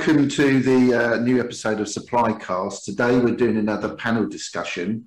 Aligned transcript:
Welcome 0.00 0.30
to 0.30 0.60
the 0.60 0.94
uh, 0.94 1.16
new 1.18 1.40
episode 1.40 1.78
of 1.78 1.86
SupplyCast. 1.86 2.84
Today 2.84 3.18
we're 3.18 3.36
doing 3.36 3.58
another 3.58 3.94
panel 3.96 4.26
discussion. 4.26 5.06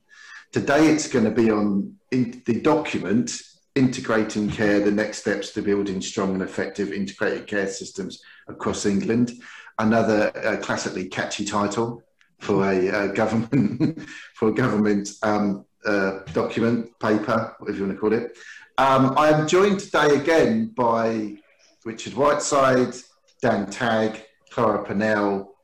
Today 0.51 0.85
it's 0.85 1.07
going 1.07 1.25
to 1.25 1.31
be 1.31 1.49
on 1.49 1.95
in 2.11 2.43
the 2.45 2.61
document 2.61 3.41
Integrating 3.73 4.51
Care, 4.51 4.81
the 4.81 4.91
next 4.91 5.21
steps 5.21 5.49
to 5.53 5.63
building 5.63 5.99
strong 5.99 6.35
and 6.35 6.43
effective 6.43 6.93
integrated 6.93 7.47
care 7.47 7.65
systems 7.65 8.21
across 8.47 8.85
England. 8.85 9.31
Another 9.79 10.31
uh, 10.37 10.57
classically 10.57 11.07
catchy 11.07 11.43
title 11.43 12.03
for 12.39 12.63
a 12.63 12.89
uh, 12.91 13.07
government 13.13 13.99
for 14.35 14.49
a 14.49 14.53
government 14.53 15.09
um, 15.23 15.65
uh, 15.87 16.19
document, 16.33 16.91
paper, 16.99 17.55
whatever 17.57 17.79
you 17.79 17.85
want 17.85 17.97
to 17.97 17.99
call 17.99 18.13
it. 18.13 18.37
Um, 18.77 19.17
I 19.17 19.29
am 19.29 19.47
joined 19.47 19.79
today 19.79 20.17
again 20.17 20.67
by 20.67 21.37
Richard 21.83 22.13
Whiteside, 22.13 22.93
Dan 23.41 23.65
Tagg, 23.71 24.21
Clara 24.53 24.85
Pennell, 24.85 25.55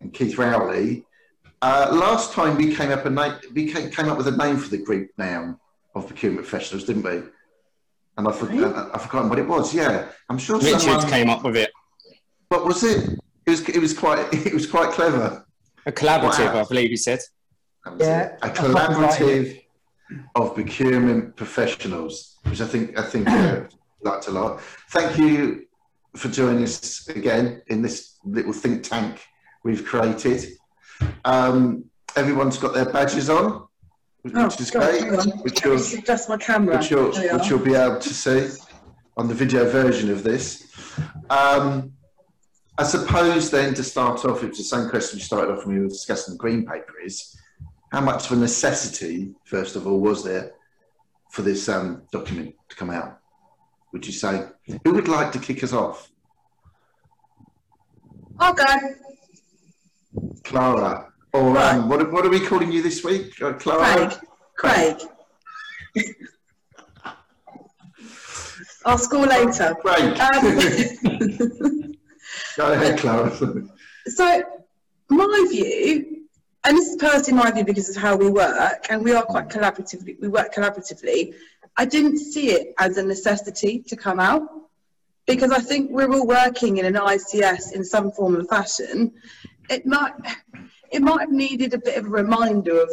and 0.00 0.14
Keith 0.14 0.38
Rowley. 0.38 1.04
Uh, 1.60 1.90
last 1.92 2.32
time 2.32 2.56
we 2.56 2.74
came 2.74 2.90
up 2.90 3.04
a 3.04 3.10
name, 3.10 3.34
we 3.54 3.70
came, 3.70 3.90
came, 3.90 4.08
up 4.08 4.16
with 4.16 4.28
a 4.28 4.36
name 4.36 4.56
for 4.56 4.70
the 4.70 4.78
group 4.78 5.10
now 5.18 5.60
of 5.94 6.06
procurement 6.06 6.46
professionals, 6.46 6.84
didn't 6.84 7.02
we? 7.02 7.22
And 8.16 8.26
I 8.26 8.32
forgot, 8.32 8.94
I've 8.94 9.02
forgotten 9.02 9.28
what 9.28 9.38
it 9.38 9.46
was. 9.46 9.74
Yeah, 9.74 10.08
I'm 10.30 10.38
sure 10.38 10.58
Richard 10.58 10.80
someone, 10.80 11.06
came 11.08 11.28
up 11.28 11.44
with 11.44 11.56
it. 11.56 11.70
What 12.48 12.64
was 12.64 12.82
it? 12.82 13.10
It 13.46 13.50
was. 13.50 13.68
It 13.68 13.78
was 13.78 13.92
quite. 13.92 14.26
It 14.46 14.54
was 14.54 14.66
quite 14.66 14.90
clever. 14.90 15.44
A 15.84 15.92
collaborative, 15.92 16.54
wow. 16.54 16.62
I 16.62 16.64
believe 16.64 16.90
you 16.90 16.96
said. 16.96 17.20
Yeah, 17.98 18.36
a 18.42 18.48
collaborative 18.48 19.62
of 20.34 20.54
procurement 20.54 21.36
professionals, 21.36 22.38
which 22.44 22.60
I 22.60 22.66
think 22.66 22.98
I 22.98 23.02
think 23.02 23.28
uh, 23.28 23.64
liked 24.02 24.28
a 24.28 24.30
lot. 24.30 24.60
Thank 24.88 25.18
you 25.18 25.66
for 26.16 26.28
joining 26.28 26.64
us 26.64 27.08
again 27.08 27.62
in 27.68 27.82
this 27.82 28.16
little 28.24 28.52
think 28.52 28.82
tank 28.82 29.22
we've 29.64 29.84
created. 29.84 30.46
Um, 31.24 31.84
everyone's 32.16 32.58
got 32.58 32.74
their 32.74 32.90
badges 32.90 33.30
on, 33.30 33.66
which 34.22 34.34
oh, 34.36 34.46
is 34.46 34.70
God, 34.70 34.90
great. 34.90 35.42
Which 35.42 35.64
you'll, 35.64 35.78
just 35.78 36.28
my 36.28 36.36
camera. 36.36 36.78
Which 36.78 36.90
you'll, 36.90 37.12
which 37.12 37.48
you'll 37.48 37.58
be 37.58 37.74
able 37.74 37.98
to 37.98 38.14
see 38.14 38.48
on 39.16 39.28
the 39.28 39.34
video 39.34 39.68
version 39.68 40.10
of 40.10 40.22
this. 40.22 40.66
Um, 41.28 41.92
I 42.78 42.84
suppose 42.84 43.50
then 43.50 43.74
to 43.74 43.84
start 43.84 44.24
off, 44.24 44.42
it's 44.42 44.58
the 44.58 44.64
same 44.64 44.88
question 44.88 45.18
we 45.18 45.22
started 45.22 45.52
off 45.52 45.66
when 45.66 45.76
we 45.76 45.82
were 45.82 45.88
discussing 45.88 46.34
the 46.34 46.38
green 46.38 46.64
paper 46.66 46.94
is 47.04 47.36
how 47.92 48.00
much 48.00 48.26
of 48.26 48.32
a 48.32 48.40
necessity, 48.40 49.34
first 49.44 49.76
of 49.76 49.86
all, 49.86 50.00
was 50.00 50.24
there 50.24 50.52
for 51.30 51.42
this 51.42 51.68
um, 51.68 52.02
document 52.12 52.54
to 52.68 52.76
come 52.76 52.90
out? 52.90 53.19
Would 53.92 54.06
you 54.06 54.12
say? 54.12 54.46
Who 54.84 54.94
would 54.94 55.08
like 55.08 55.32
to 55.32 55.38
kick 55.38 55.64
us 55.64 55.72
off? 55.72 56.10
I'll 58.38 58.54
go. 58.54 58.64
Clara. 60.44 61.12
Or 61.32 61.52
right. 61.52 61.74
um, 61.76 61.88
what, 61.88 62.10
what 62.12 62.26
are 62.26 62.30
we 62.30 62.40
calling 62.40 62.72
you 62.72 62.82
this 62.82 63.04
week? 63.04 63.40
Uh, 63.40 63.52
Clara? 63.54 64.10
Craig. 64.56 64.98
Craig. 65.94 66.06
I'll 68.84 68.98
score 68.98 69.26
later. 69.26 69.76
Craig. 69.80 70.18
Um, 70.18 71.96
go 72.56 72.72
ahead, 72.72 72.98
Clara. 72.98 73.30
so, 74.06 74.42
my 75.08 75.46
view 75.50 76.20
and 76.64 76.76
this 76.76 76.88
is 76.88 76.96
personally 76.96 77.42
my 77.42 77.50
view 77.50 77.64
because 77.64 77.88
of 77.88 77.96
how 77.96 78.16
we 78.16 78.28
work, 78.28 78.86
and 78.90 79.02
we 79.02 79.14
are 79.14 79.22
quite 79.22 79.48
collaboratively. 79.48 80.20
We 80.20 80.28
work 80.28 80.54
collaboratively. 80.54 81.34
I 81.76 81.84
didn't 81.84 82.18
see 82.18 82.50
it 82.50 82.74
as 82.78 82.96
a 82.96 83.02
necessity 83.02 83.80
to 83.88 83.96
come 83.96 84.20
out 84.20 84.48
because 85.26 85.52
I 85.52 85.60
think 85.60 85.90
we're 85.90 86.12
all 86.12 86.26
working 86.26 86.78
in 86.78 86.84
an 86.84 86.94
ICS 86.94 87.72
in 87.72 87.84
some 87.84 88.10
form 88.10 88.34
and 88.36 88.48
fashion. 88.48 89.12
It 89.68 89.86
might 89.86 90.12
it 90.90 91.02
might 91.02 91.20
have 91.20 91.30
needed 91.30 91.72
a 91.74 91.78
bit 91.78 91.96
of 91.96 92.06
a 92.06 92.08
reminder 92.08 92.80
of 92.80 92.90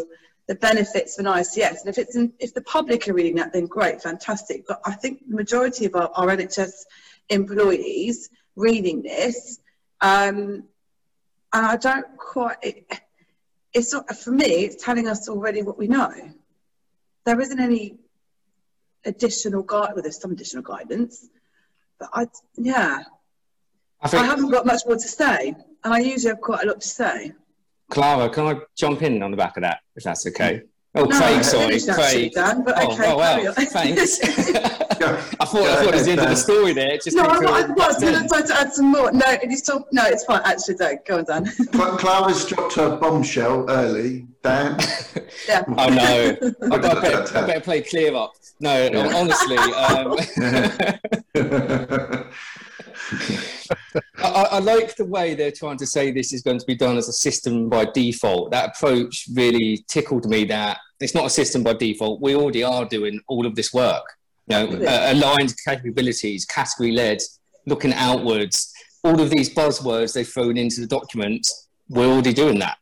the 0.47 0.55
benefits 0.55 1.17
of 1.17 1.25
an 1.25 1.31
ICS, 1.33 1.81
and 1.81 1.89
if 1.89 1.97
it's 1.97 2.15
in, 2.15 2.31
if 2.39 2.53
the 2.53 2.61
public 2.61 3.07
are 3.07 3.13
reading 3.13 3.35
that, 3.35 3.51
then 3.51 3.65
great, 3.65 4.01
fantastic. 4.01 4.65
But 4.65 4.79
I 4.85 4.93
think 4.93 5.27
the 5.27 5.35
majority 5.35 5.85
of 5.85 5.95
our, 5.95 6.09
our 6.15 6.27
NHS 6.27 6.85
employees 7.29 8.29
reading 8.55 9.01
this, 9.01 9.59
um, 9.99 10.63
and 11.53 11.65
I 11.65 11.75
don't 11.75 12.17
quite. 12.17 12.57
It, 12.61 12.99
it's 13.73 13.91
not, 13.91 14.15
for 14.15 14.31
me, 14.31 14.45
it's 14.45 14.83
telling 14.83 15.07
us 15.07 15.27
already 15.27 15.61
what 15.61 15.77
we 15.77 15.87
know. 15.87 16.13
There 17.25 17.39
isn't 17.41 17.59
any 17.59 17.97
additional 19.05 19.63
guide, 19.63 19.91
well, 19.93 20.01
there's 20.01 20.19
some 20.19 20.31
additional 20.31 20.63
guidance, 20.63 21.27
but 21.99 22.09
I, 22.13 22.27
yeah, 22.55 23.03
I, 24.01 24.07
think, 24.07 24.23
I 24.23 24.25
haven't 24.25 24.49
got 24.49 24.65
much 24.65 24.81
more 24.85 24.95
to 24.95 25.01
say, 25.07 25.55
and 25.83 25.93
I 25.93 25.99
usually 25.99 26.29
have 26.29 26.41
quite 26.41 26.63
a 26.63 26.67
lot 26.67 26.81
to 26.81 26.87
say. 26.87 27.33
Clara, 27.89 28.29
can 28.29 28.47
I 28.47 28.59
jump 28.75 29.01
in 29.01 29.23
on 29.23 29.31
the 29.31 29.37
back 29.37 29.57
of 29.57 29.61
that, 29.61 29.79
if 29.95 30.03
that's 30.03 30.27
okay? 30.27 30.63
Oh, 30.95 31.05
no, 31.05 31.17
Craig, 31.17 31.43
sorry, 31.43 31.79
Craig. 31.79 32.33
Dan, 32.33 32.63
but 32.63 32.75
oh, 32.77 32.93
okay, 32.93 33.11
oh, 33.11 33.17
well, 33.17 33.53
thanks. 33.53 34.19
I 35.39 35.45
thought 35.45 35.67
I 35.67 35.75
thought 35.75 35.93
it 35.93 35.93
was 35.93 36.05
the 36.05 36.11
end 36.11 36.21
of 36.21 36.29
the 36.29 36.35
story 36.35 36.73
there. 36.73 36.97
Just 36.97 37.15
no, 37.15 37.23
I, 37.23 37.61
I 37.61 37.67
was 37.67 37.99
going 37.99 38.21
to 38.21 38.27
try 38.27 38.41
to 38.41 38.59
add 38.59 38.73
some 38.73 38.91
more. 38.91 39.11
No, 39.11 39.25
it's 39.27 39.59
still, 39.59 39.87
no, 39.91 40.03
it's 40.05 40.25
fine. 40.25 40.41
Actually, 40.45 40.75
don't 40.75 41.05
go 41.05 41.17
on, 41.19 41.25
Dan. 41.25 41.45
Clara's 41.97 42.45
dropped 42.45 42.75
her 42.75 42.95
bombshell 42.97 43.69
early. 43.69 44.27
Dan. 44.43 44.77
yeah. 45.47 45.63
Oh 45.67 45.89
no, 45.89 46.37
I, 46.71 46.77
better, 46.77 47.37
I 47.37 47.45
better 47.45 47.59
play 47.59 47.81
clear 47.81 48.15
up. 48.15 48.33
No, 48.59 48.87
honestly. 49.15 49.57
Um, 49.57 50.17
I, 54.17 54.47
I, 54.51 54.59
like 54.59 54.95
the 54.95 55.05
way 55.05 55.33
they're 55.33 55.51
trying 55.51 55.77
to 55.77 55.85
say 55.85 56.11
this 56.11 56.33
is 56.33 56.41
going 56.41 56.59
to 56.59 56.65
be 56.65 56.75
done 56.75 56.97
as 56.97 57.07
a 57.07 57.13
system 57.13 57.69
by 57.69 57.85
default. 57.85 58.51
That 58.51 58.75
approach 58.75 59.27
really 59.33 59.85
tickled 59.87 60.25
me. 60.25 60.45
That 60.45 60.79
it's 60.99 61.15
not 61.15 61.25
a 61.25 61.29
system 61.29 61.63
by 61.63 61.73
default. 61.73 62.21
We 62.21 62.35
already 62.35 62.63
are 62.63 62.85
doing 62.85 63.21
all 63.27 63.45
of 63.45 63.55
this 63.55 63.73
work. 63.73 64.16
You 64.47 64.55
know, 64.55 64.85
uh, 64.87 65.13
aligned 65.13 65.53
capabilities, 65.65 66.45
category 66.45 66.91
led, 66.91 67.19
looking 67.65 67.93
outwards. 67.93 68.73
All 69.03 69.19
of 69.21 69.29
these 69.29 69.53
buzzwords 69.53 70.13
they've 70.13 70.27
thrown 70.27 70.57
into 70.57 70.81
the 70.81 70.87
document, 70.87 71.45
we're 71.89 72.07
already 72.07 72.33
doing 72.33 72.59
that. 72.59 72.77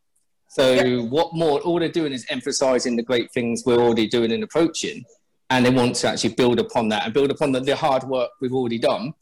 So 0.50 0.74
yep. 0.74 1.09
what 1.09 1.34
more? 1.34 1.59
All 1.62 1.80
they're 1.80 1.90
doing 1.90 2.14
is 2.14 2.25
emphasising 2.30 2.96
the 2.96 3.04
great 3.04 3.31
things 3.34 3.64
we're 3.66 3.81
already 3.81 4.08
doing 4.08 4.31
and 4.31 4.44
approaching, 4.44 5.04
and 5.50 5.66
they 5.66 5.70
want 5.70 5.96
to 5.98 6.08
actually 6.08 6.34
build 6.34 6.59
upon 6.59 6.88
that 6.90 7.04
and 7.04 7.14
build 7.14 7.31
upon 7.31 7.52
the, 7.52 7.59
the 7.59 7.75
hard 7.75 8.04
work 8.04 8.30
we've 8.40 8.54
already 8.54 8.80
done 8.80 9.14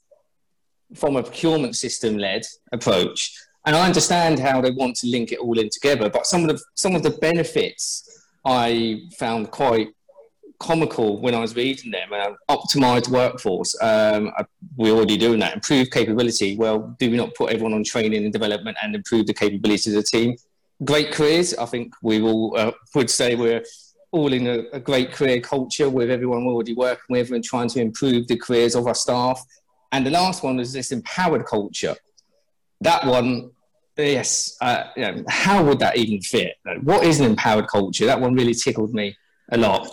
from 0.94 1.16
a 1.16 1.24
procurement 1.24 1.76
system 1.76 2.18
led 2.18 2.44
approach. 2.72 3.34
And 3.66 3.76
I 3.76 3.86
understand 3.86 4.40
how 4.40 4.62
they 4.62 4.72
want 4.72 4.96
to 4.98 5.08
link 5.08 5.32
it 5.32 5.40
all 5.40 5.58
in 5.58 5.70
together, 5.72 6.10
but 6.10 6.28
some 6.28 6.48
of 6.48 6.50
the 6.50 6.64
some 6.76 6.96
of 6.96 7.02
the 7.02 7.12
benefits 7.12 8.26
I 8.46 9.04
found 9.18 9.52
quite 9.52 9.88
comical 10.64 11.22
when 11.22 11.36
I 11.36 11.40
was 11.40 11.56
reading 11.56 11.92
them. 11.92 12.10
Uh, 12.12 12.32
optimized 12.50 13.10
workforce, 13.10 13.76
um, 13.82 14.32
we're 14.76 14.94
already 14.94 15.18
doing 15.18 15.40
that. 15.40 15.54
Improved 15.54 15.92
capability. 15.92 16.56
Well, 16.58 16.96
do 17.00 17.12
we 17.12 17.18
not 17.18 17.36
put 17.36 17.52
everyone 17.52 17.74
on 17.74 17.84
training 17.84 18.24
and 18.24 18.34
development 18.34 18.78
and 18.82 18.96
improve 18.96 19.28
the 19.28 19.34
capabilities 19.34 19.88
of 19.88 19.94
the 19.94 20.04
team? 20.04 20.36
Great 20.84 21.12
careers. 21.12 21.54
I 21.56 21.66
think 21.66 21.94
we 22.02 22.22
all 22.22 22.56
uh, 22.58 22.72
would 22.96 23.10
say 23.10 23.36
we're 23.36 23.64
all 24.12 24.32
in 24.32 24.48
a, 24.48 24.64
a, 24.74 24.80
great 24.80 25.12
career 25.12 25.40
culture 25.40 25.90
with 25.90 26.12
everyone 26.12 26.46
we're 26.46 26.54
already 26.54 26.76
working 26.76 27.10
with 27.10 27.32
and 27.32 27.44
trying 27.44 27.68
to 27.68 27.82
improve 27.82 28.28
the 28.28 28.38
careers 28.38 28.76
of 28.76 28.86
our 28.86 28.94
staff 28.94 29.44
and 29.94 30.08
the 30.08 30.12
last 30.12 30.44
one 30.44 30.58
was 30.58 30.74
this 30.74 30.92
empowered 30.92 31.46
culture. 31.46 31.96
That 32.82 33.06
one, 33.06 33.52
yes, 33.96 34.58
uh, 34.60 34.86
you 34.98 35.04
know, 35.04 35.24
how 35.30 35.64
would 35.64 35.78
that 35.80 35.98
even 35.98 36.20
fit? 36.20 36.56
What 36.82 37.06
is 37.06 37.20
an 37.20 37.28
empowered 37.28 37.68
culture? 37.68 38.08
That 38.08 38.20
one 38.20 38.34
really 38.34 38.56
tickled 38.56 38.92
me 38.92 39.16
a 39.52 39.58
lot. 39.58 39.88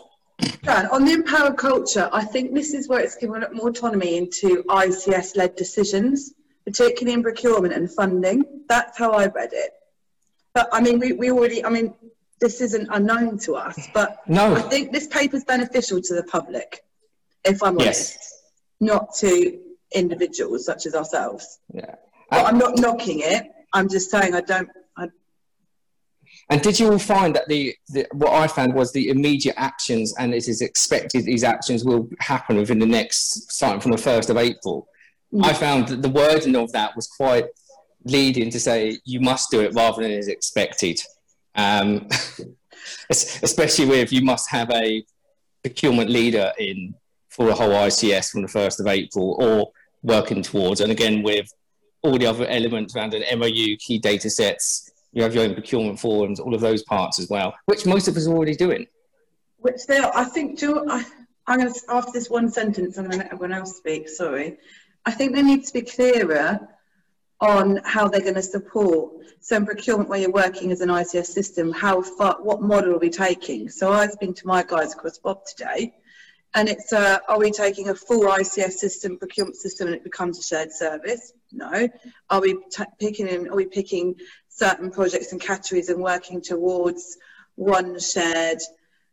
On 0.92 1.04
the 1.04 1.12
empowered 1.12 1.56
culture, 1.56 2.08
I 2.12 2.24
think 2.24 2.54
this 2.54 2.74
is 2.74 2.88
where 2.88 3.00
it's 3.00 3.16
given 3.16 3.44
more 3.52 3.70
autonomy 3.70 4.16
into 4.16 4.62
ICS 4.64 5.36
led 5.36 5.56
decisions, 5.56 6.32
particularly 6.64 7.14
in 7.14 7.22
procurement 7.22 7.74
and 7.74 7.90
funding. 7.90 8.44
That's 8.68 8.98
how 8.98 9.12
I 9.12 9.26
read 9.26 9.50
it. 9.52 9.72
But 10.54 10.68
I 10.72 10.80
mean, 10.80 10.98
we, 10.98 11.12
we 11.12 11.30
already, 11.30 11.64
I 11.64 11.70
mean, 11.70 11.94
this 12.40 12.60
isn't 12.60 12.88
unknown 12.90 13.38
to 13.40 13.54
us, 13.54 13.88
but 13.92 14.18
no. 14.26 14.54
I 14.54 14.62
think 14.62 14.92
this 14.92 15.06
paper 15.06 15.36
is 15.36 15.44
beneficial 15.44 16.00
to 16.00 16.14
the 16.14 16.22
public, 16.24 16.82
if 17.44 17.62
I'm 17.62 17.78
honest, 17.78 18.16
yes. 18.18 18.42
not 18.80 19.14
to 19.16 19.60
individuals 19.94 20.64
such 20.64 20.86
as 20.86 20.94
ourselves. 20.94 21.58
Yeah. 21.72 21.96
But 22.30 22.46
I'm 22.46 22.58
not 22.58 22.78
knocking 22.78 23.20
it. 23.20 23.50
I'm 23.72 23.88
just 23.88 24.10
saying 24.10 24.34
I 24.34 24.40
don't. 24.40 24.68
And 26.50 26.60
did 26.60 26.80
you 26.80 26.90
all 26.90 26.98
find 26.98 27.34
that 27.36 27.46
the, 27.48 27.74
the, 27.88 28.06
what 28.12 28.32
I 28.32 28.48
found 28.48 28.74
was 28.74 28.92
the 28.92 29.08
immediate 29.08 29.54
actions, 29.56 30.14
and 30.18 30.34
it 30.34 30.48
is 30.48 30.60
expected 30.60 31.24
these 31.24 31.44
actions 31.44 31.84
will 31.84 32.08
happen 32.18 32.56
within 32.56 32.80
the 32.80 32.86
next 32.86 33.52
starting 33.52 33.80
from 33.80 33.92
the 33.92 33.98
first 33.98 34.30
of 34.30 34.36
April. 34.36 34.88
Mm. 35.32 35.44
I 35.44 35.52
found 35.52 35.88
that 35.88 36.02
the 36.02 36.08
wording 36.08 36.56
of 36.56 36.72
that 36.72 36.96
was 36.96 37.06
quite 37.06 37.46
leading 38.04 38.50
to 38.50 38.58
say 38.58 38.98
you 39.04 39.20
must 39.20 39.50
do 39.50 39.60
it 39.60 39.74
rather 39.74 40.02
than 40.02 40.10
is 40.10 40.26
expected. 40.26 41.00
Um, 41.54 42.08
especially 43.10 43.86
with 43.86 44.12
you 44.12 44.22
must 44.22 44.50
have 44.50 44.70
a 44.70 45.04
procurement 45.62 46.10
leader 46.10 46.52
in 46.58 46.94
for 47.28 47.48
a 47.50 47.54
whole 47.54 47.70
ICS 47.70 48.30
from 48.30 48.42
the 48.42 48.48
first 48.48 48.80
of 48.80 48.88
April, 48.88 49.36
or 49.38 49.70
working 50.02 50.42
towards. 50.42 50.80
And 50.80 50.90
again, 50.90 51.22
with 51.22 51.52
all 52.02 52.18
the 52.18 52.26
other 52.26 52.46
elements 52.46 52.96
around 52.96 53.14
an 53.14 53.38
MOU, 53.38 53.76
key 53.76 53.98
data 53.98 54.30
sets. 54.30 54.89
You 55.12 55.22
have 55.22 55.34
your 55.34 55.44
own 55.44 55.54
procurement 55.54 55.98
forums, 55.98 56.38
all 56.38 56.54
of 56.54 56.60
those 56.60 56.82
parts 56.84 57.18
as 57.18 57.28
well, 57.28 57.54
which 57.66 57.84
most 57.84 58.08
of 58.08 58.16
us 58.16 58.26
are 58.26 58.32
already 58.32 58.54
doing. 58.54 58.86
Which 59.58 59.86
they 59.86 59.98
are, 59.98 60.12
I 60.14 60.24
think, 60.24 60.58
do 60.58 60.86
I'm 61.46 61.58
going 61.58 61.72
to, 61.72 61.80
after 61.88 62.12
this 62.12 62.30
one 62.30 62.48
sentence, 62.50 62.96
I'm 62.96 63.04
going 63.04 63.18
to 63.18 63.24
let 63.24 63.32
everyone 63.32 63.52
else 63.52 63.76
speak, 63.76 64.08
sorry. 64.08 64.58
I 65.04 65.10
think 65.10 65.34
they 65.34 65.42
need 65.42 65.64
to 65.64 65.72
be 65.72 65.82
clearer 65.82 66.60
on 67.40 67.80
how 67.84 68.06
they're 68.06 68.20
going 68.20 68.34
to 68.34 68.42
support. 68.42 69.12
So 69.40 69.56
in 69.56 69.66
procurement, 69.66 70.08
where 70.08 70.20
you're 70.20 70.30
working 70.30 70.70
as 70.70 70.80
an 70.80 70.90
ICS 70.90 71.26
system, 71.26 71.72
how 71.72 72.02
far, 72.02 72.36
what 72.40 72.62
model 72.62 72.94
are 72.94 72.98
we 72.98 73.10
taking? 73.10 73.68
So 73.68 73.90
I've 73.90 74.18
been 74.20 74.34
to 74.34 74.46
my 74.46 74.62
guys 74.62 74.92
across 74.92 75.18
BOB 75.18 75.44
today, 75.46 75.94
and 76.54 76.68
it's 76.68 76.92
uh, 76.92 77.18
are 77.28 77.38
we 77.38 77.50
taking 77.50 77.88
a 77.88 77.94
full 77.94 78.26
ICS 78.26 78.72
system, 78.72 79.16
procurement 79.16 79.56
system, 79.56 79.86
and 79.86 79.96
it 79.96 80.04
becomes 80.04 80.38
a 80.38 80.42
shared 80.42 80.72
service? 80.72 81.32
No. 81.52 81.88
Are 82.28 82.40
we 82.40 82.58
picking 82.98 83.28
in? 83.28 83.48
Are 83.48 83.56
we 83.56 83.66
picking 83.66 84.16
certain 84.60 84.90
projects 84.90 85.32
and 85.32 85.40
categories 85.40 85.88
and 85.88 86.02
working 86.02 86.40
towards 86.40 87.16
one 87.54 87.98
shared 87.98 88.60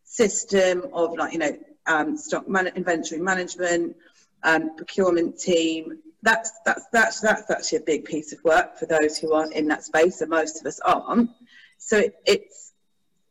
system 0.03 0.75
of 0.93 1.17
like 1.17 1.31
you 1.33 1.39
know 1.39 1.57
um, 1.87 2.17
stock 2.17 2.47
man- 2.49 2.75
inventory 2.75 3.21
management, 3.21 3.95
um, 4.43 4.75
procurement 4.75 5.39
team, 5.39 5.99
that's 6.21 6.51
that's 6.65 6.85
that's 6.91 7.21
that's 7.21 7.49
actually 7.49 7.79
a 7.79 7.91
big 7.93 8.03
piece 8.05 8.33
of 8.33 8.43
work 8.43 8.77
for 8.77 8.85
those 8.85 9.17
who 9.17 9.33
aren't 9.33 9.53
in 9.53 9.67
that 9.69 9.83
space, 9.83 10.21
and 10.21 10.29
most 10.29 10.59
of 10.59 10.65
us 10.65 10.79
aren't. 10.81 11.29
So 11.77 11.97
it, 11.97 12.15
it's 12.25 12.73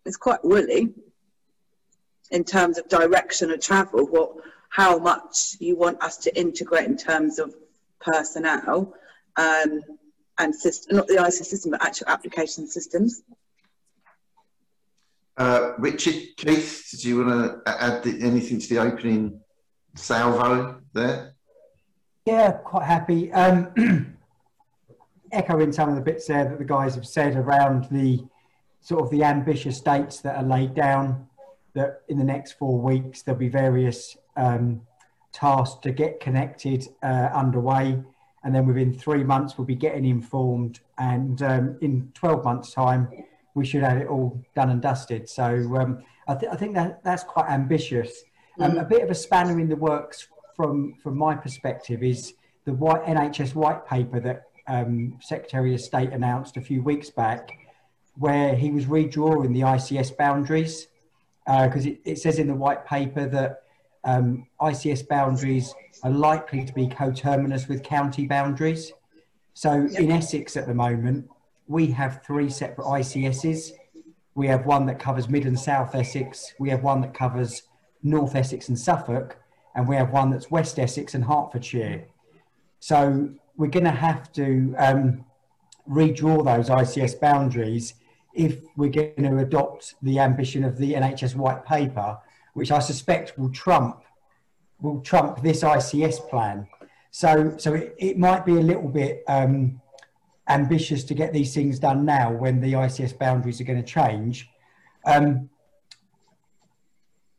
it's 0.07 0.17
quite 0.17 0.43
woolly 0.45 0.95
in 2.31 2.45
terms 2.45 2.79
of 2.79 2.89
direction 2.89 3.51
of 3.51 3.61
travel. 3.61 4.07
What 4.07 4.33
how 4.71 4.99
much 4.99 5.57
you 5.61 5.77
want 5.77 6.03
us 6.03 6.17
to 6.19 6.39
integrate 6.39 6.87
in 6.87 6.97
terms 6.97 7.39
of 7.39 7.55
personnel 8.01 8.95
um, 9.37 9.83
and 10.39 10.55
system, 10.55 10.97
not 10.97 11.07
the 11.07 11.23
IC 11.25 11.33
system, 11.33 11.71
but 11.73 11.85
actual 11.85 12.09
application 12.09 12.67
systems. 12.67 13.23
Uh, 15.37 15.73
Richard, 15.79 16.15
Keith, 16.37 16.89
did 16.91 17.05
you 17.05 17.25
want 17.25 17.65
to 17.65 17.83
add 17.83 18.03
the, 18.03 18.23
anything 18.23 18.59
to 18.59 18.69
the 18.69 18.79
opening 18.79 19.41
salvo 19.95 20.81
there? 20.93 21.35
Yeah, 22.25 22.53
quite 22.53 22.87
happy. 22.87 23.33
Um, 23.33 24.17
echoing 25.33 25.73
some 25.73 25.89
of 25.89 25.95
the 25.95 26.01
bits 26.01 26.27
there 26.27 26.45
that 26.45 26.59
the 26.59 26.65
guys 26.65 26.95
have 26.95 27.07
said 27.07 27.37
around 27.37 27.89
the 27.91 28.25
sort 28.81 29.03
of 29.03 29.11
the 29.11 29.25
ambitious 29.25 29.81
dates 29.81 30.21
that 30.21 30.37
are 30.37 30.43
laid 30.43 30.75
down. 30.75 31.27
That 31.75 32.01
in 32.09 32.17
the 32.17 32.25
next 32.25 32.53
four 32.53 32.81
weeks 32.81 33.21
there'll 33.21 33.39
be 33.39 33.51
various 33.51 34.17
um, 34.37 34.81
tasks 35.33 35.79
to 35.83 35.93
get 35.93 36.21
connected 36.21 36.89
uh, 37.03 37.29
underway, 37.35 38.03
and 38.47 38.55
then 38.55 38.65
within 38.65 38.95
three 38.95 39.25
months 39.25 39.59
we'll 39.59 39.67
be 39.67 39.75
getting 39.75 40.05
informed, 40.05 40.79
and 40.99 41.43
um, 41.43 41.77
in 41.83 42.13
twelve 42.15 42.45
months' 42.45 42.73
time 42.73 43.09
we 43.55 43.67
should 43.67 43.83
have 43.83 43.99
it 43.99 44.07
all 44.07 44.41
done 44.55 44.71
and 44.71 44.81
dusted. 44.81 45.29
So 45.29 45.45
um, 45.77 46.05
I, 46.29 46.37
th- 46.37 46.53
I, 46.53 46.57
think 46.57 46.75
that 46.75 47.03
that's 47.03 47.25
quite 47.25 47.51
ambitious. 47.51 48.23
Um, 48.61 48.73
mm. 48.73 48.83
A 48.83 48.85
bit 48.85 49.03
of 49.03 49.11
a 49.11 49.17
spanner 49.17 49.59
in 49.59 49.69
the 49.69 49.75
works 49.75 50.29
from 50.55 50.95
from 51.03 51.19
my 51.19 51.35
perspective 51.35 52.05
is 52.05 52.35
the 52.67 52.73
white 52.73 53.03
NHS 53.05 53.57
white 53.57 53.85
paper 53.85 54.21
that 54.21 54.45
um, 54.69 55.19
Secretary 55.21 55.75
of 55.75 55.81
State 55.81 56.13
announced 56.13 56.57
a 56.57 56.61
few 56.61 56.85
weeks 56.85 57.11
back, 57.11 57.51
where 58.15 58.55
he 58.55 58.71
was 58.71 58.85
redrawing 58.85 59.55
the 59.55 59.63
ICS 59.63 60.17
boundaries, 60.17 60.87
because 61.47 61.85
uh, 61.85 61.91
it, 61.91 62.01
it, 62.05 62.19
says 62.19 62.39
in 62.39 62.47
the 62.47 62.55
white 62.55 62.87
paper 62.87 63.27
that 63.27 63.63
um, 64.07 64.47
ICS 64.61 65.07
boundaries 65.07 65.75
are 66.03 66.11
likely 66.11 66.65
to 66.65 66.73
be 66.73 66.87
coterminous 66.87 67.69
with 67.69 67.83
county 67.83 68.27
boundaries. 68.27 68.93
So 69.53 69.73
in 69.73 70.11
Essex 70.11 70.57
at 70.57 70.67
the 70.67 70.75
moment, 70.75 71.29
we 71.67 71.89
have 71.89 72.23
three 72.25 72.49
separate 72.49 72.87
ICSs. 72.87 73.73
We 74.35 74.47
have 74.47 74.65
one 74.65 74.87
that 74.87 74.99
covers 74.99 75.29
Mid 75.29 75.45
and 75.45 75.59
South 75.59 75.95
Essex. 75.95 76.55
We 76.59 76.71
have 76.71 76.83
one 76.83 77.01
that 77.03 77.13
covers 77.13 77.63
North 78.03 78.35
Essex 78.35 78.69
and 78.69 78.79
Suffolk 78.79 79.37
and 79.77 79.87
we 79.87 79.95
have 79.95 80.11
one 80.11 80.31
that's 80.31 80.51
West 80.51 80.79
Essex 80.79 81.15
and 81.15 81.25
Hertfordshire. 81.25 82.07
So 82.81 83.29
we're 83.57 83.69
going 83.69 83.85
to 83.85 83.91
have 83.91 84.33
to 84.33 84.75
um, 84.79 85.25
redraw 85.89 86.45
those 86.45 86.71
ICS 86.71 87.21
boundaries 87.21 87.95
if 88.35 88.61
we're 88.77 88.91
going 88.91 89.23
to 89.23 89.39
adopt 89.39 89.95
the 90.03 90.19
ambition 90.19 90.65
of 90.65 90.79
the 90.79 90.95
NHS 90.95 91.37
white 91.37 91.65
paper, 91.65 92.19
which 92.57 92.73
I 92.73 92.79
suspect 92.79 93.39
will 93.39 93.51
trump 93.51 94.03
will 94.81 95.01
trump 95.01 95.43
this 95.43 95.63
ICS 95.63 96.29
plan. 96.29 96.67
So, 97.11 97.55
so 97.59 97.75
it, 97.75 97.95
it 97.99 98.19
might 98.19 98.45
be 98.45 98.57
a 98.57 98.61
little 98.61 98.89
bit 98.89 99.23
um, 99.29 99.81
ambitious 100.49 101.05
to 101.05 101.15
get 101.15 101.33
these 101.33 101.55
things 101.55 101.79
done 101.79 102.05
now 102.05 102.33
when 102.33 102.61
the 102.61 102.73
ICS 102.73 103.19
boundaries 103.19 103.61
are 103.61 103.65
going 103.65 103.83
to 103.83 103.87
change. 103.87 104.49
Um, 105.05 105.51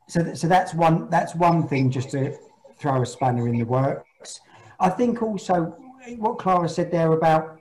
so, 0.08 0.34
so 0.36 0.48
that's 0.48 0.74
one 0.74 1.10
that's 1.10 1.34
one 1.36 1.68
thing 1.68 1.90
just 1.90 2.12
to 2.12 2.38
throw 2.78 3.02
a 3.02 3.06
spanner 3.06 3.48
in 3.48 3.58
the 3.58 3.66
works. 3.66 4.40
I 4.80 4.90
think 4.90 5.24
also 5.24 5.76
what 6.18 6.38
Clara 6.38 6.70
said 6.70 6.92
there 6.92 7.12
about 7.14 7.60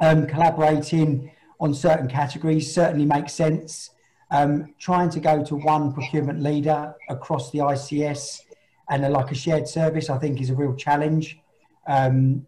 um, 0.00 0.26
collaborating 0.26 1.32
on 1.58 1.72
certain 1.72 2.06
categories 2.06 2.72
certainly 2.72 3.06
makes 3.06 3.32
sense. 3.32 3.90
Um, 4.30 4.74
trying 4.80 5.10
to 5.10 5.20
go 5.20 5.44
to 5.44 5.54
one 5.54 5.92
procurement 5.92 6.42
leader 6.42 6.94
across 7.08 7.52
the 7.52 7.60
ICS 7.60 8.42
and 8.90 9.04
a, 9.04 9.08
like 9.08 9.30
a 9.30 9.34
shared 9.34 9.68
service, 9.68 10.10
I 10.10 10.18
think, 10.18 10.40
is 10.40 10.50
a 10.50 10.54
real 10.54 10.74
challenge, 10.74 11.38
um, 11.86 12.46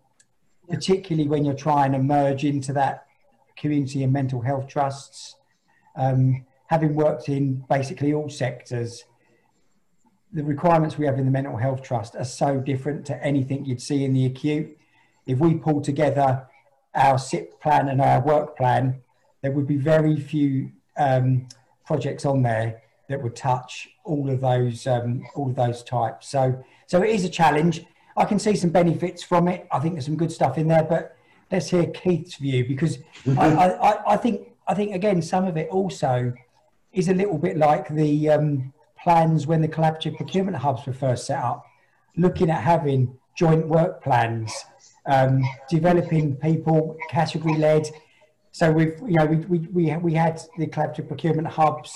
particularly 0.68 1.28
when 1.28 1.44
you're 1.44 1.54
trying 1.54 1.92
to 1.92 1.99
merge 1.99 2.44
into 2.44 2.73
that 2.73 3.06
community 3.56 4.02
and 4.02 4.12
mental 4.12 4.40
health 4.40 4.66
trusts. 4.66 5.37
Um, 5.97 6.44
having 6.66 6.94
worked 6.94 7.28
in 7.28 7.64
basically 7.68 8.12
all 8.12 8.28
sectors, 8.28 9.04
the 10.32 10.44
requirements 10.44 10.99
we 10.99 11.06
have 11.06 11.18
in 11.18 11.25
the 11.25 11.30
mental 11.30 11.56
health 11.56 11.82
trust 11.82 12.14
are 12.14 12.25
so 12.25 12.58
different 12.58 13.06
to 13.06 13.25
anything 13.25 13.64
you'd 13.64 13.80
see 13.80 14.04
in 14.04 14.12
the 14.12 14.26
acute. 14.26 14.76
If 15.26 15.38
we 15.38 15.54
pull 15.54 15.80
together 15.80 16.47
our 16.94 17.18
CIP 17.18 17.61
plan 17.61 17.88
and 17.88 18.00
our 18.00 18.20
work 18.20 18.56
plan, 18.56 19.00
there 19.42 19.52
would 19.52 19.66
be 19.66 19.76
very 19.76 20.18
few 20.18 20.70
um, 20.97 21.49
projects 21.88 22.25
on 22.25 22.42
there 22.42 22.83
that 23.09 23.21
would 23.21 23.35
touch 23.35 23.88
all 24.04 24.30
of 24.30 24.40
those 24.40 24.87
um, 24.87 25.25
all 25.35 25.49
of 25.49 25.57
those 25.57 25.83
types. 25.83 26.28
So 26.28 26.62
so 26.87 27.02
it 27.02 27.11
is 27.11 27.25
a 27.25 27.28
challenge. 27.28 27.85
I 28.16 28.25
can 28.25 28.38
see 28.38 28.54
some 28.54 28.71
benefits 28.71 29.23
from 29.23 29.49
it. 29.49 29.66
I 29.73 29.78
think 29.80 29.95
there's 29.95 30.04
some 30.04 30.16
good 30.16 30.30
stuff 30.30 30.59
in 30.59 30.68
there, 30.68 30.85
but 30.85 31.16
let's 31.50 31.71
hear 31.71 31.87
Keith's 31.87 32.37
view 32.37 32.66
because 32.66 32.99
mm-hmm. 33.25 33.38
I, 33.38 33.73
I, 33.88 34.14
I, 34.14 34.16
think 34.16 34.49
I 34.66 34.75
think 34.75 34.95
again 34.95 35.23
some 35.23 35.47
of 35.47 35.57
it 35.57 35.68
also 35.71 36.33
is 36.92 37.09
a 37.09 37.14
little 37.14 37.38
bit 37.38 37.57
like 37.57 37.88
the 37.88 38.30
um, 38.30 38.73
plans 39.02 39.47
when 39.47 39.61
the 39.62 39.68
collaborative 39.68 40.16
procurement 40.16 40.57
hubs 40.57 40.87
were 40.87 40.92
first 40.92 41.26
set 41.26 41.38
up, 41.38 41.64
looking 42.16 42.50
at 42.50 42.62
having 42.62 43.16
joint 43.37 43.66
work 43.66 44.02
plans, 44.02 44.52
um, 45.07 45.42
developing 45.71 46.37
people 46.37 46.97
category 47.09 47.57
led. 47.57 47.88
So 48.59 48.73
we've, 48.73 48.99
you 49.07 49.15
know, 49.15 49.25
we, 49.25 49.37
we, 49.37 49.59
we, 49.69 49.97
we 49.99 50.15
had 50.15 50.41
the 50.59 50.67
collaborative 50.67 51.07
procurement 51.07 51.47
hubs, 51.47 51.95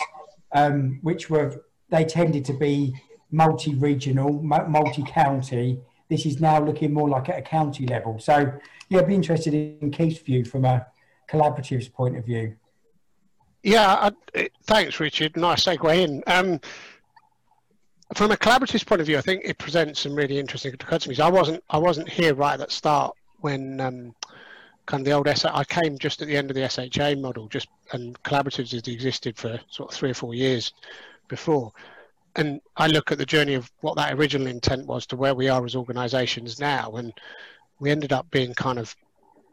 um, 0.52 1.00
which 1.02 1.28
were, 1.28 1.64
they 1.88 2.04
tended 2.04 2.44
to 2.44 2.52
be 2.52 2.94
multi-regional, 3.32 4.40
multi-county. 4.44 5.80
This 6.08 6.24
is 6.24 6.40
now 6.40 6.64
looking 6.64 6.92
more 6.92 7.08
like 7.08 7.28
at 7.30 7.38
a 7.40 7.42
county 7.42 7.88
level. 7.88 8.20
So 8.20 8.52
yeah, 8.88 9.00
I'd 9.00 9.08
be 9.08 9.16
interested 9.16 9.52
in 9.54 9.90
Keith's 9.90 10.20
view 10.20 10.44
from 10.44 10.64
a 10.64 10.86
collaboratives 11.28 11.92
point 11.92 12.16
of 12.16 12.24
view. 12.24 12.54
Yeah, 13.64 14.10
I, 14.36 14.48
thanks, 14.62 15.00
Richard. 15.00 15.36
Nice 15.36 15.64
segue 15.64 15.96
in. 15.98 16.22
Um, 16.28 16.60
from 18.14 18.30
a 18.30 18.36
collaborative 18.36 18.86
point 18.86 19.00
of 19.00 19.08
view, 19.08 19.18
I 19.18 19.22
think 19.22 19.42
it 19.44 19.58
presents 19.58 19.98
some 19.98 20.14
really 20.14 20.38
interesting 20.38 20.70
dichotomies. 20.74 21.18
I 21.18 21.28
wasn't 21.28 21.64
I 21.70 21.78
wasn't 21.78 22.08
here 22.08 22.34
right 22.34 22.52
at 22.52 22.68
the 22.68 22.72
start 22.72 23.16
when 23.40 23.80
um, 23.80 24.14
kind 24.86 25.00
of 25.00 25.04
the 25.04 25.12
old 25.12 25.28
SA. 25.36 25.50
I 25.54 25.64
came 25.64 25.98
just 25.98 26.22
at 26.22 26.28
the 26.28 26.36
end 26.36 26.50
of 26.50 26.56
the 26.56 26.68
SHA 26.68 27.20
model, 27.20 27.48
just 27.48 27.68
and 27.92 28.20
collaboratives 28.22 28.72
has 28.72 28.86
existed 28.88 29.36
for 29.36 29.58
sort 29.70 29.90
of 29.90 29.96
three 29.96 30.10
or 30.10 30.14
four 30.14 30.34
years 30.34 30.72
before. 31.28 31.72
And 32.36 32.60
I 32.76 32.86
look 32.86 33.12
at 33.12 33.18
the 33.18 33.26
journey 33.26 33.54
of 33.54 33.70
what 33.80 33.96
that 33.96 34.14
original 34.14 34.46
intent 34.46 34.86
was 34.86 35.06
to 35.06 35.16
where 35.16 35.34
we 35.34 35.48
are 35.48 35.64
as 35.64 35.76
organisations 35.76 36.58
now, 36.58 36.92
and 36.92 37.12
we 37.78 37.90
ended 37.90 38.12
up 38.12 38.30
being 38.30 38.54
kind 38.54 38.78
of 38.78 38.96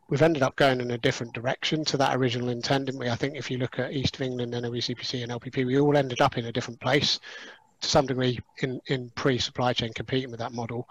we've 0.10 0.22
ended 0.22 0.42
up 0.42 0.56
going 0.56 0.82
in 0.82 0.92
a 0.92 0.98
different 0.98 1.34
direction 1.34 1.86
to 1.86 1.98
that 1.98 2.16
original 2.16 2.50
intent, 2.50 2.86
didn't 2.86 3.00
we? 3.00 3.10
I 3.10 3.16
think 3.16 3.36
if 3.36 3.52
you 3.52 3.58
look 3.58 3.78
at 3.78 3.94
East 3.94 4.16
of 4.16 4.22
England, 4.22 4.54
NOECPC 4.54 5.22
and 5.24 5.32
LPP, 5.32 5.66
we 5.66 5.80
all 5.80 5.96
ended 5.96 6.20
up 6.20 6.38
in 6.38 6.46
a 6.46 6.52
different 6.52 6.80
place 6.80 7.20
to 7.82 7.88
some 7.88 8.06
degree 8.06 8.40
in, 8.62 8.82
in 8.88 9.12
pre-supply 9.12 9.74
chain 9.74 9.94
competing 9.94 10.32
with 10.32 10.40
that 10.40 10.52
model 10.52 10.90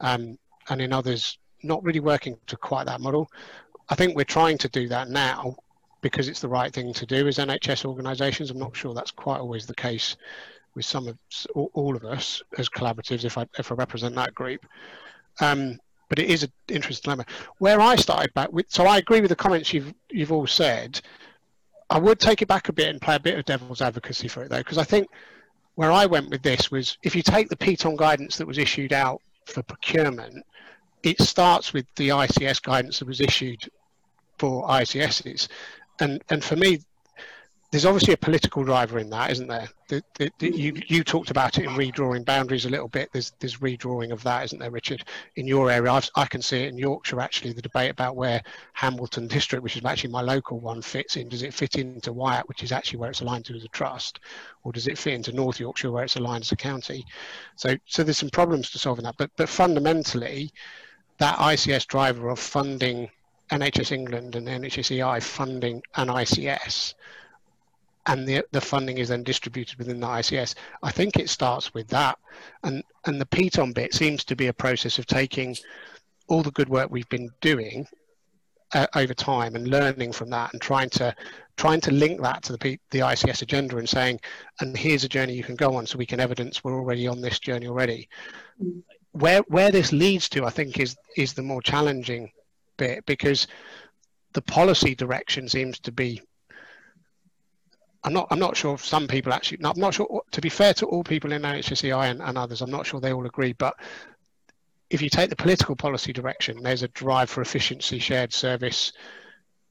um, 0.00 0.38
and 0.68 0.80
in 0.80 0.92
others 0.92 1.38
not 1.62 1.82
really 1.82 2.00
working 2.00 2.38
to 2.46 2.56
quite 2.56 2.86
that 2.86 3.00
model. 3.00 3.28
I 3.88 3.94
think 3.94 4.16
we're 4.16 4.24
trying 4.24 4.58
to 4.58 4.68
do 4.68 4.88
that 4.88 5.10
now 5.10 5.56
because 6.00 6.28
it's 6.28 6.40
the 6.40 6.48
right 6.48 6.72
thing 6.72 6.92
to 6.92 7.06
do 7.06 7.26
as 7.26 7.38
NHS 7.38 7.84
organisations. 7.84 8.50
I'm 8.50 8.58
not 8.58 8.76
sure 8.76 8.94
that's 8.94 9.10
quite 9.10 9.40
always 9.40 9.66
the 9.66 9.74
case 9.74 10.16
with 10.74 10.84
some 10.84 11.08
of 11.08 11.18
all 11.54 11.96
of 11.96 12.04
us 12.04 12.42
as 12.58 12.68
collaboratives 12.68 13.24
if 13.24 13.38
I, 13.38 13.46
if 13.58 13.70
I 13.70 13.74
represent 13.74 14.14
that 14.16 14.34
group. 14.34 14.66
Um, 15.40 15.78
but 16.08 16.18
it 16.18 16.30
is 16.30 16.42
an 16.42 16.52
interesting 16.68 17.10
dilemma. 17.10 17.24
Where 17.58 17.80
I 17.80 17.96
started 17.96 18.32
back 18.34 18.52
with, 18.52 18.66
so 18.68 18.84
I 18.84 18.98
agree 18.98 19.20
with 19.20 19.30
the 19.30 19.36
comments 19.36 19.72
you've 19.72 19.94
you've 20.10 20.32
all 20.32 20.46
said. 20.46 21.00
I 21.90 21.98
would 21.98 22.18
take 22.18 22.42
it 22.42 22.48
back 22.48 22.68
a 22.68 22.72
bit 22.72 22.88
and 22.88 23.00
play 23.00 23.16
a 23.16 23.20
bit 23.20 23.38
of 23.38 23.44
devil's 23.44 23.82
advocacy 23.82 24.28
for 24.28 24.42
it 24.42 24.50
though, 24.50 24.58
because 24.58 24.78
I 24.78 24.84
think 24.84 25.08
where 25.74 25.92
I 25.92 26.06
went 26.06 26.30
with 26.30 26.42
this 26.42 26.70
was 26.70 26.98
if 27.02 27.14
you 27.16 27.22
take 27.22 27.48
the 27.48 27.56
PTOM 27.56 27.96
guidance 27.96 28.36
that 28.36 28.46
was 28.46 28.58
issued 28.58 28.92
out 28.92 29.20
for 29.46 29.62
procurement, 29.62 30.44
it 31.04 31.20
starts 31.20 31.72
with 31.72 31.86
the 31.96 32.08
ICS 32.08 32.62
guidance 32.62 32.98
that 32.98 33.08
was 33.08 33.20
issued 33.20 33.68
for 34.38 34.66
ICSs. 34.66 35.48
And, 36.00 36.22
and 36.30 36.42
for 36.42 36.56
me, 36.56 36.80
there's 37.74 37.84
obviously 37.84 38.14
a 38.14 38.16
political 38.18 38.62
driver 38.62 39.00
in 39.00 39.10
that, 39.10 39.32
isn't 39.32 39.48
there? 39.48 39.68
The, 39.88 40.00
the, 40.14 40.30
the, 40.38 40.56
you, 40.56 40.80
you 40.86 41.02
talked 41.02 41.32
about 41.32 41.58
it 41.58 41.64
in 41.64 41.70
redrawing 41.70 42.24
boundaries 42.24 42.66
a 42.66 42.70
little 42.70 42.86
bit. 42.86 43.10
There's, 43.12 43.32
there's 43.40 43.56
redrawing 43.56 44.12
of 44.12 44.22
that, 44.22 44.44
isn't 44.44 44.60
there, 44.60 44.70
Richard? 44.70 45.04
In 45.34 45.48
your 45.48 45.70
area, 45.72 45.90
I've, 45.90 46.08
i 46.14 46.24
can 46.24 46.40
see 46.40 46.62
it 46.62 46.68
in 46.68 46.78
Yorkshire, 46.78 47.18
actually, 47.18 47.52
the 47.52 47.60
debate 47.60 47.90
about 47.90 48.14
where 48.14 48.40
Hambleton 48.74 49.26
District, 49.26 49.60
which 49.60 49.76
is 49.76 49.84
actually 49.84 50.10
my 50.10 50.22
local 50.22 50.60
one, 50.60 50.82
fits 50.82 51.16
in. 51.16 51.28
Does 51.28 51.42
it 51.42 51.52
fit 51.52 51.74
into 51.74 52.12
Wyatt, 52.12 52.48
which 52.48 52.62
is 52.62 52.70
actually 52.70 53.00
where 53.00 53.10
it's 53.10 53.22
aligned 53.22 53.44
to 53.46 53.56
as 53.56 53.64
a 53.64 53.68
trust? 53.68 54.20
Or 54.62 54.70
does 54.70 54.86
it 54.86 54.96
fit 54.96 55.14
into 55.14 55.32
North 55.32 55.58
Yorkshire, 55.58 55.90
where 55.90 56.04
it's 56.04 56.14
aligned 56.14 56.42
as 56.42 56.52
a 56.52 56.56
county? 56.56 57.04
So, 57.56 57.76
so 57.86 58.04
there's 58.04 58.18
some 58.18 58.30
problems 58.30 58.70
to 58.70 58.78
solving 58.78 59.04
that. 59.04 59.16
But, 59.18 59.32
but 59.36 59.48
fundamentally, 59.48 60.52
that 61.18 61.38
ICS 61.38 61.86
driver 61.86 62.28
of 62.28 62.38
funding 62.38 63.08
NHS 63.50 63.92
England 63.92 64.36
and 64.36 64.48
NHSEI 64.48 65.22
funding 65.22 65.82
an 65.96 66.08
ICS 66.08 66.94
and 68.06 68.26
the, 68.28 68.44
the 68.52 68.60
funding 68.60 68.98
is 68.98 69.08
then 69.08 69.22
distributed 69.22 69.78
within 69.78 70.00
the 70.00 70.06
ICS. 70.06 70.54
I 70.82 70.90
think 70.90 71.16
it 71.16 71.30
starts 71.30 71.72
with 71.72 71.88
that. 71.88 72.18
And, 72.62 72.82
and 73.06 73.20
the 73.20 73.26
PTOM 73.26 73.74
bit 73.74 73.94
seems 73.94 74.24
to 74.24 74.36
be 74.36 74.48
a 74.48 74.52
process 74.52 74.98
of 74.98 75.06
taking 75.06 75.56
all 76.28 76.42
the 76.42 76.50
good 76.50 76.68
work 76.68 76.90
we've 76.90 77.08
been 77.08 77.30
doing 77.40 77.86
uh, 78.74 78.86
over 78.94 79.14
time 79.14 79.54
and 79.54 79.68
learning 79.68 80.12
from 80.12 80.30
that 80.30 80.52
and 80.52 80.60
trying 80.60 80.90
to 80.90 81.14
trying 81.56 81.80
to 81.80 81.92
link 81.92 82.20
that 82.20 82.42
to 82.42 82.50
the 82.50 82.58
P, 82.58 82.80
the 82.90 82.98
ICS 82.98 83.42
agenda 83.42 83.76
and 83.76 83.88
saying, 83.88 84.18
and 84.60 84.76
here's 84.76 85.04
a 85.04 85.08
journey 85.08 85.34
you 85.34 85.44
can 85.44 85.54
go 85.54 85.76
on 85.76 85.86
so 85.86 85.96
we 85.96 86.06
can 86.06 86.18
evidence 86.18 86.64
we're 86.64 86.74
already 86.74 87.06
on 87.06 87.20
this 87.20 87.38
journey 87.38 87.68
already. 87.68 88.08
Where 89.14 89.40
where 89.48 89.70
this 89.70 89.92
leads 89.92 90.28
to, 90.30 90.44
I 90.44 90.50
think, 90.50 90.78
is 90.78 90.96
is 91.16 91.34
the 91.34 91.42
more 91.42 91.62
challenging 91.62 92.30
bit 92.76 93.06
because 93.06 93.46
the 94.32 94.42
policy 94.42 94.94
direction 94.94 95.48
seems 95.48 95.78
to 95.80 95.92
be 95.92 96.20
I'm 98.04 98.12
not. 98.12 98.28
I'm 98.30 98.38
not 98.38 98.56
sure. 98.56 98.76
Some 98.76 99.08
people 99.08 99.32
actually. 99.32 99.58
I'm 99.64 99.80
not 99.80 99.94
sure. 99.94 100.22
To 100.30 100.40
be 100.40 100.50
fair 100.50 100.74
to 100.74 100.86
all 100.86 101.02
people 101.02 101.32
in 101.32 101.42
NHSEI 101.42 102.10
and, 102.10 102.20
and 102.20 102.36
others, 102.36 102.60
I'm 102.60 102.70
not 102.70 102.86
sure 102.86 103.00
they 103.00 103.14
all 103.14 103.24
agree. 103.24 103.54
But 103.54 103.74
if 104.90 105.00
you 105.00 105.08
take 105.08 105.30
the 105.30 105.36
political 105.36 105.74
policy 105.74 106.12
direction, 106.12 106.62
there's 106.62 106.82
a 106.82 106.88
drive 106.88 107.30
for 107.30 107.40
efficiency, 107.40 107.98
shared 107.98 108.32
service, 108.32 108.92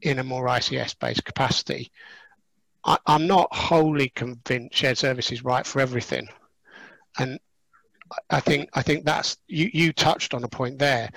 in 0.01 0.17
a 0.17 0.23
more 0.23 0.47
ICS-based 0.47 1.23
capacity. 1.23 1.91
I, 2.83 2.97
am 3.07 3.27
not 3.27 3.53
wholly 3.53 4.09
convinced 4.09 4.75
shared 4.75 4.97
service 4.97 5.31
is 5.31 5.43
right 5.43 5.65
for 5.65 5.79
everything, 5.79 6.27
and 7.19 7.39
I 8.29 8.39
think 8.39 8.69
I 8.74 8.81
think 8.81 9.05
that's 9.05 9.38
you. 9.48 9.69
You 9.74 9.93
touched 9.93 10.33
on 10.33 10.43
a 10.43 10.48
point 10.48 10.79
there. 10.79 11.10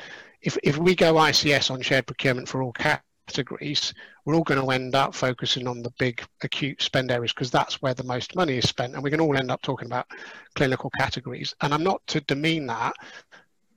If 0.42 0.56
if 0.62 0.78
we 0.78 0.94
go 0.94 1.14
ICS 1.14 1.70
on 1.70 1.80
shared 1.82 2.06
procurement 2.06 2.48
for 2.48 2.62
all 2.62 2.72
categories, 2.72 3.92
we're 4.24 4.34
all 4.34 4.44
going 4.44 4.60
to 4.60 4.70
end 4.70 4.94
up 4.94 5.14
focusing 5.14 5.66
on 5.66 5.82
the 5.82 5.92
big 5.98 6.22
acute 6.42 6.80
spend 6.82 7.10
areas 7.10 7.32
because 7.32 7.50
that's 7.50 7.82
where 7.82 7.94
the 7.94 8.04
most 8.04 8.36
money 8.36 8.58
is 8.58 8.68
spent. 8.68 8.94
And 8.94 9.02
we 9.02 9.10
can 9.10 9.20
all 9.20 9.36
end 9.36 9.50
up 9.50 9.62
talking 9.62 9.86
about 9.86 10.06
clinical 10.54 10.90
categories. 10.98 11.54
And 11.60 11.74
I'm 11.74 11.84
not 11.84 12.06
to 12.08 12.20
demean 12.20 12.66
that, 12.66 12.94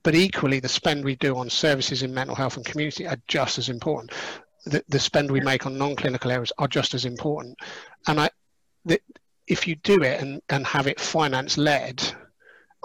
but 0.02 0.14
equally, 0.14 0.60
the 0.60 0.68
spend 0.68 1.04
we 1.04 1.16
do 1.16 1.36
on 1.36 1.50
services 1.50 2.02
in 2.02 2.14
mental 2.14 2.36
health 2.36 2.56
and 2.56 2.64
community 2.64 3.06
are 3.06 3.18
just 3.28 3.58
as 3.58 3.68
important. 3.68 4.12
The, 4.66 4.82
the 4.88 4.98
spend 4.98 5.30
we 5.30 5.40
make 5.40 5.66
on 5.66 5.76
non-clinical 5.76 6.30
areas 6.30 6.52
are 6.58 6.68
just 6.68 6.94
as 6.94 7.04
important. 7.04 7.58
And 8.06 8.20
I, 8.20 8.30
the, 8.84 9.00
if 9.46 9.66
you 9.66 9.76
do 9.76 10.02
it 10.02 10.20
and, 10.20 10.40
and 10.48 10.66
have 10.66 10.86
it 10.86 11.00
finance 11.00 11.58
led, 11.58 12.02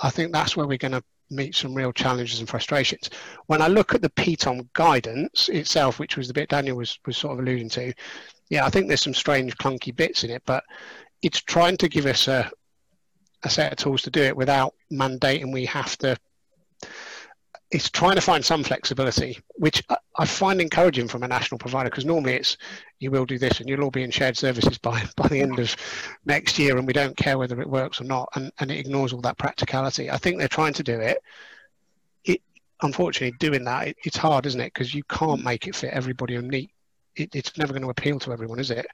I 0.01 0.09
think 0.09 0.31
that's 0.31 0.57
where 0.57 0.67
we're 0.67 0.77
going 0.77 0.91
to 0.91 1.03
meet 1.29 1.55
some 1.55 1.73
real 1.73 1.91
challenges 1.91 2.39
and 2.39 2.49
frustrations. 2.49 3.09
When 3.47 3.61
I 3.61 3.67
look 3.67 3.95
at 3.95 4.01
the 4.01 4.09
PTOM 4.09 4.69
guidance 4.73 5.49
itself, 5.49 5.99
which 5.99 6.17
was 6.17 6.27
the 6.27 6.33
bit 6.33 6.49
Daniel 6.49 6.77
was, 6.77 6.99
was 7.05 7.17
sort 7.17 7.33
of 7.33 7.39
alluding 7.39 7.69
to, 7.69 7.93
yeah, 8.49 8.65
I 8.65 8.69
think 8.69 8.87
there's 8.87 9.03
some 9.03 9.13
strange 9.13 9.57
clunky 9.57 9.95
bits 9.95 10.23
in 10.23 10.29
it, 10.29 10.43
but 10.45 10.63
it's 11.21 11.41
trying 11.41 11.77
to 11.77 11.89
give 11.89 12.05
us 12.05 12.27
a, 12.27 12.51
a 13.43 13.49
set 13.49 13.71
of 13.71 13.77
tools 13.77 14.03
to 14.03 14.11
do 14.11 14.21
it 14.21 14.37
without 14.37 14.73
mandating 14.91 15.51
we 15.51 15.65
have 15.65 15.97
to 15.99 16.17
it's 17.71 17.89
trying 17.89 18.15
to 18.15 18.21
find 18.21 18.45
some 18.45 18.63
flexibility, 18.63 19.39
which 19.55 19.81
I 20.17 20.25
find 20.25 20.61
encouraging 20.61 21.07
from 21.07 21.23
a 21.23 21.27
national 21.27 21.57
provider 21.57 21.89
because 21.89 22.05
normally 22.05 22.35
it's 22.35 22.57
you 22.99 23.09
will 23.09 23.25
do 23.25 23.39
this 23.39 23.59
and 23.59 23.67
you'll 23.67 23.83
all 23.83 23.91
be 23.91 24.03
in 24.03 24.11
shared 24.11 24.37
services 24.37 24.77
by, 24.77 25.03
by 25.15 25.27
the 25.27 25.39
end 25.39 25.59
of 25.59 25.75
next 26.25 26.59
year 26.59 26.77
and 26.77 26.85
we 26.85 26.93
don't 26.93 27.17
care 27.17 27.37
whether 27.37 27.59
it 27.59 27.69
works 27.69 27.99
or 27.99 28.03
not 28.03 28.29
and, 28.35 28.51
and 28.59 28.71
it 28.71 28.77
ignores 28.77 29.13
all 29.13 29.21
that 29.21 29.37
practicality. 29.37 30.11
I 30.11 30.17
think 30.17 30.37
they're 30.37 30.47
trying 30.47 30.73
to 30.73 30.83
do 30.83 30.99
it. 30.99 31.17
It 32.23 32.41
unfortunately 32.81 33.35
doing 33.39 33.63
that 33.65 33.87
it, 33.87 33.97
it's 34.05 34.17
hard, 34.17 34.45
isn't 34.45 34.61
it? 34.61 34.73
Because 34.73 34.93
you 34.93 35.03
can't 35.03 35.43
make 35.43 35.67
it 35.67 35.75
fit 35.75 35.91
everybody 35.91 36.35
and 36.35 36.47
neat. 36.47 36.71
It, 37.15 37.35
it's 37.35 37.57
never 37.57 37.73
going 37.73 37.83
to 37.83 37.89
appeal 37.89 38.19
to 38.19 38.31
everyone, 38.31 38.59
is 38.59 38.71
it? 38.71 38.85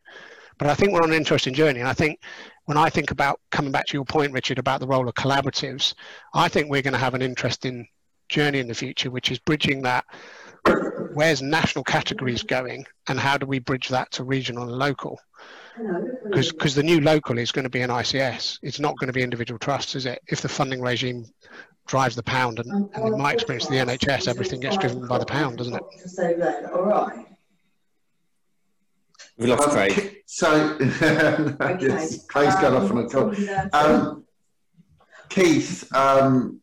But 0.57 0.69
I 0.69 0.75
think 0.75 0.91
we're 0.91 1.01
on 1.01 1.09
an 1.09 1.17
interesting 1.17 1.53
journey. 1.53 1.79
And 1.79 1.89
I 1.89 1.93
think 1.93 2.19
when 2.65 2.77
I 2.77 2.89
think 2.89 3.11
about 3.11 3.39
coming 3.51 3.71
back 3.71 3.87
to 3.87 3.97
your 3.97 4.05
point, 4.05 4.31
Richard, 4.31 4.59
about 4.59 4.79
the 4.79 4.87
role 4.87 5.07
of 5.07 5.15
collaboratives, 5.15 5.95
I 6.33 6.47
think 6.47 6.69
we're 6.69 6.83
going 6.83 6.93
to 6.93 6.99
have 6.99 7.15
an 7.15 7.21
interesting 7.21 7.87
journey 8.31 8.59
in 8.59 8.67
the 8.67 8.73
future, 8.73 9.11
which 9.11 9.29
is 9.29 9.37
bridging 9.37 9.83
that. 9.83 10.05
Where's 11.13 11.41
national 11.41 11.83
categories 11.83 12.43
going, 12.43 12.85
and 13.07 13.19
how 13.19 13.37
do 13.37 13.45
we 13.45 13.59
bridge 13.59 13.89
that 13.89 14.11
to 14.11 14.23
regional 14.23 14.63
and 14.63 14.71
local? 14.71 15.19
Because 16.23 16.75
the 16.75 16.83
new 16.83 17.01
local 17.01 17.37
is 17.37 17.51
going 17.51 17.63
to 17.63 17.69
be 17.69 17.81
an 17.81 17.89
ICS. 17.89 18.59
It's 18.61 18.79
not 18.79 18.97
going 18.97 19.07
to 19.07 19.13
be 19.13 19.23
individual 19.23 19.59
trusts, 19.59 19.95
is 19.95 20.05
it? 20.05 20.21
If 20.27 20.41
the 20.41 20.49
funding 20.49 20.81
regime 20.81 21.25
drives 21.87 22.15
the 22.15 22.23
pound, 22.23 22.59
and, 22.59 22.89
and 22.93 23.07
in 23.07 23.17
my 23.17 23.33
experience, 23.33 23.67
the 23.67 23.75
NHS, 23.75 24.27
everything 24.27 24.59
gets 24.59 24.77
driven 24.77 25.07
by 25.07 25.17
the 25.17 25.25
pound, 25.25 25.57
doesn't 25.57 25.73
it? 25.73 26.69
All 26.73 26.83
right. 26.83 27.25
We 29.37 29.47
lost 29.47 29.63
um, 29.63 29.71
Craig. 29.71 30.17
So, 30.33 30.77
yes, 30.79 32.25
Craig's 32.27 32.55
um, 32.55 32.61
gone 32.61 32.73
off 32.75 32.91
on 32.91 32.97
a 32.99 33.09
call. 33.09 33.35
Um, 33.73 34.25
Keith, 35.27 35.93
um, 35.93 36.61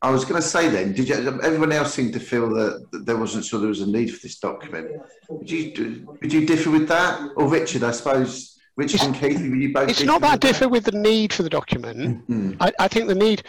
I 0.00 0.10
was 0.10 0.24
going 0.24 0.40
to 0.40 0.46
say 0.46 0.68
then, 0.68 0.92
did 0.92 1.08
you, 1.08 1.16
everyone 1.42 1.72
else 1.72 1.92
seemed 1.92 2.12
to 2.12 2.20
feel 2.20 2.48
that, 2.50 2.86
that 2.92 3.04
there 3.04 3.16
wasn't 3.16 3.44
sure 3.44 3.58
there 3.58 3.68
was 3.68 3.80
a 3.80 3.86
need 3.86 4.14
for 4.14 4.20
this 4.20 4.38
document. 4.38 4.92
Would 5.28 5.50
you, 5.50 6.06
would 6.20 6.32
you 6.32 6.46
differ 6.46 6.70
with 6.70 6.86
that? 6.88 7.32
Or 7.36 7.48
Richard, 7.48 7.82
I 7.82 7.90
suppose, 7.90 8.58
Richard 8.76 9.02
and 9.02 9.14
Keith, 9.14 9.40
you 9.40 9.72
both 9.72 9.88
It's 9.88 10.04
not 10.04 10.20
that 10.20 10.38
differ 10.38 10.68
with 10.68 10.84
the 10.84 10.92
need 10.92 11.32
for 11.32 11.42
the 11.42 11.50
document. 11.50 11.98
Mm-hmm. 11.98 12.62
I, 12.62 12.72
I 12.78 12.86
think 12.86 13.08
the 13.08 13.14
need, 13.16 13.42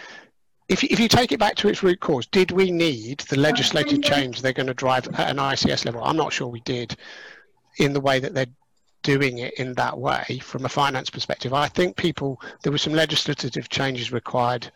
if, 0.70 0.84
if 0.84 1.00
you 1.00 1.08
take 1.08 1.32
it 1.32 1.40
back 1.40 1.56
to 1.58 1.68
its 1.68 1.84
root 1.84 2.00
cause, 2.00 2.26
did 2.26 2.50
we 2.50 2.72
need 2.72 3.20
the 3.20 3.38
legislative 3.38 4.02
change 4.02 4.42
they're 4.42 4.52
going 4.52 4.68
to 4.68 4.74
drive 4.74 5.08
at 5.10 5.30
an 5.30 5.38
ICS 5.38 5.86
level? 5.86 6.04
I'm 6.04 6.18
not 6.18 6.34
sure 6.34 6.48
we 6.48 6.62
did 6.62 6.98
in 7.78 7.94
the 7.94 8.02
way 8.02 8.20
that 8.20 8.34
they're 8.34 8.48
doing 9.04 9.38
it 9.38 9.54
in 9.60 9.74
that 9.74 9.98
way 9.98 10.42
from 10.44 10.66
a 10.66 10.70
finance 10.70 11.12
perspective. 11.12 11.54
I 11.54 11.68
think 11.68 11.96
people, 11.96 12.42
there 12.64 12.72
were 12.72 12.80
some 12.80 12.94
legislative 12.94 13.70
changes 13.70 14.12
required 14.12 14.72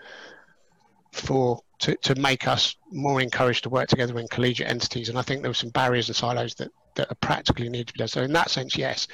for 1.14 1.62
to, 1.80 1.96
to 1.98 2.16
make 2.16 2.48
us 2.48 2.76
more 2.92 3.22
encouraged 3.22 3.64
to 3.64 3.70
work 3.70 3.88
together 3.88 4.18
in 4.20 4.28
collegiate 4.28 4.70
entities. 4.70 5.10
And 5.10 5.18
I 5.18 5.22
think 5.22 5.42
there 5.42 5.50
were 5.50 5.56
some 5.56 5.70
barriers 5.70 6.10
and 6.10 6.16
silos 6.16 6.56
that, 6.56 6.70
that 6.96 7.12
are 7.12 7.16
practically 7.16 7.70
needed 7.70 7.88
to 7.88 7.94
be 7.94 8.00
done. 8.00 8.08
So 8.08 8.24
in 8.24 8.34
that 8.34 8.50
sense, 8.50 8.76
yes. 8.76 9.08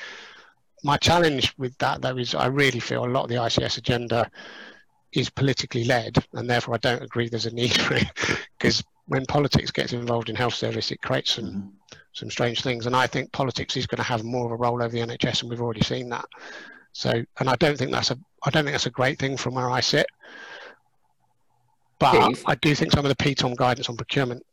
My 0.84 0.96
challenge 0.96 1.54
with 1.58 1.78
that 1.80 2.02
though 2.02 2.18
is 2.18 2.34
I 2.34 2.48
really 2.48 2.80
feel 2.80 3.06
a 3.06 3.08
lot 3.08 3.24
of 3.24 3.30
the 3.30 3.36
ICS 3.36 3.78
agenda 3.78 4.32
is 5.12 5.30
politically 5.30 5.84
led 5.84 6.24
and 6.34 6.50
therefore 6.50 6.76
I 6.76 6.78
don't 6.78 7.04
agree 7.04 7.28
there's 7.28 7.48
a 7.48 7.54
need 7.54 7.74
for 7.74 7.96
it 7.96 8.06
because 8.58 8.84
when 9.08 9.26
politics 9.26 9.72
gets 9.72 9.92
involved 9.92 10.30
in 10.30 10.36
health 10.36 10.54
service 10.54 10.92
it 10.92 11.02
creates 11.02 11.34
some 11.34 11.46
mm-hmm. 11.46 11.68
some 12.14 12.30
strange 12.30 12.62
things 12.62 12.86
and 12.86 12.96
I 12.96 13.08
think 13.08 13.32
politics 13.32 13.76
is 13.76 13.88
going 13.88 13.98
to 13.98 14.04
have 14.04 14.24
more 14.24 14.46
of 14.46 14.52
a 14.52 14.56
role 14.56 14.82
over 14.82 14.90
the 14.90 15.00
NHS 15.00 15.42
and 15.42 15.50
we've 15.50 15.62
already 15.62 15.82
seen 15.82 16.10
that. 16.10 16.26
So 16.94 17.12
and 17.40 17.50
I 17.50 17.56
don't 17.56 17.78
think 17.78 17.92
that's 17.92 18.12
a 18.12 18.20
I 18.44 18.52
don't 18.52 18.64
think 18.64 18.74
that's 18.74 18.86
a 18.86 18.92
great 18.92 19.20
thing 19.20 19.36
from 19.36 19.56
where 19.56 19.70
I 19.70 19.80
sit. 19.82 20.06
But 22.00 22.42
I 22.46 22.56
do 22.56 22.74
think 22.74 22.94
some 22.94 23.06
of 23.06 23.10
the 23.10 23.24
PTOM 23.24 23.56
guidance 23.56 23.90
on 23.90 23.98
procurement 23.98 24.44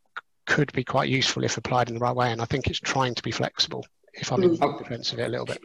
could 0.46 0.72
be 0.72 0.84
quite 0.84 1.08
useful 1.08 1.44
if 1.44 1.56
applied 1.56 1.88
in 1.88 1.94
the 1.94 2.00
right 2.00 2.14
way. 2.14 2.32
And 2.32 2.40
I 2.40 2.44
think 2.44 2.66
it's 2.66 2.80
trying 2.80 3.14
to 3.14 3.22
be 3.22 3.30
flexible, 3.30 3.84
if 4.14 4.32
I'm 4.32 4.42
in 4.42 4.56
mm. 4.56 4.78
defence 4.78 5.12
of 5.12 5.18
it 5.20 5.26
a 5.26 5.28
little 5.28 5.46
bit. 5.46 5.60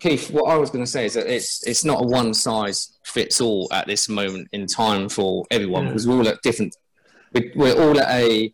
Keith, 0.00 0.30
what 0.30 0.50
I 0.50 0.56
was 0.56 0.70
going 0.70 0.84
to 0.84 0.90
say 0.90 1.04
is 1.04 1.14
that 1.14 1.26
it's 1.26 1.66
it's 1.66 1.84
not 1.84 2.02
a 2.02 2.06
one 2.06 2.32
size 2.32 2.98
fits 3.04 3.40
all 3.40 3.68
at 3.70 3.86
this 3.86 4.08
moment 4.08 4.48
in 4.52 4.66
time 4.66 5.10
for 5.10 5.44
everyone 5.50 5.88
because 5.88 6.08
we're 6.08 6.16
all 6.16 6.28
at 6.28 6.40
different 6.40 6.74
we're 7.54 7.78
all 7.78 8.00
at 8.00 8.10
a 8.10 8.50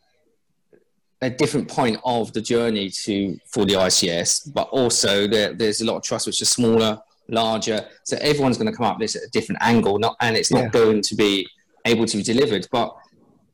a 1.22 1.30
different 1.30 1.68
point 1.68 1.98
of 2.04 2.32
the 2.32 2.40
journey 2.40 2.90
to 2.90 3.38
for 3.46 3.64
the 3.64 3.74
ICS, 3.74 4.52
but 4.52 4.68
also 4.68 5.26
there, 5.26 5.54
there's 5.54 5.80
a 5.80 5.84
lot 5.84 5.96
of 5.96 6.02
trusts 6.02 6.26
which 6.26 6.42
are 6.42 6.46
smaller, 6.46 7.00
larger. 7.28 7.86
So 8.04 8.18
everyone's 8.20 8.58
going 8.58 8.70
to 8.70 8.76
come 8.76 8.86
up 8.86 8.98
with 8.98 9.12
this 9.12 9.16
at 9.16 9.28
a 9.28 9.30
different 9.30 9.62
angle, 9.62 9.98
not 9.98 10.16
and 10.20 10.36
it's 10.36 10.50
not 10.50 10.64
yeah. 10.64 10.68
going 10.70 11.00
to 11.02 11.14
be 11.14 11.48
able 11.86 12.06
to 12.06 12.16
be 12.18 12.22
delivered. 12.22 12.68
But 12.70 12.94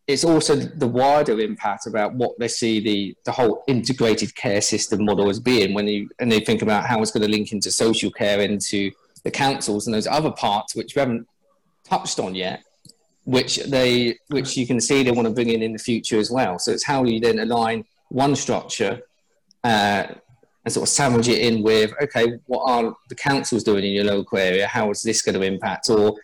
it's 0.09 0.25
also 0.25 0.57
the 0.57 0.89
wider 0.89 1.39
impact 1.41 1.87
about 1.87 2.15
what 2.15 2.37
they 2.39 2.49
see 2.49 2.81
the, 2.81 3.17
the 3.25 3.33
whole 3.33 3.63
integrated 3.69 4.35
care 4.35 4.61
system 4.61 5.05
model 5.05 5.31
as 5.31 5.39
being 5.39 5.75
when 5.75 5.87
you 5.87 6.09
and 6.19 6.31
they 6.31 6.41
think 6.41 6.61
about 6.61 6.87
how 6.87 7.01
it's 7.01 7.13
going 7.13 7.23
to 7.23 7.29
link 7.29 7.53
into 7.53 7.71
social 7.71 8.11
care 8.11 8.41
into 8.41 8.91
the 9.23 9.31
councils 9.31 9.87
and 9.87 9.95
those 9.95 10.09
other 10.09 10.33
parts 10.33 10.75
which 10.75 10.97
we 10.97 11.01
haven't 11.01 11.27
touched 11.85 12.19
on 12.19 12.35
yet 12.35 12.65
which 13.25 13.57
they 13.65 14.19
which 14.29 14.57
you 14.57 14.67
can 14.67 14.81
see 14.81 15.03
they 15.03 15.13
want 15.13 15.29
to 15.29 15.35
bring 15.35 15.49
in 15.49 15.63
in 15.63 15.73
the 15.73 15.79
future 15.79 16.19
as 16.19 16.31
well. 16.31 16.59
So 16.59 16.73
it's 16.73 16.85
how 16.85 17.05
you 17.05 17.21
then 17.21 17.39
align 17.39 17.85
one 18.09 18.35
structure 18.35 19.01
uh, 19.65 20.07
and 20.65 20.73
sort 20.73 20.89
of 20.89 20.89
sandwich 20.89 21.29
it 21.29 21.39
in 21.39 21.63
with 21.63 21.93
okay 22.03 22.39
what 22.47 22.69
are 22.71 22.95
the 23.09 23.15
councils 23.15 23.63
doing 23.63 23.85
in 23.85 23.93
your 23.93 24.05
local 24.05 24.39
area? 24.39 24.67
How 24.67 24.91
is 24.91 25.03
this 25.03 25.23
going 25.23 25.41
to 25.41 25.47
impact? 25.47 25.89
Or 25.89 26.17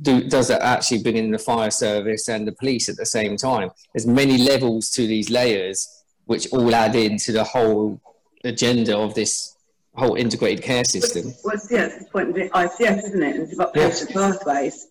do, 0.00 0.24
does 0.28 0.48
that 0.48 0.62
actually 0.62 1.02
bring 1.02 1.16
in 1.16 1.30
the 1.30 1.38
fire 1.38 1.70
service 1.70 2.28
and 2.28 2.46
the 2.46 2.52
police 2.52 2.88
at 2.88 2.96
the 2.96 3.06
same 3.06 3.36
time? 3.36 3.70
There's 3.92 4.06
many 4.06 4.38
levels 4.38 4.90
to 4.90 5.06
these 5.06 5.30
layers, 5.30 6.02
which 6.26 6.52
all 6.52 6.74
add 6.74 6.94
into 6.96 7.32
the 7.32 7.44
whole 7.44 8.00
agenda 8.44 8.96
of 8.96 9.14
this 9.14 9.56
whole 9.94 10.16
integrated 10.16 10.64
care 10.64 10.84
system. 10.84 11.32
Well, 11.44 11.56
yeah, 11.70 11.86
it's 11.86 11.98
the 11.98 12.10
point 12.10 12.30
of 12.30 12.36
ICS, 12.36 13.04
isn't 13.04 13.22
it? 13.22 13.36
It's 13.36 13.54
about 13.54 13.74
patient 13.74 14.10
yeah. 14.10 14.32
pathways. 14.32 14.88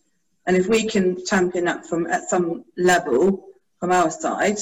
And 0.48 0.58
if 0.58 0.68
we 0.68 0.86
can 0.88 1.26
champion 1.26 1.66
that 1.66 1.86
from 1.86 2.08
at 2.08 2.30
some 2.30 2.66
level 2.78 3.46
from 3.80 3.92
our 3.92 4.10
side, 4.10 4.58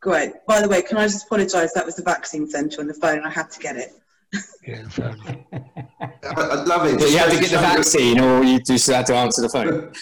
great. 0.00 0.32
By 0.46 0.60
the 0.60 0.68
way, 0.68 0.82
can 0.82 0.96
I 0.96 1.06
just 1.06 1.26
apologise? 1.26 1.72
That 1.72 1.86
was 1.86 1.96
the 1.96 2.02
vaccine 2.02 2.48
centre 2.48 2.80
on 2.80 2.86
the 2.86 2.94
phone. 2.94 3.24
I 3.24 3.30
had 3.30 3.50
to 3.52 3.60
get 3.60 3.76
it. 3.76 3.92
Yeah, 4.66 4.88
fair 4.88 5.10
enough. 5.10 5.36
I, 6.22 6.62
love 6.64 6.86
it. 6.86 6.98
But 6.98 7.10
you 7.10 7.18
have 7.18 7.30
to 7.30 7.40
get 7.40 7.50
the 7.50 7.58
vaccine, 7.58 8.20
or 8.20 8.42
you 8.42 8.60
just 8.60 8.86
have 8.88 9.04
to 9.06 9.14
answer 9.14 9.42
the 9.42 9.48
phone. 9.48 9.92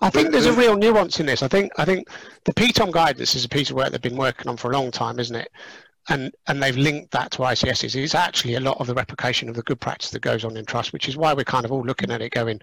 I 0.00 0.10
think 0.10 0.32
there's 0.32 0.46
a 0.46 0.52
real 0.52 0.76
nuance 0.76 1.20
in 1.20 1.26
this. 1.26 1.42
I 1.42 1.48
think 1.48 1.70
I 1.78 1.84
think 1.84 2.08
the 2.44 2.52
PTOM 2.52 2.90
guidance 2.90 3.36
is 3.36 3.44
a 3.44 3.48
piece 3.48 3.70
of 3.70 3.76
work 3.76 3.92
they've 3.92 4.02
been 4.02 4.16
working 4.16 4.48
on 4.48 4.56
for 4.56 4.70
a 4.70 4.74
long 4.74 4.90
time, 4.90 5.20
isn't 5.20 5.36
it? 5.36 5.48
And 6.08 6.32
and 6.48 6.60
they've 6.60 6.76
linked 6.76 7.12
that 7.12 7.30
to 7.32 7.38
ICSs. 7.38 7.94
It's 7.94 8.16
actually 8.16 8.56
a 8.56 8.60
lot 8.60 8.80
of 8.80 8.88
the 8.88 8.94
replication 8.94 9.48
of 9.48 9.54
the 9.54 9.62
good 9.62 9.80
practice 9.80 10.10
that 10.10 10.20
goes 10.20 10.44
on 10.44 10.56
in 10.56 10.64
trust, 10.64 10.92
which 10.92 11.08
is 11.08 11.16
why 11.16 11.32
we're 11.32 11.44
kind 11.44 11.64
of 11.64 11.70
all 11.70 11.84
looking 11.84 12.10
at 12.10 12.20
it 12.20 12.32
going, 12.32 12.60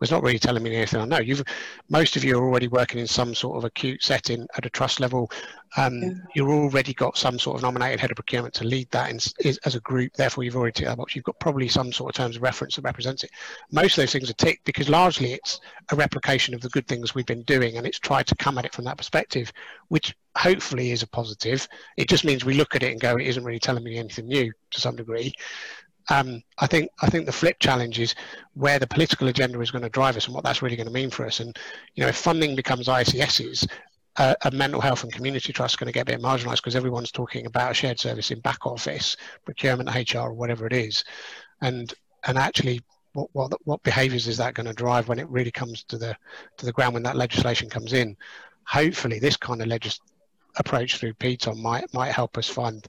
was 0.00 0.10
not 0.10 0.22
really 0.22 0.38
telling 0.38 0.62
me 0.62 0.74
anything 0.74 1.00
I 1.00 1.04
know. 1.04 1.18
You've 1.18 1.44
most 1.88 2.16
of 2.16 2.24
you 2.24 2.38
are 2.38 2.42
already 2.42 2.68
working 2.68 2.98
in 2.98 3.06
some 3.06 3.34
sort 3.34 3.58
of 3.58 3.64
acute 3.64 4.02
setting 4.02 4.46
at 4.56 4.66
a 4.66 4.70
trust 4.70 4.98
level. 4.98 5.30
Um, 5.76 6.00
yeah. 6.00 6.10
You've 6.34 6.48
already 6.48 6.94
got 6.94 7.16
some 7.16 7.38
sort 7.38 7.56
of 7.56 7.62
nominated 7.62 8.00
head 8.00 8.10
of 8.10 8.16
procurement 8.16 8.54
to 8.54 8.64
lead 8.64 8.90
that 8.90 9.10
in, 9.10 9.16
is, 9.46 9.58
as 9.64 9.76
a 9.76 9.80
group. 9.80 10.14
Therefore, 10.14 10.42
you've 10.42 10.56
already 10.56 10.72
ticked 10.72 10.88
that 10.88 10.96
box. 10.96 11.14
You've 11.14 11.24
got 11.24 11.38
probably 11.38 11.68
some 11.68 11.92
sort 11.92 12.10
of 12.10 12.16
terms 12.16 12.36
of 12.36 12.42
reference 12.42 12.76
that 12.76 12.82
represents 12.82 13.22
it. 13.22 13.30
Most 13.70 13.92
of 13.92 14.02
those 14.02 14.12
things 14.12 14.30
are 14.30 14.34
ticked 14.34 14.64
because 14.64 14.88
largely 14.88 15.34
it's 15.34 15.60
a 15.92 15.96
replication 15.96 16.54
of 16.54 16.60
the 16.60 16.70
good 16.70 16.88
things 16.88 17.14
we've 17.14 17.26
been 17.26 17.42
doing, 17.42 17.76
and 17.76 17.86
it's 17.86 17.98
tried 17.98 18.26
to 18.28 18.36
come 18.36 18.58
at 18.58 18.64
it 18.64 18.74
from 18.74 18.84
that 18.86 18.98
perspective, 18.98 19.52
which 19.88 20.16
hopefully 20.36 20.90
is 20.90 21.02
a 21.02 21.06
positive. 21.06 21.68
It 21.96 22.08
just 22.08 22.24
means 22.24 22.44
we 22.44 22.54
look 22.54 22.74
at 22.74 22.82
it 22.82 22.92
and 22.92 23.00
go, 23.00 23.16
it 23.16 23.26
isn't 23.26 23.44
really 23.44 23.58
telling 23.60 23.84
me 23.84 23.98
anything 23.98 24.26
new 24.26 24.52
to 24.70 24.80
some 24.80 24.96
degree. 24.96 25.32
Um, 26.08 26.42
I 26.58 26.66
think 26.66 26.90
I 27.02 27.08
think 27.08 27.26
the 27.26 27.32
flip 27.32 27.58
challenge 27.60 27.98
is 27.98 28.14
where 28.54 28.78
the 28.78 28.86
political 28.86 29.28
agenda 29.28 29.60
is 29.60 29.70
going 29.70 29.82
to 29.82 29.90
drive 29.90 30.16
us 30.16 30.26
and 30.26 30.34
what 30.34 30.44
that's 30.44 30.62
really 30.62 30.76
going 30.76 30.86
to 30.86 30.92
mean 30.92 31.10
for 31.10 31.26
us. 31.26 31.40
And 31.40 31.56
you 31.94 32.02
know, 32.02 32.08
if 32.08 32.16
funding 32.16 32.56
becomes 32.56 32.88
ICSs, 32.88 33.68
uh, 34.16 34.34
a 34.42 34.50
mental 34.50 34.80
health 34.80 35.04
and 35.04 35.12
community 35.12 35.52
trust 35.52 35.74
is 35.74 35.76
going 35.76 35.86
to 35.86 35.92
get 35.92 36.02
a 36.02 36.12
bit 36.12 36.20
marginalised 36.20 36.56
because 36.56 36.76
everyone's 36.76 37.12
talking 37.12 37.46
about 37.46 37.70
a 37.70 37.74
shared 37.74 38.00
service 38.00 38.30
in 38.30 38.40
back 38.40 38.66
office, 38.66 39.16
procurement, 39.44 40.12
HR, 40.12 40.18
or 40.18 40.32
whatever 40.32 40.66
it 40.66 40.72
is, 40.72 41.04
and 41.60 41.92
and 42.24 42.38
actually. 42.38 42.80
What, 43.12 43.28
what, 43.32 43.52
what 43.64 43.82
behaviours 43.82 44.28
is 44.28 44.36
that 44.36 44.54
going 44.54 44.68
to 44.68 44.72
drive 44.72 45.08
when 45.08 45.18
it 45.18 45.28
really 45.28 45.50
comes 45.50 45.82
to 45.88 45.98
the 45.98 46.16
to 46.58 46.64
the 46.64 46.70
ground 46.70 46.94
when 46.94 47.02
that 47.02 47.16
legislation 47.16 47.68
comes 47.68 47.92
in? 47.92 48.16
Hopefully, 48.68 49.18
this 49.18 49.36
kind 49.36 49.60
of 49.60 49.66
legis- 49.66 49.98
approach 50.56 50.96
through 50.96 51.14
PTOM 51.14 51.60
might 51.60 51.92
might 51.92 52.12
help 52.12 52.38
us 52.38 52.48
find 52.48 52.86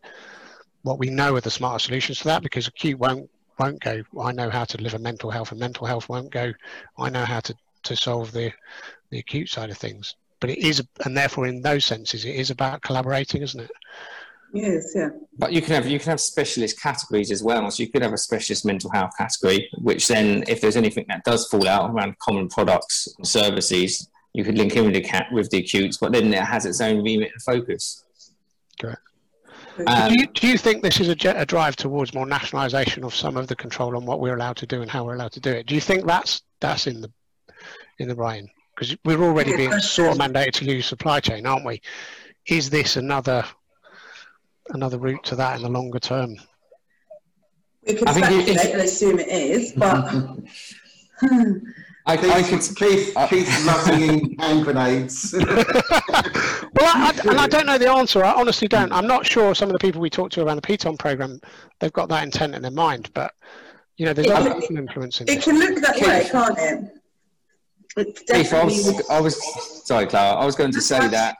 what 0.83 0.99
we 0.99 1.09
know 1.09 1.35
are 1.35 1.41
the 1.41 1.51
smarter 1.51 1.79
solutions 1.79 2.19
to 2.19 2.23
that 2.25 2.43
because 2.43 2.67
acute 2.67 2.99
won't 2.99 3.29
won't 3.59 3.79
go. 3.79 4.01
I 4.19 4.31
know 4.31 4.49
how 4.49 4.63
to 4.65 4.77
deliver 4.77 4.97
mental 4.97 5.29
health 5.29 5.51
and 5.51 5.59
mental 5.59 5.85
health 5.85 6.09
won't 6.09 6.31
go. 6.31 6.51
I 6.97 7.09
know 7.09 7.25
how 7.25 7.39
to 7.41 7.55
to 7.83 7.95
solve 7.95 8.31
the 8.31 8.51
the 9.09 9.19
acute 9.19 9.49
side 9.49 9.69
of 9.69 9.77
things. 9.77 10.15
But 10.39 10.49
it 10.49 10.59
is 10.59 10.81
and 11.05 11.15
therefore 11.15 11.47
in 11.47 11.61
those 11.61 11.85
senses 11.85 12.25
it 12.25 12.35
is 12.35 12.49
about 12.49 12.81
collaborating 12.81 13.41
isn't 13.43 13.59
it? 13.59 13.71
Yes 14.53 14.93
yeah. 14.95 15.09
But 15.37 15.53
you 15.53 15.61
can 15.61 15.75
have 15.75 15.87
you 15.87 15.99
can 15.99 16.09
have 16.09 16.19
specialist 16.19 16.81
categories 16.81 17.31
as 17.31 17.43
well. 17.43 17.69
So 17.69 17.83
you 17.83 17.89
could 17.89 18.01
have 18.01 18.13
a 18.13 18.17
specialist 18.17 18.65
mental 18.65 18.89
health 18.91 19.11
category 19.17 19.69
which 19.79 20.07
then 20.07 20.43
if 20.47 20.61
there's 20.61 20.77
anything 20.77 21.05
that 21.09 21.23
does 21.23 21.47
fall 21.47 21.67
out 21.67 21.91
around 21.91 22.17
common 22.19 22.49
products 22.49 23.07
and 23.17 23.27
services 23.27 24.07
you 24.33 24.43
could 24.43 24.57
link 24.57 24.75
in 24.75 24.85
with 24.85 24.93
the 24.93 25.01
cat 25.01 25.27
with 25.31 25.49
the 25.51 25.59
acutes 25.59 25.97
but 25.97 26.11
then 26.13 26.33
it 26.33 26.43
has 26.43 26.65
its 26.65 26.81
own 26.81 27.03
remit 27.03 27.31
and 27.33 27.41
focus. 27.43 27.83
correct 27.93 28.10
um, 29.87 30.09
do, 30.09 30.19
you, 30.19 30.27
do, 30.27 30.47
you, 30.47 30.57
think 30.57 30.83
this 30.83 30.99
is 30.99 31.09
a, 31.09 31.15
a, 31.35 31.45
drive 31.45 31.75
towards 31.75 32.13
more 32.13 32.25
nationalisation 32.25 33.03
of 33.03 33.15
some 33.15 33.37
of 33.37 33.47
the 33.47 33.55
control 33.55 33.95
on 33.95 34.05
what 34.05 34.19
we're 34.19 34.35
allowed 34.35 34.57
to 34.57 34.67
do 34.67 34.81
and 34.81 34.89
how 34.89 35.05
we're 35.05 35.15
allowed 35.15 35.31
to 35.33 35.39
do 35.39 35.51
it? 35.51 35.65
Do 35.65 35.75
you 35.75 35.81
think 35.81 36.05
that's 36.05 36.41
that's 36.59 36.87
in 36.87 37.01
the 37.01 37.11
in 37.99 38.07
the 38.07 38.15
brain? 38.15 38.49
Because 38.75 38.97
we're 39.05 39.21
already 39.21 39.55
being 39.55 39.71
sort 39.79 40.11
of 40.11 40.17
mandated 40.17 40.53
to 40.53 40.65
use 40.65 40.85
supply 40.85 41.19
chain, 41.19 41.45
aren't 41.45 41.65
we? 41.65 41.81
Is 42.47 42.69
this 42.69 42.97
another 42.97 43.43
another 44.69 44.97
route 44.97 45.23
to 45.25 45.35
that 45.35 45.57
in 45.57 45.63
the 45.63 45.69
longer 45.69 45.99
term? 45.99 46.35
We 47.87 47.95
can 47.95 48.07
speculate 48.07 48.73
and 48.73 48.81
assume 48.81 49.19
it 49.19 49.27
is, 49.27 49.73
but 49.73 50.13
I, 52.05 52.17
Keith, 52.17 52.31
I 52.31 52.43
could, 52.43 52.61
Keith, 52.75 53.13
uh, 53.15 53.27
Keith 53.27 53.65
loving 53.65 54.35
hand 54.39 54.63
grenades. 54.63 55.33
well, 57.23 57.37
I, 57.37 57.41
I, 57.41 57.43
and 57.45 57.53
I 57.53 57.57
don't 57.57 57.65
know 57.65 57.77
the 57.77 57.89
answer. 57.89 58.23
I 58.23 58.33
honestly 58.33 58.67
don't. 58.67 58.91
I'm 58.91 59.07
not 59.07 59.25
sure 59.25 59.53
some 59.55 59.69
of 59.69 59.73
the 59.73 59.79
people 59.79 60.01
we 60.01 60.09
talked 60.09 60.33
to 60.33 60.43
around 60.45 60.57
the 60.57 60.61
PTOM 60.61 60.97
program, 60.97 61.39
they've 61.79 61.93
got 61.93 62.09
that 62.09 62.23
intent 62.23 62.55
in 62.55 62.61
their 62.61 62.71
mind. 62.71 63.09
But 63.13 63.33
you 63.97 64.05
know, 64.05 64.13
there's 64.13 64.27
it, 64.27 64.33
other 64.33 64.59
people 64.59 64.77
influencing. 64.77 65.27
It 65.27 65.41
can 65.41 65.59
look 65.59 65.81
that 65.81 65.95
Keith, 65.95 66.07
way, 66.07 66.27
can't 66.31 66.57
it? 66.57 68.27
Keith, 68.27 68.53
I 68.53 68.63
was, 68.63 69.09
I 69.09 69.19
was 69.19 69.85
sorry, 69.85 70.07
Clara. 70.07 70.39
I 70.39 70.45
was 70.45 70.55
going 70.55 70.71
to 70.71 70.81
say 70.81 71.07
that 71.09 71.35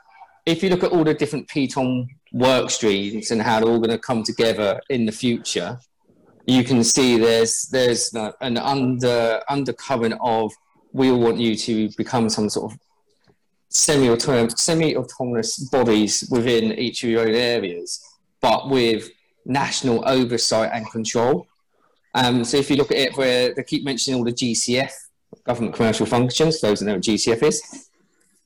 if 0.46 0.62
you 0.62 0.70
look 0.70 0.84
at 0.84 0.92
all 0.92 1.04
the 1.04 1.14
different 1.14 1.48
PTOM 1.48 2.06
work 2.32 2.70
streams 2.70 3.30
and 3.30 3.40
how 3.40 3.60
they're 3.60 3.68
all 3.68 3.78
going 3.78 3.90
to 3.90 3.98
come 3.98 4.22
together 4.22 4.80
in 4.90 5.06
the 5.06 5.12
future, 5.12 5.78
you 6.46 6.64
can 6.64 6.82
see 6.82 7.18
there's 7.18 7.68
there's 7.70 8.12
an 8.40 8.58
under 8.58 9.40
undercurrent 9.48 10.14
of 10.20 10.52
we 10.92 11.10
all 11.10 11.18
want 11.18 11.38
you 11.38 11.56
to 11.56 11.88
become 11.96 12.28
some 12.28 12.48
sort 12.48 12.72
of 12.72 12.78
semi-autonomous 13.74 14.54
semi-autonomous 14.58 15.58
bodies 15.70 16.28
within 16.30 16.72
each 16.78 17.02
of 17.04 17.10
your 17.10 17.22
own 17.28 17.34
areas, 17.34 18.00
but 18.40 18.68
with 18.68 19.10
national 19.44 20.08
oversight 20.08 20.70
and 20.72 20.90
control. 20.90 21.46
Um, 22.14 22.44
so 22.44 22.58
if 22.58 22.70
you 22.70 22.76
look 22.76 22.90
at 22.90 22.98
it, 22.98 23.16
where 23.16 23.54
they 23.54 23.62
keep 23.62 23.84
mentioning 23.84 24.18
all 24.18 24.24
the 24.24 24.32
GCF 24.32 24.92
government 25.44 25.74
commercial 25.74 26.06
functions, 26.06 26.60
those 26.60 26.80
who 26.80 26.86
know 26.86 26.94
what 26.94 27.02
GCF 27.02 27.42
is 27.42 27.88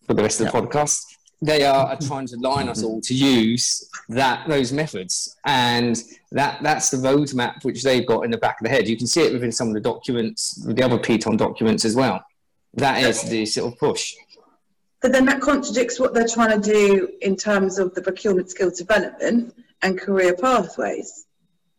for 0.07 0.15
the 0.15 0.23
rest 0.23 0.41
of 0.41 0.47
the 0.47 0.53
podcast 0.53 1.03
they 1.43 1.65
are 1.65 1.97
trying 1.99 2.27
to 2.27 2.37
line 2.37 2.69
us 2.69 2.83
all 2.83 3.01
to 3.03 3.15
use 3.15 3.89
that 4.09 4.49
those 4.49 4.73
methods. 4.73 5.37
And 5.45 6.03
that 6.33 6.63
that's 6.63 6.91
the 6.91 6.97
roadmap 6.97 7.65
which 7.65 7.83
they've 7.83 8.07
got 8.07 8.25
in 8.25 8.31
the 8.31 8.39
back 8.39 8.61
of 8.61 8.65
the 8.65 8.71
head. 8.71 8.89
You 8.89 8.97
can 8.97 9.07
see 9.07 9.23
it 9.23 9.33
within 9.33 9.53
some 9.53 9.69
of 9.69 9.75
the 9.75 9.81
documents 9.81 10.55
the 10.65 10.83
other 10.83 10.99
PTOM 10.99 11.37
documents 11.37 11.85
as 11.85 11.95
well. 11.95 12.25
That 12.75 13.03
is 13.03 13.23
the 13.23 13.47
sort 13.47 13.73
of 13.73 13.79
push 13.79 14.15
but 15.03 15.13
then 15.13 15.25
that 15.27 15.41
contradicts 15.41 16.01
what 16.01 16.15
they're 16.15 16.27
trying 16.27 16.61
to 16.61 16.73
do 16.73 17.09
in 17.21 17.37
terms 17.37 17.79
of 17.79 17.95
the 17.95 18.03
procurement 18.03 18.51
skills 18.51 18.79
development 18.79 19.55
and 19.83 19.99
career 19.99 20.35
pathways 20.35 21.27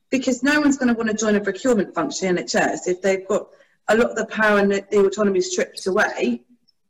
because 0.10 0.44
no 0.44 0.60
one's 0.60 0.78
going 0.78 0.88
to 0.88 0.94
want 0.94 1.10
to 1.10 1.16
join 1.16 1.36
a 1.36 1.42
procurement 1.42 1.94
function 1.94 2.38
in 2.38 2.46
NHS 2.46 2.88
if 2.88 3.02
they've 3.02 3.28
got 3.28 3.48
a 3.90 3.98
lot 3.98 4.12
of 4.12 4.16
the 4.16 4.26
power 4.28 4.60
and 4.60 4.72
the 4.72 5.06
autonomy 5.06 5.42
stripped 5.42 5.86
away 5.88 6.44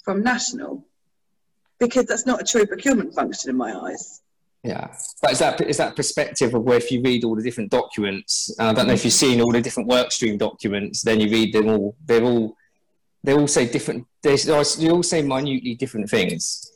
from 0.03 0.23
national 0.23 0.85
because 1.79 2.05
that's 2.05 2.25
not 2.25 2.41
a 2.41 2.43
true 2.43 2.65
procurement 2.65 3.13
function 3.13 3.49
in 3.49 3.57
my 3.57 3.75
eyes. 3.75 4.21
Yeah, 4.63 4.93
but 5.21 5.31
is 5.31 5.39
that 5.39 5.61
is 5.61 5.77
that 5.77 5.95
perspective 5.95 6.53
of 6.53 6.63
where 6.63 6.77
if 6.77 6.91
you 6.91 7.01
read 7.01 7.23
all 7.23 7.35
the 7.35 7.43
different 7.43 7.71
documents? 7.71 8.53
Uh, 8.59 8.65
I 8.65 8.73
don't 8.73 8.87
know 8.87 8.93
if 8.93 9.05
you've 9.05 9.13
seen 9.13 9.39
all 9.39 9.51
the 9.51 9.61
different 9.61 9.89
workstream 9.89 10.37
documents. 10.37 11.03
Then 11.03 11.21
you 11.21 11.29
read 11.29 11.53
them 11.53 11.69
all. 11.69 11.95
They're 12.05 12.23
all 12.23 12.56
they 13.27 13.33
all 13.33 13.45
say 13.45 13.67
different. 13.67 14.07
They, 14.21 14.37
they 14.37 14.89
all 14.89 15.03
say 15.03 15.21
minutely 15.21 15.75
different 15.75 16.09
things. 16.09 16.71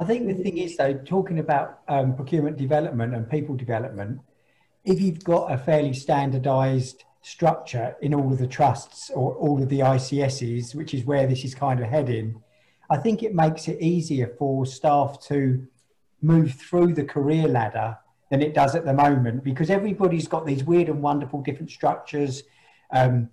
I 0.00 0.04
think 0.04 0.26
the 0.26 0.34
thing 0.34 0.58
is 0.58 0.76
though, 0.76 0.94
talking 0.94 1.38
about 1.38 1.78
um, 1.86 2.16
procurement 2.16 2.56
development 2.56 3.14
and 3.14 3.30
people 3.30 3.54
development, 3.54 4.20
if 4.84 5.00
you've 5.00 5.22
got 5.22 5.52
a 5.52 5.56
fairly 5.56 5.92
standardised 5.92 7.04
structure 7.22 7.94
in 8.02 8.12
all 8.12 8.32
of 8.32 8.38
the 8.40 8.48
trusts 8.48 9.08
or 9.10 9.36
all 9.36 9.62
of 9.62 9.68
the 9.68 9.78
ICSs, 9.78 10.74
which 10.74 10.94
is 10.94 11.04
where 11.04 11.28
this 11.28 11.44
is 11.44 11.54
kind 11.54 11.78
of 11.78 11.86
heading, 11.86 12.42
I 12.90 12.96
think 12.96 13.22
it 13.22 13.36
makes 13.36 13.68
it 13.68 13.80
easier 13.80 14.34
for 14.36 14.66
staff 14.66 15.24
to 15.28 15.64
move 16.22 16.54
through 16.54 16.94
the 16.94 17.04
career 17.04 17.46
ladder 17.46 17.96
than 18.32 18.42
it 18.42 18.52
does 18.52 18.74
at 18.74 18.84
the 18.84 18.94
moment 18.94 19.44
because 19.44 19.70
everybody's 19.70 20.26
got 20.26 20.44
these 20.44 20.64
weird 20.64 20.88
and 20.88 21.00
wonderful 21.00 21.40
different 21.40 21.70
structures. 21.70 22.42
Um, 22.90 23.30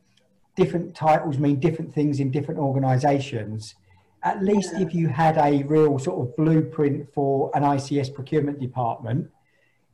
different 0.55 0.95
titles 0.95 1.37
mean 1.37 1.59
different 1.59 1.93
things 1.93 2.19
in 2.19 2.31
different 2.31 2.59
organizations. 2.59 3.75
at 4.23 4.43
least 4.43 4.71
Yeah. 4.73 4.81
if 4.85 4.93
you 4.93 5.07
had 5.07 5.35
a 5.39 5.63
real 5.63 5.97
sort 5.97 6.19
of 6.21 6.35
blueprint 6.35 7.11
for 7.11 7.49
an 7.55 7.63
ICS 7.63 8.13
procurement 8.13 8.59
department, 8.59 9.27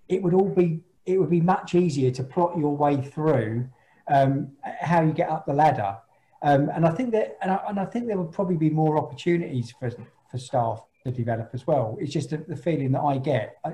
it 0.09 0.21
would 0.21 0.33
all 0.33 0.49
be 0.49 0.81
it 1.05 1.17
would 1.17 1.29
be 1.29 1.39
much 1.39 1.73
easier 1.75 2.11
to 2.11 2.23
plot 2.25 2.57
your 2.57 2.75
way 2.75 2.97
through 2.97 3.69
um, 4.09 4.51
how 4.81 5.01
you 5.01 5.13
get 5.13 5.29
up 5.29 5.45
the 5.45 5.53
ladder. 5.53 5.95
Um, 6.41 6.69
and 6.75 6.85
I 6.85 6.89
think 6.89 7.11
that 7.13 7.37
and 7.41 7.51
I, 7.51 7.59
and 7.69 7.79
I 7.79 7.85
think 7.85 8.07
there 8.07 8.17
would 8.17 8.33
probably 8.33 8.57
be 8.57 8.69
more 8.69 8.97
opportunities 8.97 9.71
for 9.79 9.89
for 10.29 10.37
staff 10.37 10.81
to 11.05 11.11
develop 11.11 11.51
as 11.53 11.65
well. 11.65 11.95
It's 12.01 12.11
just 12.11 12.31
the, 12.31 12.37
the 12.39 12.57
feeling 12.57 12.91
that 12.91 13.01
I 13.01 13.19
get. 13.19 13.55
I, 13.63 13.69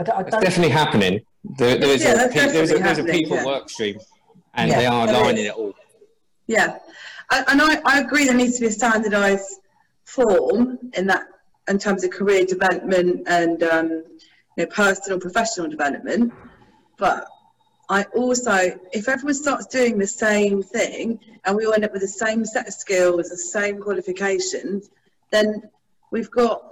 I, 0.00 0.02
don't- 0.02 0.16
I 0.18 0.20
It's 0.22 0.30
don't 0.32 0.42
definitely 0.42 0.72
happening. 0.72 1.20
There, 1.44 1.78
there's, 1.78 2.02
Yeah, 2.02 2.24
a, 2.24 2.28
pe- 2.28 2.50
there's, 2.50 2.72
a, 2.72 2.78
there's 2.78 2.98
a 2.98 3.04
people 3.04 3.36
yeah. 3.36 3.46
work 3.46 3.70
stream, 3.70 3.98
and 4.54 4.68
Yeah, 4.68 4.78
they 4.80 4.86
are 4.86 5.06
there 5.06 5.22
lining 5.22 5.44
it 5.46 5.54
all. 5.54 5.72
Yeah, 6.46 6.78
and 7.30 7.62
I, 7.62 7.80
I 7.84 8.00
agree 8.00 8.26
there 8.26 8.34
needs 8.34 8.56
to 8.56 8.62
be 8.62 8.66
a 8.66 8.72
standardised 8.72 9.60
form 10.04 10.78
in 10.94 11.06
that 11.06 11.26
in 11.68 11.78
terms 11.78 12.04
of 12.04 12.10
career 12.10 12.44
development 12.44 13.22
and 13.26 13.62
um, 13.62 13.88
you 14.56 14.64
know, 14.64 14.66
personal 14.66 15.20
professional 15.20 15.68
development. 15.68 16.32
But 16.98 17.26
I 17.88 18.04
also, 18.14 18.78
if 18.92 19.08
everyone 19.08 19.34
starts 19.34 19.66
doing 19.66 19.98
the 19.98 20.06
same 20.06 20.62
thing 20.62 21.20
and 21.44 21.56
we 21.56 21.66
all 21.66 21.74
end 21.74 21.84
up 21.84 21.92
with 21.92 22.02
the 22.02 22.08
same 22.08 22.44
set 22.44 22.66
of 22.66 22.74
skills, 22.74 23.28
the 23.28 23.36
same 23.36 23.80
qualifications, 23.80 24.90
then 25.30 25.70
we've 26.10 26.30
got, 26.30 26.62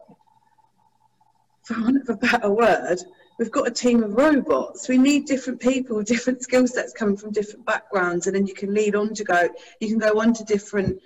for 1.62 1.80
want 1.80 1.96
of 1.96 2.08
a 2.08 2.16
better 2.16 2.50
word, 2.50 2.98
we've 3.40 3.50
got 3.50 3.66
a 3.66 3.70
team 3.70 4.04
of 4.04 4.12
robots. 4.12 4.86
We 4.86 4.98
need 4.98 5.24
different 5.24 5.60
people, 5.60 5.96
with 5.96 6.06
different 6.06 6.42
skill 6.48 6.68
sets 6.68 6.92
coming 6.92 7.16
from 7.16 7.32
different 7.32 7.64
backgrounds, 7.64 8.26
and 8.28 8.36
then 8.36 8.46
you 8.46 8.54
can 8.54 8.72
lead 8.72 8.94
on 8.94 9.14
to 9.14 9.24
go. 9.24 9.48
You 9.80 9.88
can 9.88 9.98
go 9.98 10.20
on 10.20 10.34
to 10.34 10.44
different 10.44 11.00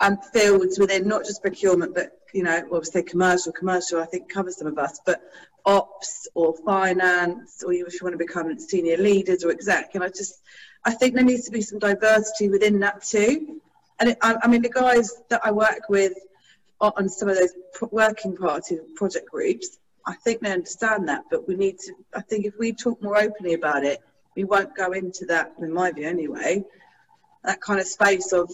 um, 0.00 0.16
fields 0.32 0.78
within 0.78 1.06
not 1.06 1.24
just 1.24 1.42
procurement, 1.42 1.94
but 1.94 2.18
you 2.32 2.44
know, 2.44 2.62
obviously 2.72 3.02
commercial. 3.02 3.52
Commercial, 3.52 4.00
I 4.00 4.06
think, 4.06 4.32
covers 4.32 4.56
some 4.56 4.68
of 4.68 4.78
us, 4.78 5.00
but 5.04 5.20
ops 5.66 6.28
or 6.34 6.54
finance, 6.64 7.62
or 7.66 7.72
you, 7.72 7.84
if 7.84 7.94
you 7.94 8.00
want 8.04 8.14
to 8.14 8.18
become 8.18 8.58
senior 8.58 8.96
leaders 8.96 9.44
or 9.44 9.50
exec. 9.50 9.94
And 9.94 10.04
I 10.04 10.08
just, 10.08 10.40
I 10.84 10.92
think 10.92 11.14
there 11.14 11.24
needs 11.24 11.44
to 11.46 11.50
be 11.50 11.62
some 11.62 11.80
diversity 11.80 12.48
within 12.48 12.78
that 12.80 13.02
too. 13.02 13.60
And 13.98 14.10
it, 14.10 14.18
I, 14.22 14.36
I 14.42 14.48
mean, 14.48 14.62
the 14.62 14.70
guys 14.70 15.20
that 15.30 15.44
I 15.44 15.50
work 15.50 15.88
with 15.88 16.14
on 16.80 16.92
on 16.96 17.08
some 17.08 17.28
of 17.28 17.36
those 17.36 17.54
working 17.90 18.36
party 18.36 18.78
project 18.94 19.30
groups, 19.30 19.78
I 20.06 20.14
think 20.14 20.40
they 20.40 20.52
understand 20.52 21.08
that, 21.08 21.24
but 21.30 21.46
we 21.46 21.54
need 21.54 21.78
to, 21.80 21.94
I 22.14 22.22
think 22.22 22.44
if 22.44 22.54
we 22.58 22.72
talk 22.72 23.02
more 23.02 23.18
openly 23.18 23.54
about 23.54 23.84
it, 23.84 24.00
we 24.36 24.44
won't 24.44 24.74
go 24.74 24.92
into 24.92 25.26
that, 25.26 25.52
in 25.60 25.72
my 25.72 25.92
view 25.92 26.08
anyway, 26.08 26.64
that 27.44 27.60
kind 27.60 27.80
of 27.80 27.86
space 27.86 28.32
of 28.32 28.50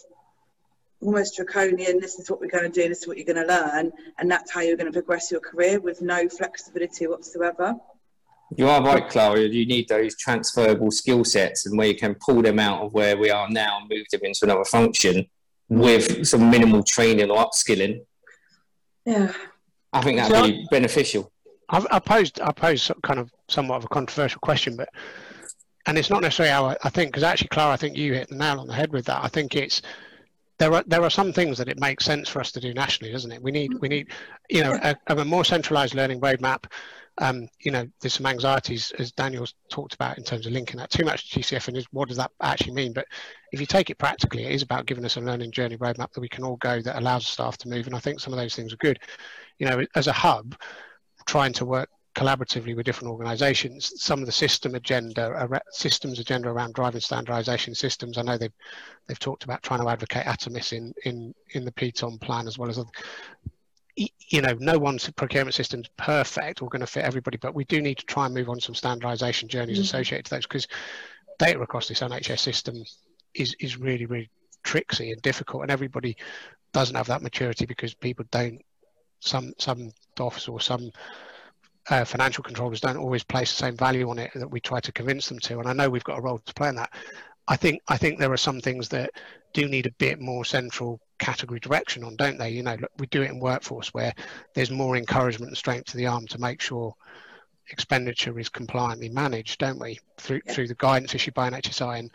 almost 1.00 1.36
draconian, 1.36 2.00
this 2.00 2.18
is 2.18 2.30
what 2.30 2.40
we're 2.40 2.48
going 2.48 2.70
to 2.70 2.82
do, 2.82 2.88
this 2.88 3.02
is 3.02 3.06
what 3.06 3.16
you're 3.16 3.26
going 3.32 3.46
to 3.46 3.46
learn, 3.46 3.92
and 4.18 4.30
that's 4.30 4.50
how 4.50 4.60
you're 4.60 4.76
going 4.76 4.90
to 4.90 4.92
progress 4.92 5.30
your 5.30 5.40
career 5.40 5.80
with 5.80 6.02
no 6.02 6.28
flexibility 6.28 7.06
whatsoever. 7.06 7.74
You 8.56 8.68
are 8.68 8.82
right, 8.82 9.08
Clara. 9.08 9.40
You 9.40 9.66
need 9.66 9.88
those 9.88 10.16
transferable 10.16 10.90
skill 10.90 11.22
sets 11.24 11.66
and 11.66 11.76
where 11.76 11.88
you 11.88 11.94
can 11.94 12.14
pull 12.14 12.42
them 12.42 12.58
out 12.58 12.82
of 12.82 12.94
where 12.94 13.16
we 13.16 13.30
are 13.30 13.48
now 13.50 13.78
and 13.78 13.88
move 13.90 14.06
them 14.10 14.22
into 14.24 14.40
another 14.44 14.64
function 14.64 15.26
with 15.68 16.26
some 16.26 16.50
minimal 16.50 16.82
training 16.82 17.30
or 17.30 17.44
upskilling. 17.44 18.00
Yeah. 19.04 19.32
I 19.92 20.02
think 20.02 20.16
that'd 20.18 20.44
be 20.44 20.66
beneficial. 20.70 21.30
I've, 21.70 21.86
I 21.90 21.98
posed 21.98 22.40
I 22.40 22.52
posed 22.52 22.90
kind 23.02 23.18
of 23.18 23.30
somewhat 23.48 23.76
of 23.76 23.84
a 23.84 23.88
controversial 23.88 24.40
question, 24.40 24.76
but 24.76 24.88
and 25.86 25.96
it's 25.98 26.10
not 26.10 26.22
necessarily 26.22 26.52
how 26.52 26.66
I, 26.66 26.76
I 26.84 26.90
think 26.90 27.10
because 27.10 27.22
actually, 27.22 27.48
Clara, 27.48 27.72
I 27.72 27.76
think 27.76 27.96
you 27.96 28.14
hit 28.14 28.28
the 28.28 28.36
nail 28.36 28.60
on 28.60 28.66
the 28.66 28.74
head 28.74 28.92
with 28.92 29.06
that. 29.06 29.24
I 29.24 29.28
think 29.28 29.54
it's 29.54 29.82
there 30.58 30.72
are 30.72 30.84
there 30.86 31.02
are 31.02 31.10
some 31.10 31.32
things 31.32 31.58
that 31.58 31.68
it 31.68 31.80
makes 31.80 32.04
sense 32.04 32.28
for 32.28 32.40
us 32.40 32.52
to 32.52 32.60
do 32.60 32.74
nationally, 32.74 33.12
doesn't 33.12 33.32
it? 33.32 33.42
We 33.42 33.52
need 33.52 33.72
we 33.80 33.88
need 33.88 34.08
you 34.48 34.62
know 34.62 34.78
a, 34.82 34.96
a 35.06 35.24
more 35.24 35.44
centralised 35.44 35.94
learning 35.94 36.20
roadmap. 36.20 36.64
Um, 37.20 37.48
you 37.58 37.72
know, 37.72 37.84
there's 38.00 38.14
some 38.14 38.26
anxieties 38.26 38.92
as 39.00 39.10
Daniel's 39.10 39.54
talked 39.70 39.94
about 39.94 40.18
in 40.18 40.24
terms 40.24 40.46
of 40.46 40.52
linking 40.52 40.76
that 40.76 40.90
too 40.90 41.04
much 41.04 41.30
to 41.30 41.40
GCF 41.40 41.66
and 41.66 41.76
is 41.76 41.86
what 41.90 42.06
does 42.06 42.16
that 42.16 42.30
actually 42.40 42.74
mean? 42.74 42.92
But 42.92 43.06
if 43.50 43.58
you 43.58 43.66
take 43.66 43.90
it 43.90 43.98
practically, 43.98 44.44
it 44.44 44.52
is 44.52 44.62
about 44.62 44.86
giving 44.86 45.04
us 45.04 45.16
a 45.16 45.20
learning 45.20 45.50
journey 45.50 45.76
roadmap 45.78 46.12
that 46.12 46.20
we 46.20 46.28
can 46.28 46.44
all 46.44 46.56
go 46.56 46.80
that 46.80 46.96
allows 46.96 47.26
staff 47.26 47.58
to 47.58 47.68
move. 47.68 47.88
And 47.88 47.96
I 47.96 47.98
think 47.98 48.20
some 48.20 48.32
of 48.32 48.38
those 48.38 48.54
things 48.54 48.72
are 48.72 48.76
good. 48.76 49.00
You 49.58 49.66
know, 49.66 49.84
as 49.96 50.06
a 50.06 50.12
hub, 50.12 50.54
trying 51.28 51.52
to 51.52 51.66
work 51.66 51.90
collaboratively 52.14 52.74
with 52.74 52.86
different 52.86 53.12
organizations 53.12 53.92
some 54.02 54.18
of 54.20 54.26
the 54.26 54.32
system 54.32 54.74
agenda 54.74 55.60
systems 55.70 56.18
agenda 56.18 56.48
around 56.48 56.74
driving 56.74 57.00
standardization 57.02 57.74
systems 57.74 58.16
i 58.18 58.22
know 58.22 58.36
they've 58.38 58.58
they've 59.06 59.18
talked 59.20 59.44
about 59.44 59.62
trying 59.62 59.80
to 59.80 59.88
advocate 59.88 60.24
Atamis 60.24 60.72
in 60.72 60.92
in 61.04 61.32
in 61.50 61.64
the 61.64 61.70
PTOM 61.70 62.18
plan 62.20 62.48
as 62.48 62.58
well 62.58 62.70
as 62.70 62.80
you 63.96 64.40
know 64.40 64.56
no 64.58 64.78
one's 64.78 65.08
procurement 65.10 65.54
system's 65.54 65.88
perfect 65.96 66.62
or 66.62 66.68
going 66.70 66.80
to 66.80 66.86
fit 66.86 67.04
everybody 67.04 67.36
but 67.36 67.54
we 67.54 67.64
do 67.66 67.80
need 67.82 67.98
to 67.98 68.06
try 68.06 68.24
and 68.24 68.34
move 68.34 68.48
on 68.48 68.58
some 68.58 68.74
standardization 68.74 69.48
journeys 69.48 69.78
Mhm. 69.78 69.82
associated 69.82 70.24
to 70.24 70.30
those 70.30 70.46
because 70.46 70.66
data 71.38 71.60
across 71.60 71.88
this 71.88 72.00
nhs 72.00 72.38
system 72.40 72.82
is 73.34 73.54
is 73.60 73.76
really 73.76 74.06
really 74.06 74.30
tricksy 74.64 75.12
and 75.12 75.22
difficult 75.22 75.62
and 75.62 75.70
everybody 75.70 76.16
doesn't 76.72 76.96
have 76.96 77.06
that 77.06 77.22
maturity 77.22 77.66
because 77.66 77.94
people 77.94 78.24
don't 78.30 78.60
some 79.20 79.52
some 79.58 79.92
DOFs 80.18 80.48
or 80.48 80.60
some 80.60 80.90
uh, 81.90 82.04
financial 82.04 82.44
controllers 82.44 82.80
don't 82.80 82.96
always 82.96 83.24
place 83.24 83.50
the 83.50 83.64
same 83.64 83.76
value 83.76 84.10
on 84.10 84.18
it 84.18 84.30
that 84.34 84.50
we 84.50 84.60
try 84.60 84.80
to 84.80 84.92
convince 84.92 85.28
them 85.28 85.38
to. 85.38 85.58
And 85.58 85.68
I 85.68 85.72
know 85.72 85.88
we've 85.88 86.04
got 86.04 86.18
a 86.18 86.22
role 86.22 86.38
to 86.38 86.54
play 86.54 86.68
in 86.68 86.74
that. 86.76 86.92
I 87.46 87.56
think 87.56 87.80
I 87.88 87.96
think 87.96 88.18
there 88.18 88.32
are 88.32 88.36
some 88.48 88.60
things 88.60 88.88
that 88.90 89.10
do 89.54 89.66
need 89.68 89.86
a 89.86 89.92
bit 89.92 90.20
more 90.20 90.44
central 90.44 91.00
category 91.18 91.60
direction 91.60 92.04
on, 92.04 92.16
don't 92.16 92.38
they? 92.38 92.50
You 92.50 92.62
know, 92.62 92.74
look, 92.74 92.90
we 92.98 93.06
do 93.06 93.22
it 93.22 93.30
in 93.30 93.40
workforce 93.40 93.94
where 93.94 94.12
there's 94.54 94.70
more 94.70 94.96
encouragement 94.96 95.50
and 95.50 95.56
strength 95.56 95.86
to 95.90 95.96
the 95.96 96.06
arm 96.06 96.26
to 96.26 96.38
make 96.38 96.60
sure 96.60 96.92
expenditure 97.70 98.38
is 98.38 98.48
compliantly 98.50 99.08
managed, 99.08 99.58
don't 99.60 99.80
we? 99.80 99.98
Through 100.18 100.42
Yeah. 100.44 100.52
through 100.52 100.68
the 100.68 100.74
guidance 100.74 101.14
issued 101.14 101.34
by 101.34 101.48
NHSI, 101.48 101.98
and 102.00 102.10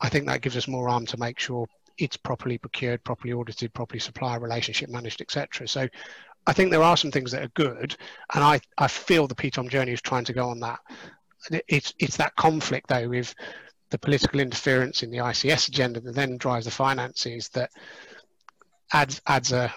I 0.00 0.08
think 0.08 0.26
that 0.26 0.40
gives 0.40 0.56
us 0.56 0.68
more 0.68 0.88
arm 0.88 1.04
to 1.06 1.18
make 1.18 1.38
sure 1.38 1.66
it's 1.98 2.16
properly 2.16 2.58
procured, 2.58 3.04
properly 3.04 3.32
audited, 3.32 3.74
properly 3.74 3.98
supplier 3.98 4.40
relationship 4.40 4.88
managed, 4.88 5.20
etc. 5.20 5.66
So 5.68 5.88
I 6.48 6.54
think 6.54 6.70
there 6.70 6.82
are 6.82 6.96
some 6.96 7.10
things 7.10 7.30
that 7.32 7.42
are 7.42 7.48
good, 7.48 7.94
and 8.34 8.42
I, 8.42 8.58
I 8.78 8.88
feel 8.88 9.26
the 9.26 9.34
PTOM 9.34 9.68
journey 9.68 9.92
is 9.92 10.00
trying 10.00 10.24
to 10.24 10.32
go 10.32 10.48
on 10.48 10.60
that. 10.60 10.80
It's 11.68 11.92
it's 11.98 12.16
that 12.16 12.36
conflict 12.36 12.88
though 12.88 13.06
with 13.06 13.34
the 13.90 13.98
political 13.98 14.40
interference 14.40 15.02
in 15.02 15.10
the 15.10 15.18
ICS 15.18 15.68
agenda 15.68 16.00
that 16.00 16.14
then 16.14 16.38
drives 16.38 16.64
the 16.64 16.70
finances 16.70 17.50
that 17.50 17.70
adds 18.94 19.20
adds 19.26 19.52
a 19.52 19.72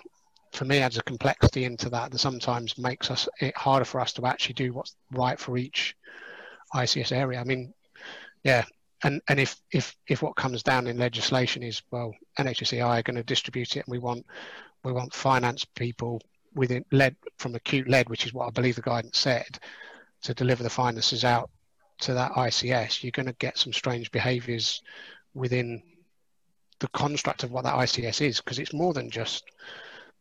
for 0.54 0.64
me 0.64 0.80
adds 0.80 0.98
a 0.98 1.04
complexity 1.04 1.66
into 1.66 1.90
that 1.90 2.10
that 2.10 2.20
sometimes 2.20 2.78
makes 2.78 3.12
us 3.12 3.28
it 3.42 3.56
harder 3.58 3.86
for 3.86 4.00
us 4.00 4.14
to 4.14 4.26
actually 4.26 4.54
do 4.54 4.72
what's 4.72 4.96
right 5.12 5.40
for 5.40 5.58
each 5.58 5.98
ICS 6.74 7.12
area. 7.12 7.42
I 7.42 7.44
mean, 7.44 7.74
yeah, 8.46 8.64
and 9.04 9.22
and 9.28 9.42
if 9.42 9.58
if 9.74 9.94
if 10.08 10.22
what 10.22 10.38
comes 10.38 10.64
down 10.64 10.88
in 10.88 10.98
legislation 10.98 11.64
is 11.64 11.82
well, 11.92 12.14
NHSEI 12.40 12.86
are 12.86 13.04
going 13.04 13.18
to 13.18 13.24
distribute 13.24 13.76
it, 13.76 13.86
and 13.86 13.92
we 13.92 14.00
want 14.00 14.26
we 14.86 14.94
want 14.94 15.14
finance 15.14 15.66
people 15.66 16.22
within 16.54 16.86
lead 16.92 17.16
from 17.38 17.56
acute 17.56 17.88
lead, 17.88 18.10
which 18.10 18.26
is 18.26 18.34
what 18.34 18.48
I 18.48 18.52
believe 18.52 18.76
the 18.76 18.82
guidance 18.82 19.20
said, 19.20 19.60
to 20.24 20.34
deliver 20.34 20.64
the 20.64 20.70
finances 20.70 21.24
out 21.24 21.50
to 22.00 22.14
that 22.14 22.34
ICS, 22.34 23.04
you're 23.04 23.12
going 23.12 23.28
to 23.28 23.34
get 23.34 23.58
some 23.58 23.74
strange 23.74 24.12
behaviours 24.12 24.82
within 25.34 25.82
the 26.80 26.88
construct 26.90 27.44
of 27.44 27.52
what 27.52 27.64
that 27.64 27.76
ICS 27.76 28.26
is, 28.26 28.42
because 28.42 28.60
it's 28.60 28.74
more 28.74 28.94
than 28.94 29.10
just 29.10 29.44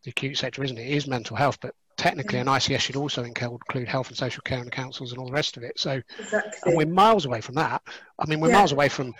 the 0.04 0.10
acute 0.10 0.36
sector, 0.36 0.62
isn't 0.62 0.78
it? 0.78 0.86
It 0.86 0.96
is 0.96 1.06
mental 1.06 1.36
health, 1.36 1.58
but 1.60 1.74
technically 1.96 2.38
an 2.38 2.46
mm. 2.46 2.56
ICS 2.56 2.80
should 2.80 2.96
also 2.96 3.24
include 3.24 3.88
health 3.88 4.08
and 4.08 4.16
social 4.16 4.42
care 4.42 4.58
and 4.58 4.72
councils 4.72 5.10
and 5.10 5.18
all 5.18 5.26
the 5.26 5.32
rest 5.32 5.56
of 5.56 5.62
it. 5.62 5.78
So, 5.78 6.00
Exactly. 6.18 6.52
and 6.64 6.76
we're 6.76 6.86
miles 6.86 7.26
away 7.26 7.40
from 7.40 7.56
that. 7.56 7.82
I 8.18 8.26
mean, 8.26 8.40
we're 8.40 8.48
Yeah. 8.48 8.58
miles 8.58 8.72
away 8.72 8.88
from 8.88 9.14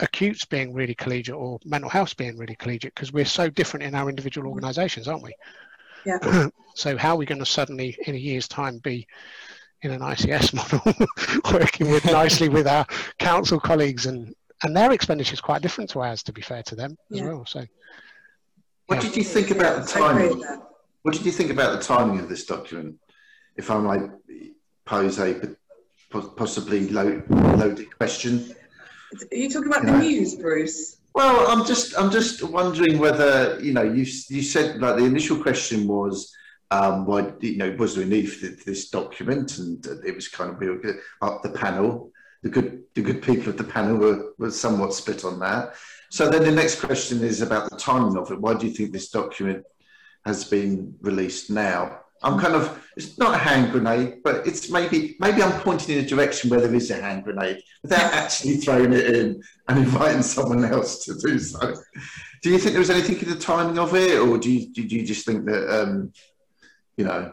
acutes 0.00 0.44
being 0.44 0.74
really 0.74 0.94
collegiate 0.94 1.36
or 1.36 1.58
mental 1.64 1.88
health 1.88 2.16
being 2.16 2.36
really 2.36 2.56
collegiate 2.56 2.94
because 2.94 3.12
we're 3.12 3.24
so 3.24 3.48
different 3.48 3.84
in 3.84 3.94
our 3.94 4.10
individual 4.10 4.46
mm. 4.46 4.52
organisations, 4.52 5.08
aren't 5.08 5.22
we? 5.22 5.32
Yeah. 6.06 6.48
so 6.74 6.96
how 6.96 7.14
are 7.14 7.16
we 7.16 7.26
going 7.26 7.40
to 7.40 7.46
suddenly, 7.46 7.96
in 8.06 8.14
a 8.14 8.18
year's 8.18 8.48
time, 8.48 8.78
be 8.78 9.06
in 9.82 9.90
an 9.90 10.00
ICS 10.00 10.54
model, 10.60 10.80
working 11.52 11.90
with 11.90 12.04
nicely 12.06 12.48
with 12.48 12.66
our 12.66 12.86
council 13.18 13.60
colleagues 13.60 14.06
and 14.06 14.34
and 14.62 14.74
their 14.74 14.90
expenditure 14.92 15.34
is 15.34 15.40
quite 15.42 15.60
different 15.60 15.90
to 15.90 16.00
ours, 16.00 16.22
to 16.22 16.32
be 16.32 16.40
fair 16.40 16.62
to 16.62 16.74
them 16.74 16.96
as 17.12 17.18
Yeah. 17.20 17.26
well. 17.26 17.44
So 17.44 17.66
What 18.86 19.02
did 19.02 19.14
you 19.14 19.22
think 19.22 19.50
about 19.50 19.82
the 19.82 19.86
timing? 19.86 20.42
What 21.02 21.12
did 21.14 21.26
you 21.26 21.32
think 21.32 21.50
about 21.50 21.78
the 21.78 21.84
timing 21.84 22.20
of 22.20 22.30
this 22.30 22.46
document? 22.46 22.96
If 23.56 23.70
I 23.70 23.78
might 23.78 24.08
pose 24.86 25.18
a 25.18 25.54
possibly 26.10 26.88
loaded 26.88 27.94
question. 27.98 28.54
Are 29.30 29.36
you 29.36 29.50
talking 29.50 29.68
about 29.68 29.84
the 29.84 29.92
Yeah. 29.92 30.00
news, 30.00 30.36
Bruce? 30.36 30.96
Well, 31.16 31.48
I'm 31.48 31.64
just 31.64 31.98
I'm 31.98 32.10
just 32.10 32.42
wondering 32.42 32.98
whether 32.98 33.58
you 33.62 33.72
know 33.72 33.82
you 33.82 34.04
you 34.28 34.42
said 34.42 34.82
like 34.82 34.96
the 34.96 35.04
initial 35.06 35.42
question 35.42 35.88
was 35.88 36.30
um, 36.70 37.06
why 37.06 37.32
you 37.40 37.56
know 37.56 37.74
was 37.78 37.94
there 37.94 38.04
a 38.04 38.06
need 38.06 38.26
for 38.26 38.48
this 38.66 38.90
document 38.90 39.56
and 39.56 39.84
it 40.04 40.14
was 40.14 40.28
kind 40.28 40.50
of 40.50 40.60
real 40.60 40.76
good. 40.76 40.98
Uh, 41.22 41.38
the 41.42 41.48
panel 41.48 42.12
the 42.42 42.50
good 42.50 42.82
the 42.94 43.00
good 43.00 43.22
people 43.22 43.48
of 43.48 43.56
the 43.56 43.64
panel 43.64 43.96
were, 43.96 44.34
were 44.36 44.50
somewhat 44.50 44.92
split 44.92 45.24
on 45.24 45.40
that. 45.40 45.74
So 46.10 46.28
then 46.28 46.44
the 46.44 46.52
next 46.52 46.80
question 46.80 47.24
is 47.24 47.40
about 47.40 47.70
the 47.70 47.78
timing 47.78 48.18
of 48.18 48.30
it. 48.30 48.38
Why 48.38 48.52
do 48.52 48.66
you 48.66 48.74
think 48.74 48.92
this 48.92 49.08
document 49.08 49.64
has 50.26 50.44
been 50.44 50.94
released 51.00 51.50
now. 51.50 52.00
I'm 52.26 52.40
kind 52.40 52.54
of 52.54 52.82
it's 52.96 53.18
not 53.18 53.34
a 53.34 53.38
hand 53.38 53.70
grenade, 53.70 54.22
but 54.24 54.46
it's 54.46 54.68
maybe 54.68 55.16
maybe 55.20 55.42
I'm 55.42 55.60
pointing 55.60 55.96
in 55.96 56.04
a 56.04 56.08
direction 56.08 56.50
where 56.50 56.60
there 56.60 56.74
is 56.74 56.90
a 56.90 57.00
hand 57.00 57.22
grenade 57.22 57.62
without 57.82 58.12
actually 58.22 58.56
throwing 58.56 58.92
it 58.92 59.14
in 59.14 59.42
and 59.68 59.78
inviting 59.78 60.22
someone 60.22 60.64
else 60.64 61.04
to 61.04 61.14
do 61.14 61.38
so. 61.38 61.74
Do 62.42 62.50
you 62.50 62.58
think 62.58 62.72
there 62.72 62.80
was 62.80 62.90
anything 62.90 63.18
in 63.20 63.30
the 63.30 63.38
timing 63.38 63.78
of 63.78 63.94
it, 63.94 64.18
or 64.18 64.38
do 64.38 64.50
you 64.50 64.72
did 64.72 64.90
you 64.90 65.06
just 65.06 65.24
think 65.24 65.44
that 65.46 65.64
um, 65.70 66.12
you 66.96 67.04
know 67.04 67.32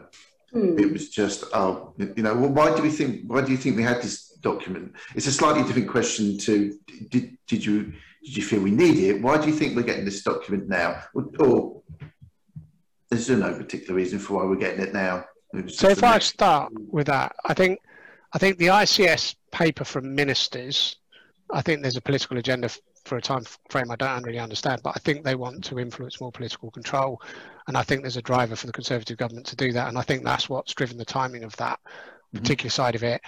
hmm. 0.52 0.78
it 0.78 0.92
was 0.92 1.10
just 1.10 1.44
oh 1.52 1.94
you 1.98 2.22
know 2.22 2.34
well, 2.34 2.50
why 2.50 2.74
do 2.76 2.82
we 2.82 2.90
think 2.90 3.22
why 3.26 3.40
do 3.40 3.50
you 3.50 3.58
think 3.58 3.76
we 3.76 3.82
had 3.82 4.00
this 4.00 4.30
document? 4.42 4.92
It's 5.16 5.26
a 5.26 5.32
slightly 5.32 5.64
different 5.64 5.88
question 5.88 6.38
to 6.38 6.78
did 7.10 7.36
did 7.48 7.64
you 7.66 7.92
did 8.22 8.36
you 8.36 8.42
feel 8.44 8.60
we 8.60 8.70
need 8.70 8.98
it? 8.98 9.20
Why 9.20 9.38
do 9.38 9.48
you 9.48 9.54
think 9.54 9.74
we're 9.74 9.82
getting 9.82 10.04
this 10.04 10.22
document 10.22 10.68
now? 10.68 11.02
Or, 11.14 11.24
or 11.40 11.82
there's 13.10 13.28
no 13.28 13.54
particular 13.54 13.94
reason 13.94 14.18
for 14.18 14.34
why 14.34 14.44
we're 14.44 14.56
getting 14.56 14.80
it 14.80 14.92
now. 14.92 15.24
So 15.68 15.88
if 15.88 16.02
I 16.02 16.18
start 16.18 16.72
with 16.90 17.06
that, 17.06 17.34
I 17.44 17.54
think 17.54 17.78
I 18.32 18.38
think 18.38 18.58
the 18.58 18.66
ICS 18.66 19.36
paper 19.52 19.84
from 19.84 20.14
ministers, 20.14 20.96
I 21.52 21.62
think 21.62 21.82
there's 21.82 21.96
a 21.96 22.00
political 22.00 22.38
agenda 22.38 22.68
for 23.04 23.16
a 23.16 23.22
time 23.22 23.44
frame 23.70 23.90
I 23.90 23.96
don't 23.96 24.24
really 24.24 24.38
understand, 24.38 24.82
but 24.82 24.94
I 24.96 24.98
think 25.00 25.24
they 25.24 25.34
want 25.34 25.62
to 25.64 25.78
influence 25.78 26.20
more 26.20 26.32
political 26.32 26.70
control, 26.70 27.22
and 27.68 27.76
I 27.76 27.82
think 27.82 28.02
there's 28.02 28.16
a 28.16 28.22
driver 28.22 28.56
for 28.56 28.66
the 28.66 28.72
Conservative 28.72 29.16
government 29.16 29.46
to 29.46 29.56
do 29.56 29.72
that, 29.72 29.88
and 29.88 29.98
I 29.98 30.02
think 30.02 30.24
that's 30.24 30.48
what's 30.48 30.74
driven 30.74 30.96
the 30.96 31.04
timing 31.04 31.44
of 31.44 31.54
that 31.56 31.78
mm-hmm. 31.84 32.38
particular 32.38 32.70
side 32.70 32.94
of 32.94 33.04
it. 33.04 33.20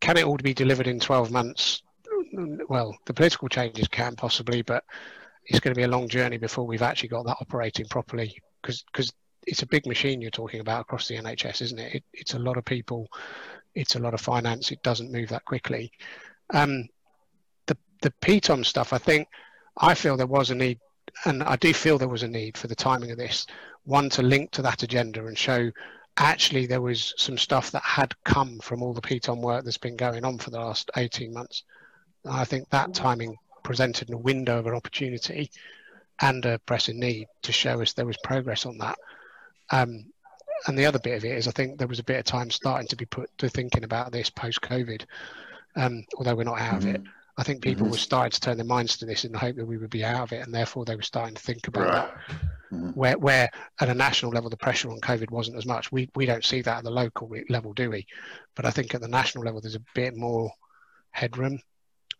Can 0.00 0.16
it 0.16 0.24
all 0.24 0.36
be 0.36 0.54
delivered 0.54 0.88
in 0.88 0.98
12 0.98 1.30
months? 1.30 1.82
Well, 2.68 2.96
the 3.04 3.14
political 3.14 3.48
changes 3.48 3.86
can 3.88 4.16
possibly, 4.16 4.62
but 4.62 4.84
it's 5.44 5.60
going 5.60 5.74
to 5.74 5.78
be 5.78 5.84
a 5.84 5.88
long 5.88 6.08
journey 6.08 6.38
before 6.38 6.66
we've 6.66 6.82
actually 6.82 7.10
got 7.10 7.26
that 7.26 7.36
operating 7.40 7.86
properly 7.86 8.36
because 8.62 8.82
because 8.92 9.12
it's 9.46 9.62
a 9.62 9.66
big 9.66 9.86
machine 9.86 10.20
you're 10.20 10.30
talking 10.30 10.60
about 10.60 10.82
across 10.82 11.08
the 11.08 11.16
NHS, 11.16 11.62
isn't 11.62 11.78
it? 11.78 11.94
it? 11.96 12.04
It's 12.12 12.34
a 12.34 12.38
lot 12.38 12.56
of 12.56 12.64
people, 12.64 13.08
it's 13.74 13.96
a 13.96 13.98
lot 13.98 14.14
of 14.14 14.20
finance. 14.20 14.70
It 14.70 14.82
doesn't 14.82 15.12
move 15.12 15.28
that 15.30 15.44
quickly. 15.44 15.92
Um, 16.54 16.88
the 17.66 17.76
the 18.02 18.12
PTOM 18.22 18.64
stuff, 18.64 18.92
I 18.92 18.98
think, 18.98 19.28
I 19.78 19.94
feel 19.94 20.16
there 20.16 20.26
was 20.26 20.50
a 20.50 20.54
need, 20.54 20.78
and 21.24 21.42
I 21.42 21.56
do 21.56 21.74
feel 21.74 21.98
there 21.98 22.08
was 22.08 22.22
a 22.22 22.28
need 22.28 22.56
for 22.56 22.68
the 22.68 22.74
timing 22.74 23.10
of 23.10 23.18
this. 23.18 23.46
One 23.84 24.08
to 24.10 24.22
link 24.22 24.52
to 24.52 24.62
that 24.62 24.82
agenda 24.82 25.26
and 25.26 25.36
show 25.36 25.70
actually 26.18 26.66
there 26.66 26.80
was 26.80 27.14
some 27.16 27.38
stuff 27.38 27.70
that 27.70 27.82
had 27.82 28.14
come 28.24 28.58
from 28.58 28.82
all 28.82 28.92
the 28.92 29.00
PTOM 29.00 29.40
work 29.40 29.64
that's 29.64 29.78
been 29.78 29.96
going 29.96 30.24
on 30.24 30.38
for 30.38 30.50
the 30.50 30.60
last 30.60 30.90
18 30.96 31.32
months. 31.32 31.64
I 32.28 32.44
think 32.44 32.68
that 32.68 32.94
timing 32.94 33.36
presented 33.64 34.10
a 34.10 34.16
window 34.16 34.58
of 34.58 34.66
an 34.66 34.74
opportunity 34.74 35.50
and 36.22 36.46
a 36.46 36.58
pressing 36.60 36.98
need 36.98 37.26
to 37.42 37.52
show 37.52 37.82
us 37.82 37.92
there 37.92 38.06
was 38.06 38.16
progress 38.22 38.64
on 38.64 38.78
that. 38.78 38.98
Um, 39.70 40.06
and 40.66 40.78
the 40.78 40.86
other 40.86 41.00
bit 41.00 41.16
of 41.16 41.24
it 41.24 41.36
is 41.36 41.48
I 41.48 41.50
think 41.50 41.78
there 41.78 41.88
was 41.88 41.98
a 41.98 42.04
bit 42.04 42.20
of 42.20 42.24
time 42.24 42.50
starting 42.50 42.88
to 42.88 42.96
be 42.96 43.04
put 43.04 43.36
to 43.38 43.48
thinking 43.48 43.84
about 43.84 44.12
this 44.12 44.30
post 44.30 44.60
COVID, 44.62 45.04
um, 45.76 46.04
although 46.16 46.36
we're 46.36 46.44
not 46.44 46.60
out 46.60 46.80
mm-hmm. 46.80 46.88
of 46.88 46.94
it. 46.94 47.02
Mm-hmm. 47.02 47.12
I 47.38 47.42
think 47.44 47.62
people 47.62 47.84
mm-hmm. 47.84 47.92
were 47.92 47.98
starting 47.98 48.30
to 48.30 48.40
turn 48.40 48.58
their 48.58 48.66
minds 48.66 48.98
to 48.98 49.06
this 49.06 49.24
in 49.24 49.32
the 49.32 49.38
hope 49.38 49.56
that 49.56 49.66
we 49.66 49.78
would 49.78 49.90
be 49.90 50.04
out 50.04 50.22
of 50.22 50.32
it, 50.32 50.44
and 50.44 50.54
therefore 50.54 50.84
they 50.84 50.94
were 50.94 51.02
starting 51.02 51.34
to 51.34 51.42
think 51.42 51.66
about 51.66 51.82
right. 51.82 51.92
that. 51.92 52.14
Mm-hmm. 52.72 52.90
Where, 52.90 53.18
where 53.18 53.50
at 53.80 53.88
a 53.88 53.94
national 53.94 54.32
level 54.32 54.50
the 54.50 54.56
pressure 54.56 54.90
on 54.90 55.00
COVID 55.00 55.30
wasn't 55.30 55.56
as 55.56 55.66
much. 55.66 55.90
We 55.90 56.08
we 56.14 56.26
don't 56.26 56.44
see 56.44 56.62
that 56.62 56.78
at 56.78 56.84
the 56.84 56.90
local 56.90 57.30
level, 57.48 57.72
do 57.72 57.90
we? 57.90 58.06
But 58.54 58.66
I 58.66 58.70
think 58.70 58.94
at 58.94 59.00
the 59.00 59.08
national 59.08 59.44
level 59.44 59.60
there's 59.60 59.74
a 59.74 59.84
bit 59.94 60.14
more 60.14 60.52
headroom 61.10 61.60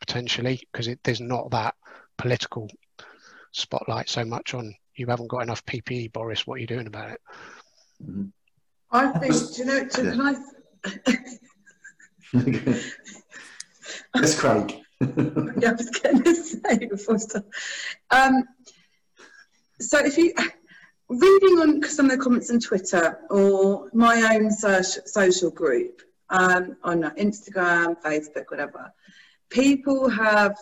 potentially 0.00 0.60
because 0.72 0.88
there's 1.04 1.20
not 1.20 1.50
that 1.52 1.74
political 2.18 2.68
spotlight 3.52 4.08
so 4.08 4.24
much 4.24 4.54
on 4.54 4.74
you 4.94 5.06
haven't 5.06 5.28
got 5.28 5.42
enough 5.42 5.64
PPE, 5.64 6.12
Boris. 6.12 6.46
What 6.46 6.54
are 6.54 6.58
you 6.58 6.66
doing 6.66 6.86
about 6.86 7.12
it? 7.12 7.20
Mm-hmm. 8.04 8.24
I 8.90 9.08
think, 9.18 9.34
do 9.54 9.62
you 9.62 9.64
know, 9.64 9.88
to, 9.88 10.04
yeah. 10.04 10.34
can 12.34 12.74
I... 12.74 12.82
That's 14.14 14.38
Craig. 14.38 14.74
yeah, 15.00 15.70
I 15.70 15.72
was 15.72 15.90
going 15.90 16.22
to 16.22 16.34
say 16.34 16.86
before 16.90 17.18
stuff. 17.18 17.44
Um, 18.10 18.44
so 19.80 19.98
if 19.98 20.16
you 20.18 20.34
reading 21.08 21.58
on 21.58 21.82
some 21.84 22.06
of 22.06 22.12
the 22.12 22.22
comments 22.22 22.50
on 22.50 22.60
Twitter 22.60 23.18
or 23.30 23.90
my 23.92 24.36
own 24.36 24.50
social 24.50 25.50
group 25.50 26.02
um, 26.28 26.76
on 26.84 27.02
Instagram, 27.16 28.00
Facebook, 28.02 28.50
whatever, 28.50 28.92
people 29.48 30.08
have 30.08 30.56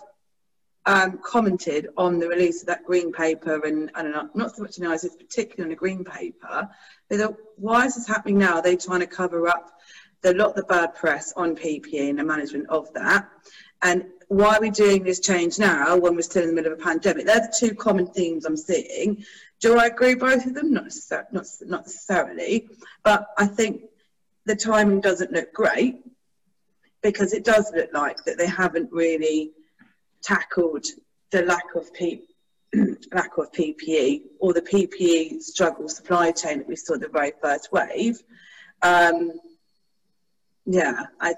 um, 0.87 1.19
commented 1.23 1.88
on 1.97 2.19
the 2.19 2.29
release 2.29 2.62
of 2.62 2.69
that 2.69 2.85
green 2.85 3.12
paper, 3.12 3.64
and 3.64 3.90
I 3.95 4.03
don't 4.03 4.12
know, 4.12 4.31
not 4.35 4.57
so 4.57 4.62
much 4.62 4.79
in 4.79 4.85
ICSs, 4.85 5.19
particularly 5.19 5.64
on 5.64 5.69
the 5.69 5.77
green 5.77 6.05
paper. 6.05 6.69
They 7.09 7.19
thought, 7.19 7.37
why 7.57 7.87
is 7.87 7.97
this 7.97 8.07
happening 8.07 8.38
now? 8.38 8.57
Are 8.57 8.62
they 8.62 8.77
trying 8.77 9.01
to 9.01 9.07
cover 9.07 9.49
up 9.49 9.79
the 10.23 10.35
lot 10.35 10.55
the 10.55 10.62
bad 10.62 10.95
press 10.95 11.33
on 11.37 11.57
PPE 11.57 12.11
and 12.11 12.19
the 12.19 12.25
management 12.25 12.69
of 12.69 12.93
that? 12.95 13.29
And 13.83 14.07
why 14.29 14.57
are 14.57 14.61
we 14.61 14.71
doing 14.71 15.03
this 15.03 15.21
change 15.21 15.59
now 15.59 15.97
when 15.97 16.14
we're 16.14 16.23
still 16.23 16.43
in 16.43 16.51
the 16.51 16.55
middle 16.55 16.73
of 16.73 16.79
a 16.79 16.83
pandemic? 16.83 17.27
They're 17.27 17.40
the 17.40 17.55
two 17.59 17.75
common 17.75 18.07
themes 18.07 18.45
I'm 18.45 18.57
seeing. 18.57 19.25
Do 19.61 19.79
I 19.79 19.87
agree 19.87 20.14
both 20.14 20.47
of 20.47 20.55
them? 20.55 20.73
Not, 20.73 20.85
necessar- 20.85 21.33
not, 21.33 21.47
not 21.62 21.87
necessarily, 21.87 22.69
but 23.03 23.27
I 23.37 23.47
think 23.47 23.83
the 24.47 24.57
timing 24.57 25.01
doesn't 25.01 25.33
look 25.33 25.53
great 25.53 26.05
because 27.03 27.33
it 27.33 27.45
does 27.45 27.71
look 27.75 27.93
like 27.93 28.25
that 28.25 28.38
they 28.38 28.47
haven't 28.47 28.93
really 28.93 29.53
tackled 30.22 30.87
the 31.30 31.42
lack 31.42 31.74
of 31.74 31.92
P- 31.94 32.24
lack 33.12 33.37
of 33.38 33.50
PPE 33.52 34.22
or 34.38 34.52
the 34.52 34.62
PPE 34.62 35.42
struggle 35.42 35.88
supply 35.88 36.30
chain 36.30 36.59
that 36.59 36.68
we 36.68 36.76
saw 36.76 36.96
the 36.96 37.09
very 37.09 37.33
first 37.42 37.72
wave. 37.72 38.22
Um, 38.83 39.33
yeah, 40.66 41.06
i 41.20 41.35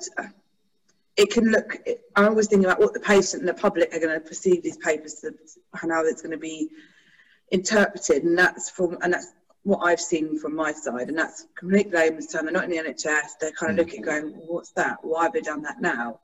it 1.17 1.31
can 1.31 1.51
look. 1.51 1.79
I 2.17 2.27
always 2.27 2.49
think 2.49 2.65
about 2.65 2.81
what 2.81 2.95
the 2.95 3.01
patient 3.01 3.41
and 3.41 3.49
the 3.49 3.55
public 3.55 3.95
are 3.95 4.01
going 4.01 4.15
to 4.15 4.27
perceive 4.27 4.63
these 4.63 4.79
papers, 4.79 5.15
to, 5.17 5.35
how 5.75 6.05
it's 6.05 6.23
going 6.23 6.33
to 6.33 6.39
be 6.39 6.71
interpreted, 7.51 8.25
and 8.25 8.39
that's 8.39 8.71
from 8.71 8.97
and 9.03 9.13
that's 9.13 9.33
what 9.63 9.81
I've 9.81 10.01
seen 10.01 10.39
from 10.39 10.57
my 10.57 10.73
side, 10.73 11.09
and 11.09 11.19
that's 11.19 11.47
complete 11.55 11.93
layman's 11.93 12.29
term. 12.29 12.47
They're 12.47 12.53
not 12.53 12.65
in 12.65 12.71
the 12.71 12.79
NHS. 12.79 13.39
They're 13.41 13.53
kind 13.53 13.79
of 13.79 13.85
mm. 13.85 13.89
looking, 13.89 14.03
going, 14.03 14.29
"What's 14.47 14.73
that? 14.73 14.99
Why 15.03 15.25
have 15.25 15.33
they 15.33 15.41
done 15.41 15.63
that 15.63 15.81
now?" 15.81 16.21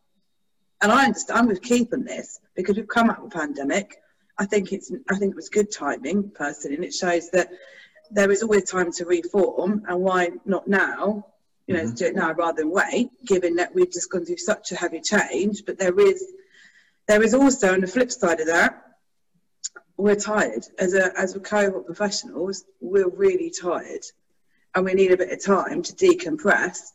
And 0.81 0.93
I 0.93 1.05
understand 1.05 1.39
I'm 1.41 1.47
with 1.49 1.63
Keith 1.63 1.93
on 1.93 2.05
this 2.05 2.41
because 2.55 2.77
we've 2.77 2.89
come 2.89 3.11
out 3.11 3.19
of 3.19 3.25
a 3.25 3.29
pandemic. 3.31 3.97
I 4.39 4.47
think 4.47 4.73
it's 4.73 4.93
I 5.11 5.17
think 5.17 5.33
it 5.33 5.37
was 5.37 5.49
good 5.49 5.73
timing 5.73 6.31
personally, 6.31 6.77
and 6.77 6.85
it 6.85 6.95
shows 6.95 7.31
that 7.31 7.51
there 8.11 8.31
is 8.31 8.43
always 8.43 8.65
time 8.65 8.93
to 8.93 9.05
reform, 9.05 9.85
and 9.89 10.01
why 10.01 10.31
not 10.45 10.69
now? 10.69 11.27
You 11.67 11.75
know, 11.75 11.83
mm-hmm. 11.83 11.95
do 11.95 12.07
it 12.07 12.15
now 12.15 12.33
rather 12.33 12.63
than 12.63 12.71
wait, 12.71 13.11
given 13.27 13.57
that 13.57 13.75
we've 13.75 13.93
just 13.93 14.11
gone 14.11 14.25
through 14.25 14.39
such 14.39 14.73
a 14.73 14.77
heavy 14.77 15.01
change. 15.01 15.65
But 15.67 15.79
there 15.79 15.99
is 15.99 16.25
there 17.07 17.23
is 17.23 17.35
also 17.35 17.73
on 17.73 17.81
the 17.81 17.87
flip 17.87 18.13
side 18.13 18.41
of 18.41 18.47
that, 18.47 18.83
we're 19.97 20.15
tired 20.15 20.65
as 20.79 20.95
a 20.95 21.19
as 21.19 21.35
a 21.35 21.41
cohort 21.41 21.87
professionals. 21.87 22.65
We're 22.81 23.09
really 23.09 23.51
tired, 23.51 24.05
and 24.75 24.85
we 24.85 24.95
need 24.95 25.11
a 25.11 25.17
bit 25.17 25.33
of 25.33 25.45
time 25.45 25.83
to 25.83 25.93
decompress, 25.93 26.93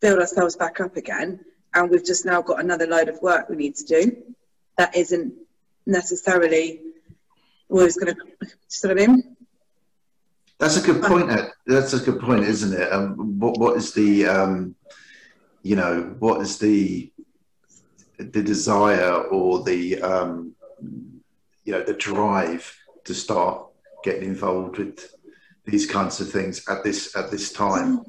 build 0.00 0.18
ourselves 0.18 0.56
back 0.56 0.80
up 0.80 0.96
again 0.96 1.44
and 1.74 1.90
we've 1.90 2.04
just 2.04 2.24
now 2.24 2.42
got 2.42 2.60
another 2.60 2.86
load 2.86 3.08
of 3.08 3.20
work 3.22 3.48
we 3.48 3.56
need 3.56 3.74
to 3.76 3.84
do 3.84 4.16
that 4.78 4.96
isn't 4.96 5.34
necessarily 5.86 6.80
always 7.68 7.96
going 7.96 8.14
to 8.14 8.48
sort 8.68 8.92
of 8.92 8.98
in. 8.98 9.36
That's 10.58 10.76
a 10.76 10.82
good 10.82 11.02
point. 11.02 11.30
That's 11.66 11.92
a 11.92 11.98
good 11.98 12.20
point, 12.20 12.44
isn't 12.44 12.72
it? 12.72 12.92
Um, 12.92 13.38
what 13.40 13.58
what 13.58 13.76
is 13.76 13.92
the 13.92 14.26
um, 14.26 14.76
you 15.62 15.74
know 15.74 16.14
what 16.20 16.40
is 16.40 16.58
the 16.58 17.10
the 18.18 18.42
desire 18.42 19.14
or 19.14 19.64
the 19.64 20.00
um, 20.02 20.54
you 21.64 21.72
know 21.72 21.82
the 21.82 21.94
drive 21.94 22.78
to 23.04 23.14
start 23.14 23.66
getting 24.04 24.28
involved 24.28 24.78
with 24.78 25.12
these 25.64 25.86
kinds 25.86 26.20
of 26.20 26.30
things 26.30 26.64
at 26.68 26.84
this 26.84 27.16
at 27.16 27.30
this 27.32 27.52
time? 27.52 28.04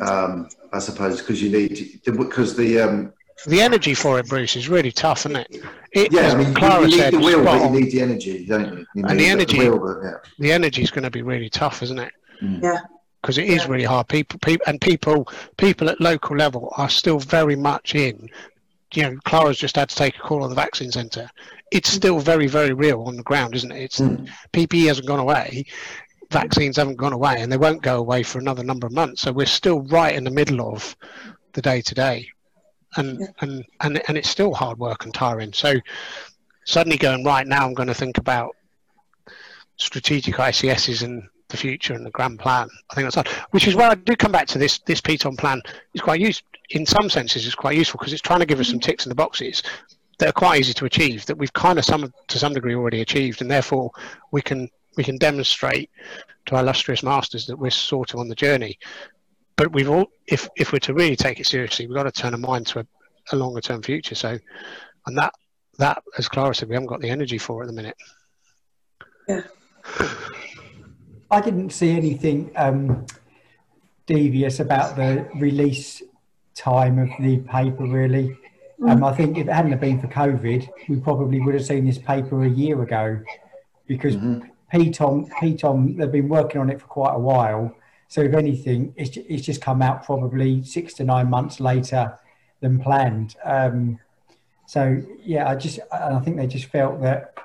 Um, 0.00 0.48
I 0.72 0.78
suppose 0.78 1.20
because 1.20 1.42
you 1.42 1.50
need 1.50 2.00
because 2.04 2.56
the 2.56 2.80
um, 2.80 3.12
the 3.46 3.60
energy 3.60 3.94
for 3.94 4.18
it, 4.18 4.28
Bruce, 4.28 4.56
is 4.56 4.68
really 4.68 4.92
tough, 4.92 5.26
isn't 5.26 5.36
it? 5.36 5.64
it 5.92 6.12
yeah, 6.12 6.32
I 6.32 6.34
mean, 6.36 6.54
Clara 6.54 6.86
you, 6.86 7.02
need 7.02 7.12
the 7.12 7.18
will, 7.18 7.44
but 7.44 7.62
you 7.62 7.80
need 7.80 7.90
the 7.90 8.00
energy, 8.00 8.46
don't 8.46 8.78
you? 8.78 8.86
you 8.94 9.04
and 9.04 9.18
the 9.18 9.26
energy, 9.26 9.58
the, 9.58 9.70
will, 9.70 9.78
but, 9.78 10.04
yeah. 10.04 10.14
the 10.38 10.52
energy 10.52 10.82
is 10.82 10.90
going 10.90 11.04
to 11.04 11.10
be 11.10 11.22
really 11.22 11.48
tough, 11.48 11.82
isn't 11.82 11.98
it? 11.98 12.12
Mm. 12.40 12.62
Yeah. 12.62 12.80
Because 13.20 13.38
it 13.38 13.48
is 13.48 13.64
yeah. 13.64 13.70
really 13.70 13.84
hard. 13.84 14.08
People, 14.08 14.38
people, 14.40 14.64
and 14.66 14.80
people, 14.80 15.28
people 15.56 15.88
at 15.90 16.00
local 16.00 16.36
level 16.36 16.72
are 16.76 16.88
still 16.88 17.18
very 17.18 17.56
much 17.56 17.94
in. 17.94 18.28
You 18.94 19.02
know, 19.02 19.16
Clara's 19.24 19.58
just 19.58 19.76
had 19.76 19.88
to 19.88 19.96
take 19.96 20.16
a 20.16 20.20
call 20.20 20.42
on 20.42 20.50
the 20.50 20.56
vaccine 20.56 20.92
centre. 20.92 21.28
It's 21.70 21.90
mm. 21.90 21.94
still 21.94 22.18
very, 22.20 22.46
very 22.46 22.74
real 22.74 23.02
on 23.02 23.16
the 23.16 23.22
ground, 23.22 23.54
isn't 23.54 23.72
it? 23.72 23.82
It's 23.82 24.00
mm. 24.00 24.28
PPE 24.52 24.86
hasn't 24.86 25.06
gone 25.06 25.20
away 25.20 25.64
vaccines 26.32 26.76
haven't 26.76 26.96
gone 26.96 27.12
away 27.12 27.36
and 27.38 27.50
they 27.50 27.56
won't 27.56 27.82
go 27.82 27.98
away 27.98 28.22
for 28.22 28.38
another 28.38 28.64
number 28.64 28.86
of 28.86 28.92
months. 28.92 29.22
So 29.22 29.32
we're 29.32 29.46
still 29.46 29.82
right 29.82 30.14
in 30.14 30.24
the 30.24 30.30
middle 30.30 30.60
of 30.60 30.96
the 31.52 31.62
day 31.62 31.80
to 31.82 31.94
day. 31.94 32.28
And, 32.96 33.28
and, 33.40 33.64
and, 33.80 34.02
and 34.08 34.18
it's 34.18 34.28
still 34.28 34.52
hard 34.52 34.78
work 34.78 35.04
and 35.04 35.14
tiring. 35.14 35.52
So 35.52 35.74
suddenly 36.64 36.98
going, 36.98 37.24
right 37.24 37.46
now, 37.46 37.66
I'm 37.66 37.74
going 37.74 37.88
to 37.88 37.94
think 37.94 38.18
about 38.18 38.54
strategic 39.76 40.34
ICSs 40.34 41.02
and 41.02 41.22
the 41.48 41.56
future 41.56 41.94
and 41.94 42.04
the 42.04 42.10
grand 42.10 42.38
plan. 42.38 42.68
I 42.90 42.94
think 42.94 43.06
that's 43.06 43.14
hard. 43.14 43.28
Which 43.50 43.66
is 43.66 43.74
why 43.74 43.88
I 43.88 43.94
do 43.94 44.16
come 44.16 44.32
back 44.32 44.46
to 44.48 44.58
this 44.58 44.78
this 44.80 45.00
PTOM 45.00 45.38
plan. 45.38 45.62
It's 45.94 46.02
quite 46.02 46.20
useful 46.20 46.48
in 46.70 46.84
some 46.86 47.08
senses. 47.08 47.46
It's 47.46 47.54
quite 47.54 47.76
useful 47.76 47.98
because 47.98 48.12
it's 48.12 48.22
trying 48.22 48.40
to 48.40 48.46
give 48.46 48.58
us 48.58 48.68
some 48.68 48.78
mm-hmm. 48.78 48.90
ticks 48.90 49.06
in 49.06 49.10
the 49.10 49.14
boxes 49.14 49.62
that 50.18 50.28
are 50.28 50.32
quite 50.32 50.60
easy 50.60 50.72
to 50.74 50.84
achieve 50.84 51.26
that 51.26 51.36
we've 51.36 51.52
kind 51.52 51.78
of 51.78 51.84
some 51.84 52.12
to 52.28 52.38
some 52.38 52.54
degree 52.54 52.74
already 52.74 53.00
achieved, 53.00 53.40
and 53.40 53.50
therefore 53.50 53.90
we 54.32 54.42
can 54.42 54.68
we 54.96 55.04
can 55.04 55.18
demonstrate 55.18 55.90
to 56.46 56.56
our 56.56 56.62
illustrious 56.62 57.02
masters 57.02 57.46
that 57.46 57.58
we're 57.58 57.70
sort 57.70 58.14
of 58.14 58.20
on 58.20 58.28
the 58.28 58.34
journey. 58.34 58.78
But 59.56 59.72
we've 59.72 59.88
all, 59.88 60.06
if 60.26 60.48
if 60.56 60.72
we're 60.72 60.78
to 60.80 60.94
really 60.94 61.16
take 61.16 61.40
it 61.40 61.46
seriously, 61.46 61.86
we've 61.86 61.94
got 61.94 62.04
to 62.04 62.12
turn 62.12 62.34
our 62.34 62.38
mind 62.38 62.66
to 62.68 62.80
a, 62.80 62.86
a 63.32 63.36
longer 63.36 63.60
term 63.60 63.82
future. 63.82 64.14
So, 64.14 64.38
and 65.06 65.18
that 65.18 65.32
that, 65.78 66.02
as 66.18 66.28
Clara 66.28 66.54
said, 66.54 66.68
we 66.68 66.74
haven't 66.74 66.88
got 66.88 67.00
the 67.00 67.10
energy 67.10 67.38
for 67.38 67.62
at 67.62 67.66
the 67.66 67.72
minute. 67.72 67.96
Yeah. 69.28 69.42
I 71.30 71.40
didn't 71.40 71.70
see 71.70 71.90
anything 71.90 72.50
um, 72.56 73.06
devious 74.06 74.60
about 74.60 74.96
the 74.96 75.28
release 75.36 76.02
time 76.54 76.98
of 76.98 77.08
the 77.20 77.38
paper, 77.38 77.86
really. 77.86 78.36
Um, 78.86 79.04
I 79.04 79.14
think 79.14 79.38
if 79.38 79.46
it 79.46 79.52
hadn't 79.52 79.70
have 79.70 79.80
been 79.80 80.00
for 80.00 80.08
COVID, 80.08 80.68
we 80.88 80.96
probably 80.96 81.40
would 81.40 81.54
have 81.54 81.64
seen 81.64 81.86
this 81.86 81.98
paper 81.98 82.44
a 82.44 82.48
year 82.48 82.82
ago 82.82 83.20
because 83.86 84.16
mm-hmm. 84.16 84.46
PTOM, 84.72 85.30
PTOM, 85.30 85.96
they've 85.96 86.10
been 86.10 86.28
working 86.28 86.60
on 86.60 86.70
it 86.70 86.80
for 86.80 86.86
quite 86.86 87.14
a 87.14 87.18
while. 87.18 87.74
So 88.08 88.22
if 88.22 88.34
anything, 88.34 88.94
it's, 88.96 89.16
it's 89.16 89.44
just 89.44 89.60
come 89.60 89.82
out 89.82 90.04
probably 90.04 90.64
six 90.64 90.94
to 90.94 91.04
nine 91.04 91.28
months 91.28 91.60
later 91.60 92.18
than 92.60 92.78
planned. 92.78 93.36
Um, 93.44 93.98
so 94.66 95.02
yeah, 95.22 95.48
I 95.48 95.56
just 95.56 95.80
I 95.92 96.18
think 96.20 96.36
they 96.36 96.46
just 96.46 96.66
felt 96.66 97.02
that 97.02 97.36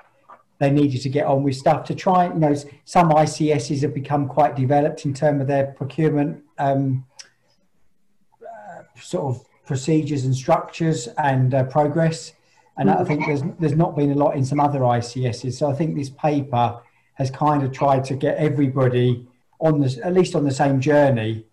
they 0.58 0.70
needed 0.70 1.02
to 1.02 1.08
get 1.08 1.26
on 1.26 1.42
with 1.42 1.56
stuff 1.56 1.84
to 1.84 1.94
try. 1.94 2.28
You 2.28 2.34
know, 2.34 2.54
some 2.84 3.10
ICSs 3.10 3.82
have 3.82 3.92
become 3.92 4.28
quite 4.28 4.56
developed 4.56 5.04
in 5.04 5.12
terms 5.12 5.42
of 5.42 5.46
their 5.46 5.66
procurement 5.66 6.42
um, 6.58 7.04
uh, 8.42 8.82
sort 9.00 9.36
of 9.36 9.44
procedures 9.66 10.24
and 10.24 10.34
structures 10.34 11.08
and 11.18 11.52
uh, 11.52 11.64
progress. 11.64 12.32
And 12.78 12.90
I 12.90 13.04
think 13.04 13.26
there's 13.26 13.42
there's 13.58 13.76
not 13.76 13.96
been 13.96 14.12
a 14.12 14.14
lot 14.14 14.36
in 14.36 14.44
some 14.44 14.60
other 14.60 14.80
ICSs. 14.80 15.54
So 15.54 15.70
I 15.70 15.74
think 15.74 15.96
this 15.96 16.10
paper 16.10 16.80
has 17.18 17.30
kind 17.30 17.62
of 17.62 17.72
tried 17.72 18.04
to 18.04 18.14
get 18.14 18.38
everybody 18.38 19.26
on 19.60 19.80
the 19.80 20.00
at 20.04 20.14
least 20.14 20.34
on 20.34 20.44
the 20.44 20.52
same 20.52 20.80
journey, 20.80 21.44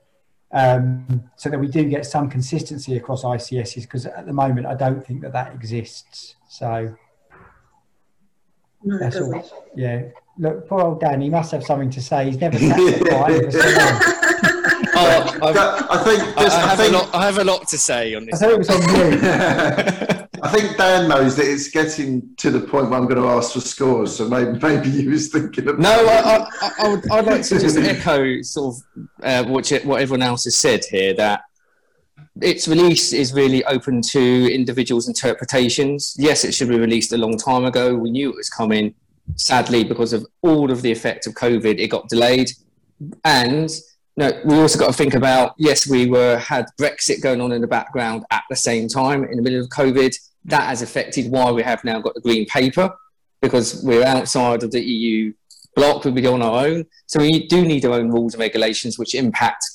um, 0.51 1.29
so 1.35 1.49
that 1.49 1.59
we 1.59 1.67
do 1.67 1.83
get 1.85 2.05
some 2.05 2.29
consistency 2.29 2.95
across 2.95 3.23
ICSs. 3.23 3.81
Because 3.81 4.05
at 4.05 4.25
the 4.25 4.33
moment, 4.33 4.67
I 4.67 4.75
don't 4.75 5.05
think 5.05 5.21
that 5.21 5.33
that 5.33 5.53
exists. 5.53 6.35
So. 6.47 6.95
No, 8.83 8.99
That's 8.99 9.15
all. 9.15 9.43
Yeah. 9.75 10.03
Look, 10.37 10.67
poor 10.67 10.81
old 10.81 10.99
Dan. 10.99 11.21
He 11.21 11.29
must 11.29 11.51
have 11.51 11.63
something 11.63 11.89
to 11.89 12.01
say. 12.01 12.25
He's 12.25 12.37
never 12.37 12.59
sat 12.59 12.75
quiet. 13.07 13.55
oh, 14.95 15.39
I 15.41 16.03
think, 16.03 16.21
I, 16.37 16.45
I, 16.45 16.67
have 16.67 16.77
think, 16.77 16.93
a 16.93 16.97
lot, 16.97 17.15
I 17.15 17.25
have 17.25 17.37
a 17.39 17.43
lot 17.43 17.67
to 17.69 17.77
say 17.77 18.13
on 18.13 18.25
this. 18.25 18.41
I 18.41 18.45
thought 18.45 18.53
it 18.53 18.57
was 18.59 18.69
on 18.69 20.19
you. 20.19 20.21
I 20.55 20.59
think 20.59 20.77
Dan 20.77 21.09
knows 21.09 21.35
that 21.35 21.47
it's 21.47 21.69
getting 21.69 22.33
to 22.37 22.49
the 22.49 22.61
point 22.61 22.89
where 22.89 22.97
I'm 22.97 23.07
going 23.07 23.21
to 23.21 23.27
ask 23.27 23.51
for 23.51 23.59
scores. 23.59 24.15
So 24.15 24.29
maybe, 24.29 24.57
maybe 24.59 24.89
he 24.89 25.05
was 25.05 25.27
thinking 25.27 25.67
of. 25.67 25.79
No, 25.79 25.89
I, 25.89 26.47
I, 26.61 26.71
I 26.79 26.87
would, 26.87 27.11
I'd 27.11 27.25
like 27.25 27.43
to 27.43 27.59
just 27.59 27.77
echo 27.77 28.41
sort 28.41 28.75
of 28.75 29.07
uh, 29.21 29.43
what, 29.49 29.69
what 29.83 30.01
everyone 30.01 30.21
else 30.21 30.45
has 30.45 30.55
said 30.55 30.85
here 30.85 31.13
that 31.15 31.41
its 32.41 32.69
release 32.69 33.11
is 33.11 33.33
really 33.33 33.65
open 33.65 34.01
to 34.01 34.49
individuals' 34.49 35.09
interpretations. 35.09 36.15
Yes, 36.17 36.45
it 36.45 36.53
should 36.53 36.69
be 36.69 36.79
released 36.79 37.11
a 37.11 37.17
long 37.17 37.35
time 37.35 37.65
ago. 37.65 37.93
We 37.93 38.11
knew 38.11 38.29
it 38.29 38.37
was 38.37 38.49
coming. 38.49 38.95
Sadly, 39.35 39.83
because 39.83 40.13
of 40.13 40.25
all 40.41 40.71
of 40.71 40.83
the 40.83 40.91
effect 40.91 41.27
of 41.27 41.33
COVID, 41.33 41.79
it 41.79 41.87
got 41.87 42.07
delayed. 42.07 42.49
And 43.25 43.69
no, 44.15 44.31
we 44.45 44.55
also 44.55 44.79
got 44.79 44.87
to 44.87 44.93
think 44.93 45.15
about 45.15 45.53
yes, 45.57 45.85
we 45.85 46.09
were 46.09 46.37
had 46.37 46.67
Brexit 46.79 47.21
going 47.21 47.41
on 47.41 47.51
in 47.51 47.59
the 47.59 47.67
background 47.67 48.23
at 48.31 48.43
the 48.49 48.55
same 48.55 48.87
time 48.87 49.25
in 49.25 49.35
the 49.35 49.41
middle 49.41 49.59
of 49.59 49.67
COVID. 49.67 50.15
That 50.45 50.63
has 50.63 50.81
affected 50.81 51.31
why 51.31 51.51
we 51.51 51.63
have 51.63 51.83
now 51.83 51.99
got 51.99 52.15
the 52.15 52.21
green 52.21 52.45
paper 52.45 52.95
because 53.41 53.83
we're 53.83 54.03
outside 54.03 54.63
of 54.63 54.71
the 54.71 54.81
EU 54.81 55.33
block, 55.75 56.05
We'll 56.05 56.13
be 56.13 56.25
on 56.25 56.41
our 56.41 56.65
own, 56.65 56.85
so 57.05 57.19
we 57.19 57.47
do 57.47 57.63
need 57.63 57.85
our 57.85 57.93
own 57.93 58.09
rules 58.09 58.33
and 58.33 58.41
regulations 58.41 58.97
which 58.97 59.13
impact 59.13 59.65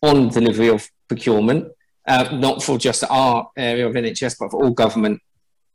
on 0.00 0.28
delivery 0.28 0.68
of 0.68 0.88
procurement 1.08 1.72
uh, 2.06 2.28
not 2.32 2.62
for 2.62 2.78
just 2.78 3.04
our 3.08 3.50
area 3.56 3.86
of 3.86 3.94
NHS, 3.94 4.36
but 4.38 4.50
for 4.50 4.64
all 4.64 4.70
government 4.70 5.20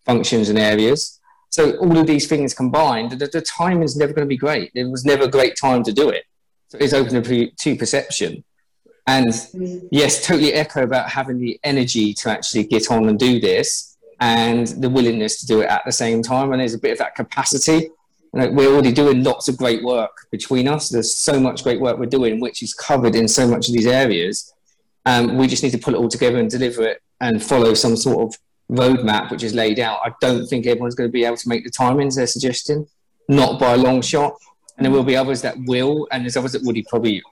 functions 0.06 0.50
and 0.50 0.60
areas. 0.60 1.20
So 1.50 1.78
all 1.78 1.98
of 1.98 2.08
these 2.08 2.28
things 2.28 2.54
combined, 2.54 3.12
the, 3.12 3.28
the 3.28 3.42
time 3.42 3.82
is 3.82 3.96
never 3.96 4.14
going 4.14 4.26
to 4.26 4.30
be 4.30 4.38
great. 4.38 4.72
It 4.76 4.86
was 4.86 5.06
never 5.06 5.24
a 5.24 5.30
great 5.30 5.56
time 5.60 5.84
to 5.84 5.94
do 5.94 6.10
it. 6.10 6.26
So 6.68 6.78
it's 6.80 6.94
open 6.94 7.24
to, 7.24 7.52
to 7.52 7.76
perception. 7.76 8.44
And 9.08 9.28
yes, 9.92 10.26
totally 10.26 10.54
echo 10.54 10.84
about 10.84 11.10
having 11.10 11.40
the 11.40 11.60
energy 11.64 12.14
to 12.16 12.30
actually 12.30 12.66
get 12.66 12.90
on 12.92 13.08
and 13.08 13.20
do 13.20 13.40
this 13.40 13.95
and 14.20 14.68
the 14.68 14.90
willingness 14.90 15.40
to 15.42 15.46
do 15.46 15.62
it 15.62 15.68
at 15.68 15.84
the 15.86 15.92
same 15.92 16.22
time. 16.22 16.52
And 16.52 16.62
there's 16.62 16.74
a 16.74 16.80
bit 16.80 16.92
of 16.92 16.98
that 17.00 17.16
capacity. 17.16 17.90
Know, 18.34 18.52
we're 18.52 18.68
already 18.68 18.92
doing 18.92 19.24
lots 19.24 19.48
of 19.48 19.58
great 19.58 19.82
work 19.84 20.28
between 20.30 20.68
us. 20.68 20.90
There's 20.90 21.14
so 21.14 21.40
much 21.40 21.64
great 21.64 21.80
work 21.80 21.98
we're 21.98 22.06
doing, 22.06 22.42
which 22.42 22.62
is 22.62 22.74
covered 22.74 23.16
in 23.16 23.30
so 23.30 23.48
much 23.48 23.70
of 23.70 23.74
these 23.74 23.88
areas. 23.88 24.54
Um, 25.06 25.38
we 25.38 25.48
just 25.48 25.64
need 25.64 25.72
to 25.72 25.78
pull 25.78 25.94
it 25.94 25.98
all 25.98 26.10
together 26.10 26.38
and 26.38 26.50
deliver 26.50 26.84
it 26.84 27.02
and 27.22 27.42
follow 27.42 27.74
some 27.74 27.96
sort 27.96 28.28
of 28.28 28.40
roadmap 28.70 29.32
which 29.32 29.44
is 29.44 29.54
laid 29.54 29.80
out. 29.80 30.00
I 30.04 30.12
don't 30.20 30.48
think 30.48 30.66
everyone's 30.66 30.96
going 30.96 31.08
to 31.08 31.14
be 31.14 31.24
able 31.24 31.38
to 31.38 31.48
make 31.48 31.64
the 31.64 31.72
timings 31.72 32.16
they're 32.16 32.28
suggesting, 32.28 32.88
not 33.30 33.58
by 33.60 33.74
a 33.74 33.78
long 33.78 34.02
shot. 34.02 34.34
And 34.78 34.84
there 34.84 34.92
will 34.92 35.04
be 35.04 35.16
others 35.16 35.42
that 35.44 35.56
will, 35.66 36.06
and 36.12 36.24
there's 36.24 36.36
others 36.36 36.52
that 36.52 36.64
would 36.64 36.78
probably, 36.90 37.24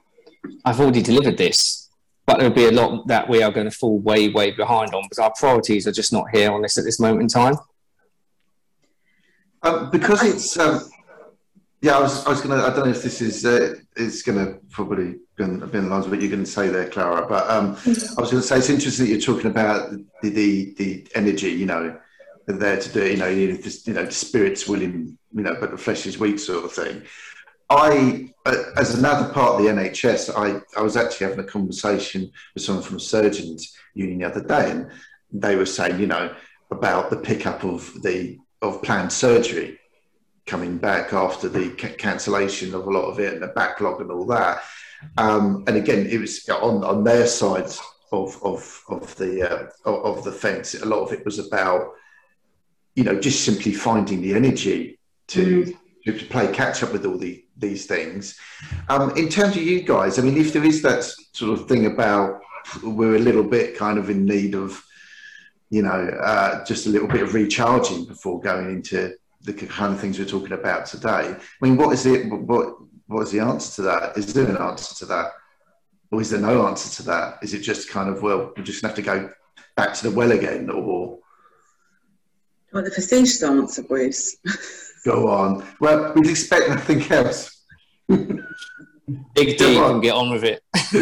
I've 0.64 0.80
already 0.80 1.02
delivered 1.02 1.36
this, 1.36 1.83
but 2.26 2.38
there'll 2.38 2.54
be 2.54 2.66
a 2.66 2.72
lot 2.72 3.06
that 3.08 3.28
we 3.28 3.42
are 3.42 3.50
going 3.50 3.68
to 3.68 3.76
fall 3.76 3.98
way, 3.98 4.28
way 4.28 4.50
behind 4.50 4.94
on 4.94 5.02
because 5.04 5.18
our 5.18 5.32
priorities 5.38 5.86
are 5.86 5.92
just 5.92 6.12
not 6.12 6.24
here 6.32 6.50
on 6.50 6.62
this 6.62 6.78
at 6.78 6.84
this 6.84 6.98
moment 6.98 7.22
in 7.22 7.28
time. 7.28 7.56
Um, 9.62 9.90
because 9.90 10.22
it's 10.22 10.58
um, 10.58 10.80
yeah, 11.84 11.98
I 11.98 12.00
was, 12.00 12.24
I 12.26 12.30
was 12.30 12.40
going 12.40 12.58
to. 12.58 12.66
I 12.66 12.70
don't 12.70 12.86
know 12.86 12.92
if 12.92 13.02
this 13.02 13.20
is 13.20 13.44
uh, 13.44 13.74
going 14.24 14.46
to 14.46 14.58
probably 14.70 15.16
been 15.36 15.58
been 15.68 15.90
lines 15.90 16.08
what 16.08 16.18
you're 16.22 16.30
going 16.30 16.44
to 16.44 16.50
say 16.50 16.68
there, 16.68 16.88
Clara. 16.88 17.26
But 17.28 17.48
um, 17.50 17.76
I 17.86 18.20
was 18.22 18.30
going 18.30 18.40
to 18.40 18.42
say 18.42 18.56
it's 18.56 18.70
interesting 18.70 19.04
that 19.04 19.12
you're 19.12 19.20
talking 19.20 19.50
about 19.50 19.90
the 20.22 20.30
the, 20.30 20.74
the 20.78 21.06
energy. 21.14 21.50
You 21.50 21.66
know, 21.66 21.98
there 22.46 22.80
to 22.80 22.88
do. 22.90 23.10
You 23.10 23.18
know, 23.18 23.26
you, 23.28 23.58
you 23.84 23.92
know, 23.92 24.06
the 24.06 24.12
spirit's 24.12 24.66
willing. 24.66 25.18
You 25.34 25.42
know, 25.42 25.58
but 25.60 25.72
the 25.72 25.76
flesh 25.76 26.06
is 26.06 26.18
weak, 26.18 26.38
sort 26.38 26.64
of 26.64 26.72
thing. 26.72 27.02
I, 27.74 28.30
as 28.76 28.94
another 28.94 29.32
part 29.32 29.52
of 29.52 29.58
the 29.58 29.68
NHS, 29.68 30.30
I, 30.36 30.60
I 30.78 30.82
was 30.82 30.96
actually 30.96 31.28
having 31.28 31.44
a 31.44 31.48
conversation 31.48 32.30
with 32.54 32.62
someone 32.62 32.84
from 32.84 33.00
Surgeons 33.00 33.76
Union 33.94 34.18
the 34.18 34.26
other 34.26 34.42
day, 34.42 34.70
and 34.70 34.90
they 35.32 35.56
were 35.56 35.66
saying, 35.66 35.98
you 35.98 36.06
know, 36.06 36.34
about 36.70 37.10
the 37.10 37.16
pickup 37.16 37.64
of 37.64 37.92
the 38.02 38.38
of 38.62 38.82
planned 38.82 39.12
surgery 39.12 39.78
coming 40.46 40.78
back 40.78 41.12
after 41.12 41.48
the 41.48 41.74
c- 41.78 41.96
cancellation 41.96 42.74
of 42.74 42.86
a 42.86 42.90
lot 42.90 43.04
of 43.04 43.18
it 43.18 43.34
and 43.34 43.42
the 43.42 43.48
backlog 43.48 44.00
and 44.00 44.10
all 44.10 44.26
that. 44.26 44.62
Um, 45.18 45.64
and 45.66 45.76
again, 45.76 46.06
it 46.06 46.18
was 46.18 46.48
on, 46.48 46.82
on 46.84 47.04
their 47.04 47.26
side 47.26 47.70
of, 48.12 48.42
of, 48.42 48.82
of 48.88 49.16
the 49.16 49.42
uh, 49.42 49.90
of 49.90 50.24
the 50.24 50.32
fence. 50.32 50.74
A 50.74 50.86
lot 50.86 51.00
of 51.00 51.12
it 51.12 51.24
was 51.24 51.38
about, 51.38 51.92
you 52.94 53.04
know, 53.04 53.18
just 53.18 53.44
simply 53.44 53.72
finding 53.72 54.22
the 54.22 54.34
energy 54.34 54.98
to 55.28 55.64
mm. 55.64 55.76
To 56.12 56.26
play 56.26 56.52
catch 56.52 56.82
up 56.82 56.92
with 56.92 57.06
all 57.06 57.16
the 57.16 57.44
these 57.56 57.86
things. 57.86 58.38
Um, 58.88 59.16
in 59.16 59.28
terms 59.28 59.56
of 59.56 59.62
you 59.62 59.82
guys, 59.82 60.18
I 60.18 60.22
mean, 60.22 60.36
if 60.36 60.52
there 60.52 60.64
is 60.64 60.82
that 60.82 61.04
sort 61.32 61.58
of 61.58 61.68
thing 61.68 61.86
about 61.86 62.40
we're 62.82 63.16
a 63.16 63.20
little 63.20 63.44
bit 63.44 63.76
kind 63.76 63.98
of 63.98 64.10
in 64.10 64.24
need 64.24 64.54
of, 64.54 64.82
you 65.70 65.82
know, 65.82 66.08
uh, 66.22 66.64
just 66.64 66.86
a 66.86 66.90
little 66.90 67.08
bit 67.08 67.22
of 67.22 67.34
recharging 67.34 68.04
before 68.06 68.40
going 68.40 68.70
into 68.70 69.14
the 69.42 69.52
kind 69.52 69.92
of 69.92 70.00
things 70.00 70.18
we're 70.18 70.24
talking 70.24 70.52
about 70.52 70.86
today. 70.86 71.36
I 71.36 71.38
mean, 71.60 71.76
what 71.76 71.92
is 71.92 72.06
it? 72.06 72.26
What 72.30 72.76
what 73.06 73.22
is 73.22 73.30
the 73.30 73.40
answer 73.40 73.76
to 73.76 73.82
that? 73.82 74.16
Is 74.16 74.32
there 74.32 74.48
an 74.48 74.56
answer 74.56 74.94
to 74.96 75.06
that, 75.06 75.32
or 76.10 76.20
is 76.20 76.30
there 76.30 76.40
no 76.40 76.66
answer 76.66 77.02
to 77.02 77.02
that? 77.08 77.38
Is 77.42 77.54
it 77.54 77.60
just 77.60 77.90
kind 77.90 78.08
of 78.08 78.22
well, 78.22 78.52
we're 78.56 78.64
just 78.64 78.82
gonna 78.82 78.94
have 78.94 78.96
to 78.96 79.02
go 79.02 79.30
back 79.76 79.94
to 79.94 80.08
the 80.08 80.16
well 80.16 80.32
again, 80.32 80.70
or? 80.70 81.18
Well, 82.72 82.82
the 82.82 82.90
facetious 82.90 83.42
answer, 83.42 83.82
Bruce. 83.82 84.36
Go 85.04 85.28
on. 85.28 85.64
Well, 85.80 86.12
we'd 86.14 86.28
expect 86.28 86.68
nothing 86.68 87.02
else. 87.12 87.62
Big 88.08 88.46
D 89.34 89.56
can 89.58 90.00
get 90.00 90.14
on 90.14 90.30
with 90.30 90.44
it. 90.44 90.62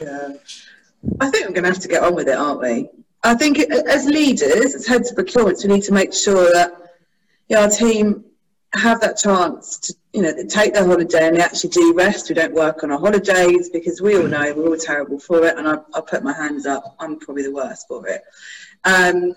yeah. 0.00 0.32
I 1.20 1.30
think 1.30 1.46
we're 1.46 1.54
going 1.54 1.64
to 1.64 1.70
have 1.70 1.80
to 1.80 1.88
get 1.88 2.02
on 2.02 2.14
with 2.14 2.28
it, 2.28 2.36
aren't 2.36 2.60
we? 2.60 2.88
I 3.22 3.34
think 3.34 3.58
as 3.58 4.06
leaders, 4.06 4.74
as 4.74 4.86
heads 4.86 5.10
of 5.10 5.16
procurement, 5.16 5.58
we 5.62 5.74
need 5.74 5.82
to 5.84 5.92
make 5.92 6.12
sure 6.12 6.52
that 6.52 6.72
you 7.48 7.56
know, 7.56 7.62
our 7.62 7.68
team 7.70 8.24
have 8.74 9.00
that 9.00 9.16
chance 9.16 9.78
to, 9.78 9.94
you 10.12 10.22
know, 10.22 10.32
take 10.48 10.74
their 10.74 10.84
holiday 10.84 11.28
and 11.28 11.36
they 11.36 11.40
actually 11.40 11.70
do 11.70 11.94
rest. 11.94 12.28
We 12.28 12.34
don't 12.34 12.54
work 12.54 12.82
on 12.82 12.90
our 12.90 12.98
holidays 12.98 13.70
because 13.70 14.00
we 14.00 14.16
all 14.16 14.26
know 14.26 14.52
we're 14.54 14.68
all 14.68 14.76
terrible 14.76 15.18
for 15.18 15.44
it. 15.44 15.56
And 15.56 15.68
I, 15.68 15.78
I 15.94 16.00
put 16.00 16.22
my 16.22 16.32
hands 16.32 16.66
up, 16.66 16.96
I'm 16.98 17.18
probably 17.18 17.44
the 17.44 17.52
worst 17.52 17.86
for 17.88 18.06
it. 18.06 18.22
Um, 18.84 19.34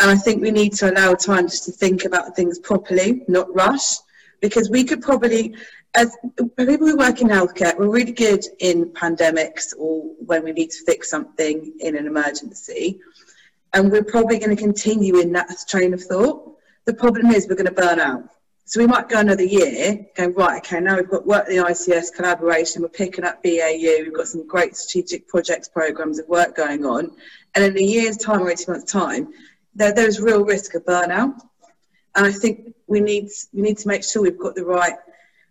and 0.00 0.10
I 0.10 0.16
think 0.16 0.42
we 0.42 0.50
need 0.50 0.72
to 0.74 0.90
allow 0.90 1.14
time 1.14 1.48
just 1.48 1.64
to 1.64 1.72
think 1.72 2.04
about 2.04 2.36
things 2.36 2.58
properly, 2.58 3.24
not 3.28 3.54
rush. 3.54 3.96
because 4.40 4.70
we 4.70 4.84
could 4.84 5.02
probably, 5.02 5.54
as 5.94 6.16
people 6.56 6.86
who 6.86 6.96
work 6.96 7.20
in 7.20 7.28
healthcare, 7.28 7.76
we're 7.78 7.88
really 7.88 8.12
good 8.12 8.44
in 8.60 8.86
pandemics 8.86 9.74
or 9.78 10.02
when 10.24 10.44
we 10.44 10.52
need 10.52 10.70
to 10.70 10.84
fix 10.84 11.10
something 11.10 11.72
in 11.80 11.96
an 11.96 12.06
emergency. 12.06 13.00
And 13.72 13.90
we're 13.90 14.04
probably 14.04 14.38
going 14.38 14.54
to 14.54 14.62
continue 14.62 15.18
in 15.18 15.32
that 15.32 15.50
train 15.68 15.92
of 15.94 16.02
thought. 16.02 16.56
The 16.84 16.94
problem 16.94 17.30
is 17.30 17.48
we're 17.48 17.56
going 17.56 17.66
to 17.66 17.72
burn 17.72 17.98
out. 17.98 18.24
So 18.64 18.80
we 18.80 18.86
might 18.86 19.08
go 19.08 19.20
another 19.20 19.44
year 19.44 20.06
going, 20.16 20.34
right, 20.34 20.58
okay, 20.58 20.80
now 20.80 20.96
we've 20.96 21.08
got 21.08 21.24
work 21.24 21.46
the 21.46 21.56
ICS 21.56 22.12
collaboration, 22.12 22.82
we're 22.82 22.88
picking 22.88 23.24
up 23.24 23.40
BAU, 23.42 24.02
we've 24.02 24.14
got 24.14 24.26
some 24.26 24.44
great 24.46 24.76
strategic 24.76 25.28
projects, 25.28 25.68
programs 25.68 26.18
of 26.18 26.26
work 26.28 26.56
going 26.56 26.84
on. 26.84 27.12
And 27.54 27.64
in 27.64 27.78
a 27.78 27.80
year's 27.80 28.16
time 28.16 28.42
or 28.42 28.50
18 28.50 28.66
months' 28.68 28.90
time, 28.90 29.28
there, 29.76 29.92
there's 29.92 30.20
real 30.20 30.44
risk 30.44 30.74
of 30.74 30.84
burnout. 30.84 31.40
And 32.14 32.26
I 32.26 32.32
think 32.32 32.74
we 32.86 33.00
need, 33.00 33.28
we 33.52 33.62
need 33.62 33.78
to 33.78 33.88
make 33.88 34.02
sure 34.02 34.22
we've 34.22 34.38
got 34.38 34.54
the 34.54 34.64
right 34.64 34.96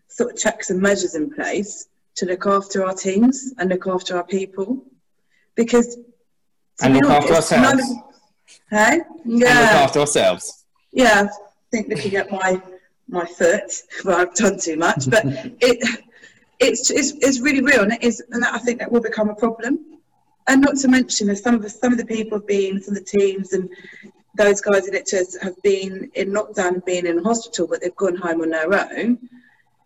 sort 0.08 0.32
of 0.32 0.38
checks 0.38 0.70
and 0.72 0.82
measures 0.82 1.16
in 1.16 1.34
place 1.34 1.88
to 2.16 2.26
look 2.26 2.48
after 2.48 2.86
our 2.86 2.94
teams 2.94 3.54
and 3.58 3.70
look 3.70 3.88
after 3.88 4.18
our 4.18 4.24
people. 4.24 4.84
Because 5.56 5.98
and 6.82 6.96
look 6.96 7.06
honest, 7.06 7.32
after 7.32 7.34
ourselves. 7.36 7.92
Of, 7.92 7.98
hey? 8.72 9.00
Yeah. 9.24 9.48
And 9.48 9.60
look 9.60 9.84
after 9.86 10.00
ourselves. 10.00 10.66
Yeah, 10.92 11.28
I 11.30 11.30
think 11.72 11.88
looking 11.88 12.16
at 12.16 12.32
my 12.32 12.62
my 13.08 13.26
foot 13.26 13.72
well 14.06 14.18
I've 14.18 14.34
done 14.34 14.58
too 14.60 14.78
much 14.78 15.10
but 15.10 15.24
it 15.26 16.02
it's, 16.60 16.90
it's 16.90 17.12
it's 17.22 17.40
really 17.40 17.62
real 17.62 17.82
and 17.82 17.94
it 17.94 18.04
is 18.04 18.24
and 18.32 18.42
that, 18.42 18.54
I 18.54 18.58
think 18.58 18.80
that 18.80 18.92
will 18.92 19.02
become 19.02 19.30
a 19.30 19.36
problem 19.36 20.00
and 20.48 20.62
not 20.62 20.78
to 20.78 20.88
mention 20.88 21.28
that 21.28 21.38
some 21.38 21.56
of 21.56 21.62
the 21.62 21.70
some 21.70 21.92
of 21.92 21.98
the 21.98 22.06
people 22.06 22.40
have 22.40 22.48
been 22.48 22.82
some 22.82 22.96
of 22.96 23.06
the 23.06 23.20
teams 23.20 23.54
and 23.54 23.70
those 24.36 24.62
guys 24.62 24.88
in 24.88 25.04
just 25.06 25.42
have 25.42 25.62
been 25.62 26.12
in 26.14 26.32
lockdown 26.32 26.84
been 26.86 27.06
in 27.06 27.24
hospital 27.24 27.68
but 27.68 27.82
they've 27.82 27.96
gone 27.96 28.16
home 28.16 28.42
on 28.42 28.50
their 28.50 28.74
own 28.74 29.18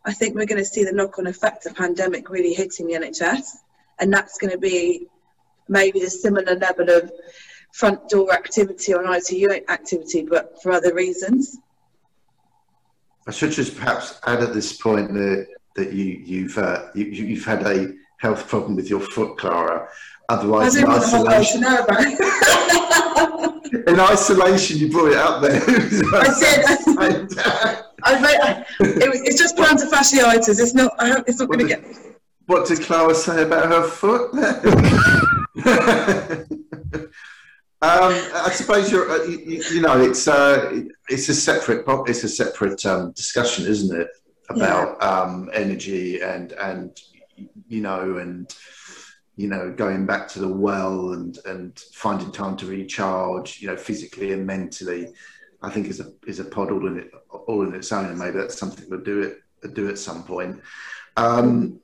I 0.05 0.13
think 0.13 0.35
we're 0.35 0.45
going 0.45 0.63
to 0.63 0.65
see 0.65 0.83
the 0.83 0.93
knock-on 0.93 1.27
effect 1.27 1.65
of 1.65 1.75
pandemic 1.75 2.29
really 2.29 2.53
hitting 2.53 2.87
the 2.87 2.93
NHS 2.93 3.57
and 3.99 4.11
that's 4.11 4.37
going 4.37 4.51
to 4.51 4.57
be 4.57 5.07
maybe 5.67 6.01
a 6.01 6.09
similar 6.09 6.55
level 6.55 6.89
of 6.89 7.11
front 7.71 8.09
door 8.09 8.33
activity 8.33 8.93
or 8.93 9.03
ITU 9.15 9.49
activity 9.67 10.23
but 10.23 10.61
for 10.61 10.71
other 10.71 10.93
reasons 10.93 11.57
I 13.27 13.31
should 13.31 13.51
just 13.51 13.77
perhaps 13.77 14.19
add 14.25 14.41
at 14.41 14.53
this 14.53 14.73
point 14.73 15.13
that 15.13 15.47
that 15.75 15.93
you 15.93 16.05
you've 16.25 16.57
uh, 16.57 16.87
you, 16.95 17.05
you've 17.05 17.45
had 17.45 17.65
a 17.65 17.93
health 18.17 18.47
problem 18.47 18.75
with 18.75 18.89
your 18.89 18.99
foot, 18.99 19.37
Clara. 19.37 19.87
Otherwise, 20.30 20.75
in 20.75 20.88
isolation, 20.88 21.63
in 23.88 23.99
isolation, 23.99 24.77
you 24.77 24.91
brought 24.91 25.11
it 25.11 25.17
up 25.17 25.41
there. 25.41 25.55
I 26.13 26.39
did. 26.39 26.65
I, 28.03 28.63
it 28.80 29.09
was, 29.09 29.21
it's 29.21 29.39
just 29.39 29.57
plantar 29.57 29.89
fasciitis. 29.89 30.59
It's 30.59 30.75
not. 30.75 30.91
it's 31.27 31.39
not 31.39 31.47
going 31.47 31.59
to 31.59 31.67
get. 31.67 31.84
What 32.45 32.67
did 32.67 32.82
Clara 32.82 33.15
say 33.15 33.41
about 33.43 33.69
her 33.69 33.84
foot? 33.84 34.32
Um, 37.82 38.11
I 38.36 38.51
suppose 38.51 38.91
you're, 38.91 39.09
uh, 39.09 39.23
you, 39.23 39.63
you, 39.71 39.80
know, 39.80 40.01
it's 40.01 40.27
uh, 40.27 40.82
it's 41.07 41.30
a 41.30 41.34
separate 41.34 41.86
it's 42.09 42.25
a 42.25 42.27
separate 42.27 42.86
um, 42.86 43.13
discussion, 43.13 43.65
isn't 43.67 43.97
it, 43.97 44.09
about 44.49 44.97
yeah. 44.99 45.07
um, 45.07 45.49
energy 45.53 46.21
and 46.21 46.51
and 46.51 46.99
you 47.69 47.80
know 47.80 48.17
and 48.17 48.53
you 49.39 49.47
know 49.47 49.71
going 49.71 50.05
back 50.05 50.27
to 50.27 50.39
the 50.39 50.53
well 50.67 51.13
and 51.13 51.39
and 51.45 51.79
finding 51.93 52.29
time 52.29 52.57
to 52.57 52.65
recharge, 52.65 53.61
you 53.61 53.67
know, 53.67 53.77
physically 53.77 54.33
and 54.33 54.45
mentally. 54.45 55.07
I 55.61 55.69
think 55.69 55.87
is 55.87 56.01
a 56.01 56.11
is 56.27 56.39
a 56.41 56.43
pod 56.43 56.71
all 56.71 56.85
in 56.87 56.99
it 56.99 57.11
all 57.47 57.61
in 57.63 57.73
its 57.73 57.89
own, 57.93 58.07
and 58.07 58.19
maybe 58.19 58.37
that's 58.37 58.57
something 58.57 58.85
we'll 58.89 58.99
do 59.13 59.21
it 59.21 59.73
do 59.73 59.87
at 59.87 59.97
some 59.97 60.23
point. 60.23 60.61
Um, 61.15 61.79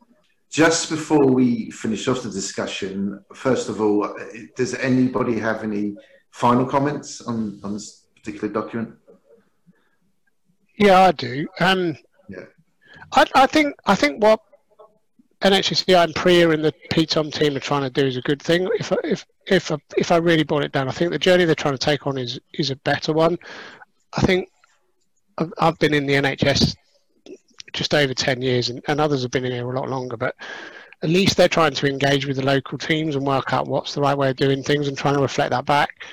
just 0.51 0.89
before 0.89 1.25
we 1.25 1.71
finish 1.71 2.07
off 2.09 2.23
the 2.23 2.29
discussion, 2.29 3.23
first 3.33 3.69
of 3.69 3.79
all, 3.79 4.17
does 4.57 4.73
anybody 4.73 5.39
have 5.39 5.63
any 5.63 5.95
final 6.31 6.65
comments 6.65 7.21
on, 7.21 7.59
on 7.63 7.73
this 7.73 8.07
particular 8.15 8.53
document? 8.53 8.95
Yeah, 10.77 10.99
I 11.01 11.11
do. 11.13 11.47
Um, 11.61 11.97
yeah. 12.27 12.45
I, 13.13 13.25
I 13.33 13.47
think 13.47 13.75
I 13.85 13.95
think 13.95 14.21
what 14.21 14.41
And 15.41 16.15
Priya 16.15 16.49
and 16.49 16.63
the 16.63 16.73
PTOM 16.89 17.31
team 17.31 17.55
are 17.55 17.59
trying 17.59 17.83
to 17.83 17.89
do 17.89 18.07
is 18.07 18.17
a 18.17 18.21
good 18.21 18.41
thing. 18.41 18.67
If 18.79 18.91
if 19.03 19.25
if 19.47 19.71
if 19.97 20.11
I 20.11 20.17
really 20.17 20.43
boil 20.43 20.63
it 20.63 20.71
down, 20.71 20.87
I 20.87 20.91
think 20.91 21.11
the 21.11 21.19
journey 21.19 21.45
they're 21.45 21.55
trying 21.55 21.75
to 21.75 21.85
take 21.85 22.07
on 22.07 22.17
is 22.17 22.39
is 22.53 22.71
a 22.71 22.75
better 22.77 23.13
one. 23.13 23.37
I 24.13 24.21
think 24.21 24.49
I've, 25.37 25.53
I've 25.59 25.79
been 25.79 25.93
in 25.93 26.05
the 26.05 26.13
NHS 26.13 26.75
just 27.73 27.93
over 27.93 28.13
10 28.13 28.41
years, 28.41 28.69
and, 28.69 28.81
and 28.87 28.99
others 28.99 29.21
have 29.21 29.31
been 29.31 29.45
in 29.45 29.51
here 29.51 29.69
a 29.69 29.79
lot 29.79 29.89
longer, 29.89 30.17
but 30.17 30.35
at 31.03 31.09
least 31.09 31.37
they're 31.37 31.49
trying 31.49 31.73
to 31.73 31.87
engage 31.87 32.25
with 32.25 32.37
the 32.37 32.45
local 32.45 32.77
teams 32.77 33.15
and 33.15 33.27
work 33.27 33.53
out 33.53 33.67
what's 33.67 33.93
the 33.93 34.01
right 34.01 34.17
way 34.17 34.29
of 34.29 34.37
doing 34.37 34.63
things 34.63 34.87
and 34.87 34.97
trying 34.97 35.15
to 35.15 35.21
reflect 35.21 35.51
that 35.51 35.65
back. 35.65 36.03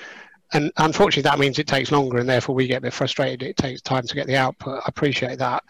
And 0.53 0.71
unfortunately, 0.77 1.23
that 1.23 1.39
means 1.39 1.59
it 1.59 1.67
takes 1.67 1.93
longer, 1.93 2.19
and 2.19 2.29
therefore 2.29 2.55
we 2.55 2.67
get 2.67 2.79
a 2.79 2.83
bit 2.83 2.93
frustrated. 2.93 3.43
It 3.43 3.57
takes 3.57 3.81
time 3.81 4.07
to 4.07 4.15
get 4.15 4.27
the 4.27 4.37
output. 4.37 4.81
I 4.81 4.87
appreciate 4.87 5.39
that. 5.39 5.63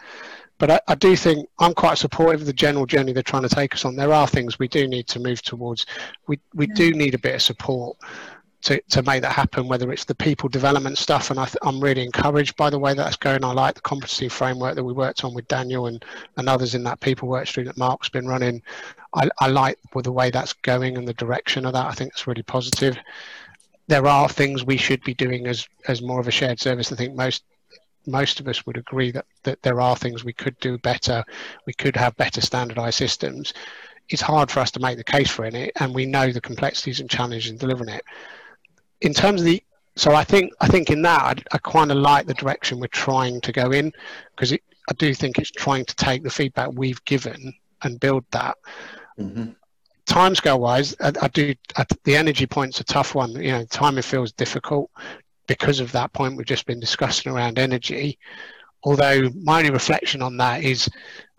But 0.63 0.71
I, 0.71 0.93
I, 0.93 0.95
do 0.95 1.13
think 1.17 1.49
I'm 1.59 1.73
quite 1.73 1.97
supportive 1.97 2.39
of 2.39 2.47
the 2.47 2.53
general 2.53 2.85
journey 2.85 3.11
they're 3.11 3.21
trying 3.21 3.43
to 3.43 3.53
take 3.53 3.73
us 3.75 3.83
on. 3.83 3.97
There 3.97 4.13
are 4.13 4.25
things 4.25 4.59
we 4.59 4.69
do 4.69 4.87
need 4.87 5.07
to 5.07 5.19
move 5.19 5.41
towards. 5.41 5.85
We, 6.27 6.39
we 6.53 6.67
do 6.67 6.93
need 6.93 7.13
a 7.13 7.19
bit 7.19 7.35
of 7.35 7.41
support 7.41 7.97
to, 8.61 8.81
to 8.91 9.03
make 9.03 9.23
that 9.23 9.33
happen, 9.33 9.67
whether 9.67 9.91
it's 9.91 10.05
the 10.05 10.15
people 10.15 10.47
development 10.47 10.97
stuff. 10.97 11.31
And 11.31 11.37
I 11.37 11.49
am 11.65 11.81
really 11.81 12.01
encouraged 12.01 12.55
by 12.55 12.69
the 12.69 12.79
way 12.79 12.93
that's 12.93 13.17
going. 13.17 13.43
I 13.43 13.51
like 13.51 13.75
the 13.75 13.81
competency 13.81 14.29
framework 14.29 14.75
that 14.75 14.85
we 14.85 14.93
worked 14.93 15.25
on 15.25 15.33
with 15.33 15.49
Daniel 15.49 15.87
and, 15.87 16.05
and 16.37 16.47
others 16.47 16.75
in 16.75 16.83
that 16.85 17.01
people 17.01 17.27
work 17.27 17.45
stream 17.45 17.65
that 17.65 17.77
Mark's 17.77 18.07
been 18.07 18.25
running. 18.25 18.61
I, 19.15 19.27
I 19.41 19.47
like 19.47 19.77
the 19.93 20.13
way 20.13 20.29
that's 20.29 20.53
going 20.53 20.97
and 20.97 21.05
the 21.05 21.13
direction 21.15 21.65
of 21.65 21.73
that. 21.73 21.87
I 21.87 21.91
think 21.91 22.13
it's 22.13 22.25
really 22.25 22.41
positive. 22.41 22.97
There 23.87 24.07
are 24.07 24.29
things 24.29 24.63
we 24.63 24.77
should 24.77 25.03
be 25.03 25.13
doing 25.13 25.45
as, 25.45 25.67
as 25.89 26.01
more 26.01 26.21
of 26.21 26.29
a 26.29 26.31
shared 26.31 26.61
service. 26.61 26.93
I 26.93 26.95
think 26.95 27.15
most 27.15 27.43
most 28.05 28.39
of 28.39 28.47
us 28.47 28.65
would 28.65 28.77
agree 28.77 29.11
that, 29.11 29.25
that 29.43 29.61
there 29.61 29.81
are 29.81 29.95
things 29.95 30.23
we 30.23 30.33
could 30.33 30.59
do 30.59 30.77
better. 30.77 31.23
We 31.65 31.73
could 31.73 31.95
have 31.95 32.15
better 32.17 32.41
standardized 32.41 32.97
systems. 32.97 33.53
It's 34.09 34.21
hard 34.21 34.51
for 34.51 34.59
us 34.59 34.71
to 34.71 34.79
make 34.79 34.97
the 34.97 35.03
case 35.03 35.29
for 35.29 35.45
it, 35.45 35.71
and 35.79 35.95
we 35.95 36.05
know 36.05 36.31
the 36.31 36.41
complexities 36.41 36.99
and 36.99 37.09
challenges 37.09 37.49
in 37.49 37.57
delivering 37.57 37.89
it 37.89 38.03
in 39.03 39.13
terms 39.13 39.41
of 39.41 39.45
the 39.45 39.63
so 39.95 40.15
I 40.15 40.23
think 40.23 40.51
I 40.59 40.67
think 40.67 40.89
in 40.89 41.03
that 41.03 41.21
I, 41.21 41.55
I 41.55 41.57
kind 41.59 41.91
of 41.91 41.97
like 41.97 42.25
the 42.25 42.33
direction 42.33 42.79
we're 42.79 42.87
trying 42.87 43.39
to 43.41 43.51
go 43.51 43.71
in 43.71 43.91
because 44.35 44.51
I 44.53 44.93
do 44.97 45.13
think 45.13 45.37
it's 45.37 45.51
trying 45.51 45.85
to 45.85 45.95
take 45.95 46.23
the 46.23 46.31
feedback 46.31 46.71
we've 46.73 47.03
given 47.05 47.53
and 47.83 47.99
build 47.99 48.25
that. 48.31 48.57
Mm-hmm. 49.19 49.51
Timescale 50.07 50.59
wise, 50.59 50.95
I, 50.99 51.13
I 51.21 51.27
do 51.27 51.53
I, 51.77 51.85
the 52.05 52.15
energy 52.15 52.47
point's 52.47 52.79
a 52.79 52.83
tough 52.83 53.13
one. 53.13 53.31
You 53.33 53.51
know, 53.51 53.65
timing 53.65 54.01
feels 54.01 54.31
difficult 54.31 54.89
because 55.47 55.79
of 55.79 55.91
that 55.91 56.13
point 56.13 56.37
we've 56.37 56.45
just 56.45 56.65
been 56.65 56.79
discussing 56.79 57.31
around 57.31 57.59
energy. 57.59 58.17
Although 58.83 59.29
my 59.41 59.59
only 59.59 59.71
reflection 59.71 60.21
on 60.21 60.37
that 60.37 60.63
is, 60.63 60.89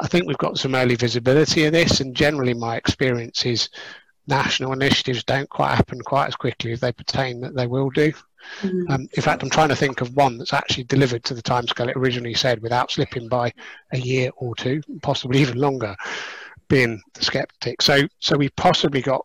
I 0.00 0.06
think 0.06 0.26
we've 0.26 0.38
got 0.38 0.58
some 0.58 0.74
early 0.74 0.94
visibility 0.94 1.64
of 1.64 1.72
this, 1.72 2.00
and 2.00 2.16
generally 2.16 2.54
my 2.54 2.76
experience 2.76 3.44
is 3.44 3.68
national 4.26 4.72
initiatives 4.72 5.24
don't 5.24 5.48
quite 5.50 5.74
happen 5.74 6.00
quite 6.00 6.26
as 6.26 6.36
quickly 6.36 6.72
as 6.72 6.80
they 6.80 6.92
pertain 6.92 7.40
that 7.40 7.54
they 7.54 7.66
will 7.66 7.90
do. 7.90 8.12
Mm-hmm. 8.60 8.90
Um, 8.90 9.08
in 9.12 9.22
fact, 9.22 9.42
I'm 9.42 9.50
trying 9.50 9.68
to 9.68 9.76
think 9.76 10.00
of 10.00 10.16
one 10.16 10.38
that's 10.38 10.52
actually 10.52 10.84
delivered 10.84 11.24
to 11.24 11.34
the 11.34 11.42
timescale 11.42 11.90
it 11.90 11.96
originally 11.96 12.34
said 12.34 12.60
without 12.62 12.90
slipping 12.90 13.28
by 13.28 13.52
a 13.92 13.98
year 13.98 14.30
or 14.36 14.54
two, 14.54 14.82
possibly 15.02 15.40
even 15.40 15.58
longer, 15.58 15.94
being 16.68 17.00
the 17.14 17.24
skeptic. 17.24 17.82
So, 17.82 18.02
so 18.20 18.36
we've 18.36 18.56
possibly 18.56 19.02
got 19.02 19.24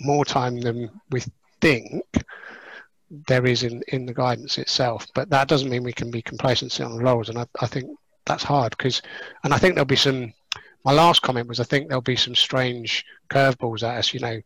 more 0.00 0.24
time 0.24 0.60
than 0.60 0.90
we 1.10 1.22
think 1.60 2.04
there 3.26 3.46
is 3.46 3.62
in, 3.62 3.82
in 3.88 4.06
the 4.06 4.14
guidance 4.14 4.58
itself. 4.58 5.06
But 5.14 5.30
that 5.30 5.48
doesn't 5.48 5.70
mean 5.70 5.82
we 5.82 5.92
can 5.92 6.10
be 6.10 6.22
complacent 6.22 6.80
on 6.80 6.96
the 6.96 7.02
laurels. 7.02 7.28
And 7.28 7.38
I, 7.38 7.46
I 7.60 7.66
think 7.66 7.90
that's 8.26 8.42
hard 8.42 8.76
because, 8.76 9.02
and 9.42 9.52
I 9.52 9.58
think 9.58 9.74
there'll 9.74 9.86
be 9.86 9.96
some 9.96 10.32
my 10.84 10.92
last 10.92 11.22
comment 11.22 11.48
was 11.48 11.60
I 11.60 11.64
think 11.64 11.88
there'll 11.88 12.02
be 12.02 12.16
some 12.16 12.34
strange 12.34 13.04
curveballs 13.30 13.82
at 13.82 13.98
us. 13.98 14.12
You 14.12 14.20
know, 14.20 14.40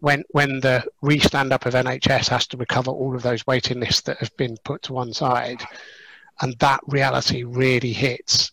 when 0.00 0.24
when 0.30 0.60
the 0.60 0.84
restand 1.02 1.52
up 1.52 1.66
of 1.66 1.74
NHS 1.74 2.28
has 2.28 2.46
to 2.48 2.56
recover 2.56 2.90
all 2.90 3.16
of 3.16 3.22
those 3.22 3.46
waiting 3.46 3.80
lists 3.80 4.02
that 4.02 4.18
have 4.18 4.36
been 4.36 4.56
put 4.64 4.82
to 4.82 4.92
one 4.92 5.12
side, 5.12 5.62
and 6.40 6.58
that 6.58 6.80
reality 6.86 7.44
really 7.44 7.92
hits. 7.92 8.52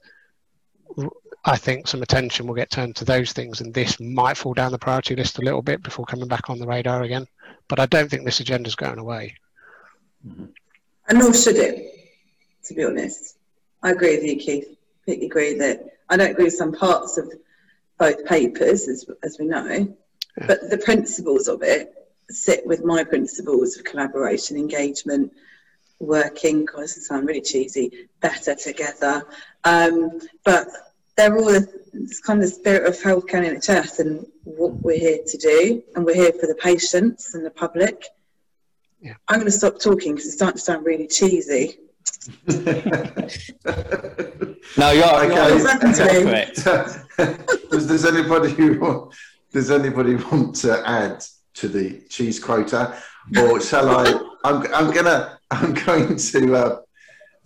I 1.46 1.56
think 1.56 1.88
some 1.88 2.02
attention 2.02 2.48
will 2.48 2.56
get 2.56 2.72
turned 2.72 2.96
to 2.98 3.06
those 3.06 3.32
things, 3.32 3.62
and 3.62 3.74
this 3.74 4.00
might 4.00 4.38
fall 4.38 4.54
down 4.54 4.72
the 4.72 4.80
priority 4.80 5.16
list 5.16 5.38
a 5.38 5.44
little 5.44 5.62
bit 5.62 5.84
before 5.84 6.06
coming 6.06 6.28
back 6.28 6.50
on 6.50 6.60
the 6.60 6.68
radar 6.68 7.04
again. 7.04 7.26
But 7.70 7.80
I 7.80 7.86
don't 7.86 8.10
think 8.10 8.26
this 8.26 8.40
agenda 8.40 8.68
is 8.68 8.76
going 8.76 9.00
away. 9.00 9.36
Mm-hmm. 10.26 10.46
And 11.10 11.20
nor 11.20 11.34
should 11.34 11.58
it, 11.58 11.94
to 12.66 12.74
be 12.74 12.84
honest. 12.84 13.38
I 13.84 13.92
agree 13.92 14.18
with 14.18 14.26
you, 14.26 14.38
Keith. 14.38 14.78
I 15.08 15.14
agree 15.14 15.54
that 15.56 15.86
I 16.10 16.18
don't 16.18 16.32
agree 16.32 16.46
with 16.46 16.56
some 16.56 16.74
parts 16.74 17.18
of 17.18 17.32
both 17.98 18.26
papers, 18.26 18.88
as, 18.88 19.10
as 19.24 19.38
we 19.40 19.46
know, 19.46 19.66
yeah. 19.66 20.48
but 20.48 20.70
the 20.70 20.78
principles 20.78 21.48
of 21.48 21.64
it 21.64 21.94
sit 22.30 22.66
with 22.66 22.84
my 22.84 23.04
principles 23.04 23.78
of 23.78 23.86
collaboration, 23.86 24.58
engagement, 24.58 25.32
working, 26.00 26.62
because 26.62 26.98
it 26.98 27.04
sounds 27.04 27.26
really 27.26 27.42
cheesy, 27.42 28.08
better 28.20 28.54
together. 28.56 29.26
Um, 29.64 30.20
but 30.44 30.68
they're 31.16 31.38
all 31.38 31.50
it's 31.50 32.20
kind 32.20 32.44
of 32.44 32.50
the 32.50 32.56
spirit 32.56 32.86
of 32.86 32.96
healthcare 32.96 33.46
and 33.46 33.58
NHS 33.58 34.00
and 34.00 34.26
what 34.44 34.74
we're 34.84 35.00
here 35.00 35.20
to 35.26 35.38
do, 35.38 35.84
and 35.96 36.06
we're 36.06 36.16
here 36.16 36.34
for 36.34 36.48
the 36.48 36.56
patients 36.56 37.34
and 37.34 37.46
the 37.46 37.50
public. 37.50 38.06
Yeah. 39.02 39.14
I'm 39.28 39.36
going 39.40 39.46
to 39.46 39.52
stop 39.52 39.80
talking 39.80 40.14
because 40.14 40.28
it's 40.28 40.36
starting 40.36 40.58
to 40.58 40.64
sound 40.64 40.86
really 40.86 41.08
cheesy. 41.08 41.80
No, 44.78 44.92
you're, 44.92 45.06
Okay. 45.06 45.34
you're, 45.34 45.56
What's 45.56 45.64
you're 45.64 45.72
happened 45.72 45.96
to 45.96 46.04
correct. 46.24 46.64
does, 47.72 47.88
does 47.88 48.06
anybody 48.06 48.70
want, 48.78 49.14
does 49.52 49.72
anybody 49.72 50.16
want 50.16 50.56
to 50.58 50.88
add 50.88 51.24
to 51.56 51.68
the 51.68 52.02
cheese 52.10 52.40
quota, 52.40 52.96
or 53.40 53.60
shall 53.62 53.90
I? 53.90 54.14
I'm, 54.44 54.62
I'm 54.74 54.92
gonna 54.94 55.40
I'm 55.50 55.74
going 55.74 56.16
to 56.18 56.56
uh, 56.56 56.80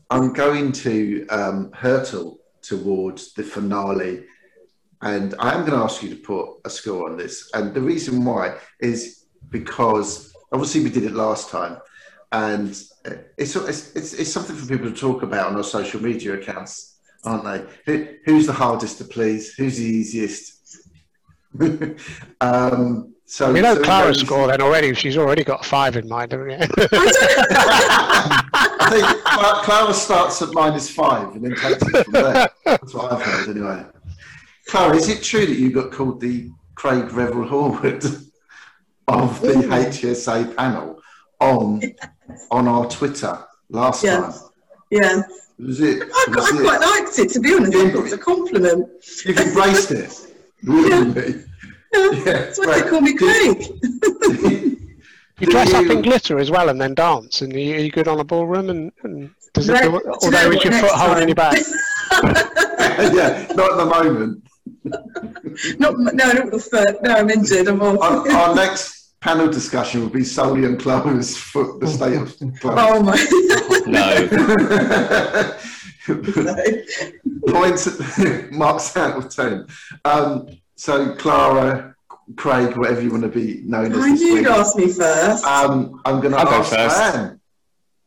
I'm 0.10 0.34
going 0.34 0.72
to 0.74 1.26
um, 1.28 1.72
hurtle 1.74 2.40
towards 2.62 3.34
the 3.34 3.44
finale, 3.44 4.26
and 5.02 5.34
I 5.40 5.54
am 5.54 5.62
going 5.66 5.78
to 5.78 5.84
ask 5.86 6.04
you 6.04 6.10
to 6.10 6.16
put 6.18 6.58
a 6.66 6.70
score 6.70 7.10
on 7.10 7.16
this. 7.18 7.50
And 7.54 7.74
the 7.74 7.82
reason 7.82 8.26
why 8.26 8.58
is 8.82 9.26
because 9.50 10.31
obviously 10.52 10.84
we 10.84 10.90
did 10.90 11.04
it 11.04 11.14
last 11.14 11.50
time, 11.50 11.78
and 12.32 12.70
it's 12.70 12.94
it's 13.38 13.96
it's, 13.96 14.14
it's 14.14 14.32
something 14.32 14.56
for 14.56 14.68
people 14.68 14.90
to 14.90 14.96
talk 14.96 15.24
about 15.24 15.48
on 15.48 15.56
our 15.56 15.64
social 15.64 16.02
media 16.02 16.34
accounts, 16.34 16.98
aren't 17.24 17.44
they? 17.44 17.66
Who, 17.86 18.08
who's 18.26 18.48
the 18.48 18.54
hardest 18.54 18.98
to 19.00 19.06
please? 19.06 19.54
Who's 19.54 19.78
the 19.78 19.86
easiest? 19.86 20.58
um, 22.42 23.14
so 23.26 23.52
We 23.54 23.62
know 23.62 23.82
so 23.82 24.14
score 24.14 24.48
then 24.48 24.62
already. 24.62 24.94
She's 24.94 25.18
already 25.18 25.44
got 25.44 25.64
five 25.64 25.96
in 25.96 26.08
mind, 26.08 26.34
haven't 26.34 26.50
you? 26.50 26.58
I 28.84 28.88
think 28.90 29.06
Clara 29.64 29.94
starts 29.94 30.42
at 30.42 30.54
minus 30.54 30.90
five 30.90 31.34
and 31.36 31.46
then 31.46 31.56
takes 31.56 31.82
it 31.82 32.04
from 32.04 32.12
there. 32.12 32.50
That's 32.66 32.94
what 32.94 33.14
I've 33.14 33.22
heard 33.22 33.50
anyway. 33.56 33.86
Clara, 34.68 34.98
is 34.98 35.08
it 35.08 35.24
true 35.24 35.46
that 35.46 35.58
you 35.58 35.72
got 35.72 35.92
called 35.92 36.20
the 36.20 36.52
Craig 36.76 37.12
Revel 37.14 37.46
Horwood 37.46 38.04
of 39.12 39.42
the 39.42 39.54
HSA 39.54 40.56
panel 40.56 41.00
on 41.40 41.82
on 42.50 42.68
our 42.68 42.88
Twitter 42.90 43.38
last 43.70 44.04
Yes. 44.04 44.42
time? 44.42 44.50
Yeah, 44.90 45.22
Was 45.60 45.80
it? 45.82 46.04
I, 46.04 46.26
Was 46.36 46.52
I 46.54 46.58
it 46.58 46.62
quite 46.64 46.82
liked 46.82 47.20
it 47.20 47.30
to 47.32 47.40
be 47.40 47.54
honest. 47.54 47.76
I 47.76 47.90
thought 47.90 47.96
it 48.00 48.04
was 48.04 48.14
a 48.14 48.18
compliment. 48.18 48.88
you've 49.26 49.38
embraced 49.40 49.92
it, 49.92 50.28
really? 50.64 51.44
Yeah, 51.94 52.22
that's 52.24 52.60
why 52.60 52.82
they 52.82 52.90
call 52.90 53.02
me 53.02 53.14
Craig. 53.16 54.78
You 55.40 55.48
Do 55.48 55.54
dress 55.54 55.74
up 55.74 55.86
in 55.88 56.04
glitter 56.04 56.38
as 56.38 56.52
well 56.52 56.70
and 56.70 56.80
then 56.80 56.94
dance. 56.94 57.42
And 57.42 57.52
are 57.56 57.58
you, 57.60 57.74
are 57.74 57.80
you 57.80 57.90
good 57.90 58.08
on 58.08 58.20
a 58.20 58.24
ballroom? 58.24 58.70
And, 58.70 58.92
and 59.04 59.32
does 59.56 59.70
it, 59.70 59.74
Right, 59.74 59.86
do, 59.86 59.90
do 59.90 60.12
although 60.22 60.30
know 60.30 60.52
is 60.52 60.64
your 60.64 60.74
foot 60.74 60.92
holding 60.92 61.20
time? 61.22 61.30
you 61.30 61.34
back? 61.34 61.58
yeah, 63.12 63.48
not 63.56 63.72
at 63.72 63.78
the 63.78 63.86
moment. 63.86 64.44
Not 65.80 65.98
no, 65.98 66.32
not 66.32 66.52
the 66.52 66.60
foot. 66.60 67.02
No, 67.02 67.14
I'm 67.16 67.30
injured. 67.32 67.68
I'm 67.70 67.82
all. 67.82 68.04
Our, 68.04 68.32
our 68.32 68.54
next 68.56 69.01
panel 69.22 69.48
discussion 69.50 70.02
will 70.02 70.10
be 70.10 70.24
solely 70.24 70.66
on 70.66 70.78
Clara's 70.78 71.38
foot, 71.38 71.80
the 71.80 71.88
state 71.88 72.18
of 72.18 72.36
Clara. 72.60 72.78
oh 72.82 73.04
my. 73.04 73.18
No. 73.88 75.58
Points 77.48 77.88
marks 78.52 78.96
out 78.98 79.18
of 79.18 79.34
ten. 79.34 79.68
Um, 80.06 80.48
so 80.76 81.16
Clara, 81.16 81.96
Craig, 82.36 82.76
whatever 82.78 83.02
you 83.02 83.12
want 83.12 83.24
to 83.24 83.30
be 83.30 83.62
known 83.66 83.92
as 83.92 83.98
I 84.00 84.10
knew 84.10 84.36
you'd 84.36 84.48
ask 84.48 84.76
me 84.76 84.88
first. 84.92 85.44
Um, 85.46 86.02
I'm 86.06 86.20
going 86.20 86.32
to 86.34 86.40
I'll 86.40 86.46
go 86.46 86.52
ask 86.60 86.70
first. 86.72 86.98
Dan. 86.98 87.40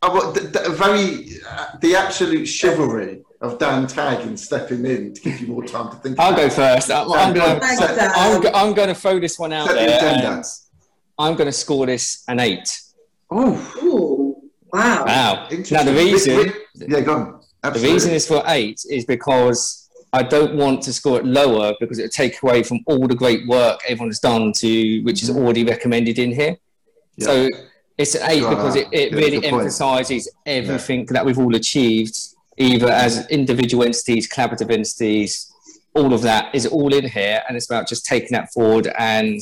I 0.03 0.09
want 0.09 0.35
the, 0.35 0.41
the 0.41 0.71
very 0.71 1.29
uh, 1.49 1.77
the 1.81 1.97
absolute 1.97 2.47
chivalry 2.47 3.23
of 3.41 3.59
Dan 3.59 3.87
tagging, 3.87 4.37
stepping 4.37 4.85
in 4.87 5.15
to 5.15 5.21
give 5.21 5.41
you 5.41 5.47
more 5.49 5.65
time 5.65 5.91
to 5.91 5.97
think. 5.97 6.19
I'll 6.19 6.29
about 6.31 6.39
go 6.41 6.47
it. 6.47 6.53
first. 6.53 6.91
I'm, 6.91 7.13
I'm 7.13 7.35
going 7.35 7.61
Thanks, 7.61 7.79
set- 7.83 8.13
I'm, 8.17 8.47
I'm 8.55 8.75
going 8.75 8.89
to 8.89 8.95
throw 8.95 9.19
this 9.21 9.39
one 9.39 9.53
out 9.53 9.67
set 9.69 9.75
the 9.75 9.81
there. 9.87 10.19
agenda. 10.19 10.43
And 11.19 11.29
I'm 11.29 11.35
going 11.35 11.47
to 11.47 11.53
score 11.53 11.87
this 11.87 12.25
an 12.29 12.41
eight. 12.41 12.69
Oh, 13.31 14.43
wow. 14.73 15.05
Wow. 15.05 15.49
Now 15.71 15.83
the 15.83 15.95
reason 15.95 16.37
Ri- 16.37 16.45
ri- 16.45 16.87
yeah, 16.89 17.01
go 17.01 17.15
on. 17.63 17.73
the 17.73 17.81
reason 17.81 18.13
is 18.13 18.27
for 18.27 18.43
eight 18.47 18.81
is 18.91 19.05
because 19.05 19.91
I 20.13 20.23
don't 20.23 20.57
want 20.57 20.83
to 20.83 20.93
score 20.93 21.19
it 21.19 21.27
lower 21.27 21.75
because 21.81 21.99
it 21.99 22.03
would 22.03 22.13
take 22.13 22.43
away 22.43 22.63
from 22.63 22.81
all 22.87 23.07
the 23.09 23.15
great 23.15 23.47
work 23.49 23.81
everyone's 23.89 24.21
done 24.21 24.53
to 24.59 25.03
which 25.03 25.23
is 25.23 25.31
mm-hmm. 25.31 25.41
already 25.41 25.65
recommended 25.65 26.19
in 26.19 26.33
here. 26.33 26.57
Yeah. 27.17 27.27
So 27.27 27.49
it's 27.97 28.15
an 28.15 28.31
eight 28.31 28.43
Right, 28.43 28.51
because 28.51 28.77
it, 28.77 28.89
it 28.93 29.13
yeah, 29.13 29.19
really 29.19 29.45
emphasises 29.45 30.31
everything 30.47 31.07
that 31.07 31.25
we've 31.25 31.39
all 31.39 31.55
achieved, 31.55 32.17
either 32.57 32.89
as 32.89 33.27
individual 33.29 33.85
entities, 33.85 34.29
collaborative 34.29 34.71
entities, 34.71 35.53
all 35.95 36.13
of 36.13 36.23
that 36.23 36.53
is 36.55 36.67
all 36.67 36.93
in 36.93 37.09
here, 37.09 37.43
and 37.47 37.57
it's 37.57 37.67
about 37.67 37.87
just 37.87 38.05
taking 38.05 38.33
that 38.33 38.53
forward 38.53 38.89
and 38.99 39.41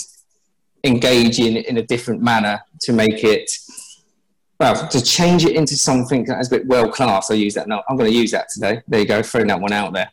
engaging 0.85 1.57
in 1.57 1.79
a 1.79 1.83
different 1.83 2.23
manner 2.23 2.61
to 2.81 2.93
make 2.93 3.25
it. 3.25 3.51
Well, 4.59 4.89
to 4.89 5.03
change 5.03 5.45
it 5.45 5.57
into 5.57 5.77
something 5.77 6.25
that 6.27 6.39
is 6.41 6.49
a 6.49 6.59
bit 6.59 6.67
well 6.67 6.91
class, 6.91 7.31
I 7.31 7.35
use 7.35 7.55
that. 7.55 7.67
No, 7.67 7.83
I'm 7.89 7.97
going 7.97 8.11
to 8.11 8.17
use 8.17 8.31
that 8.31 8.49
today. 8.49 8.83
There 8.87 9.01
you 9.01 9.07
go, 9.07 9.23
throwing 9.23 9.49
that 9.49 9.61
one 9.61 9.73
out 9.73 9.93
there. 9.93 10.11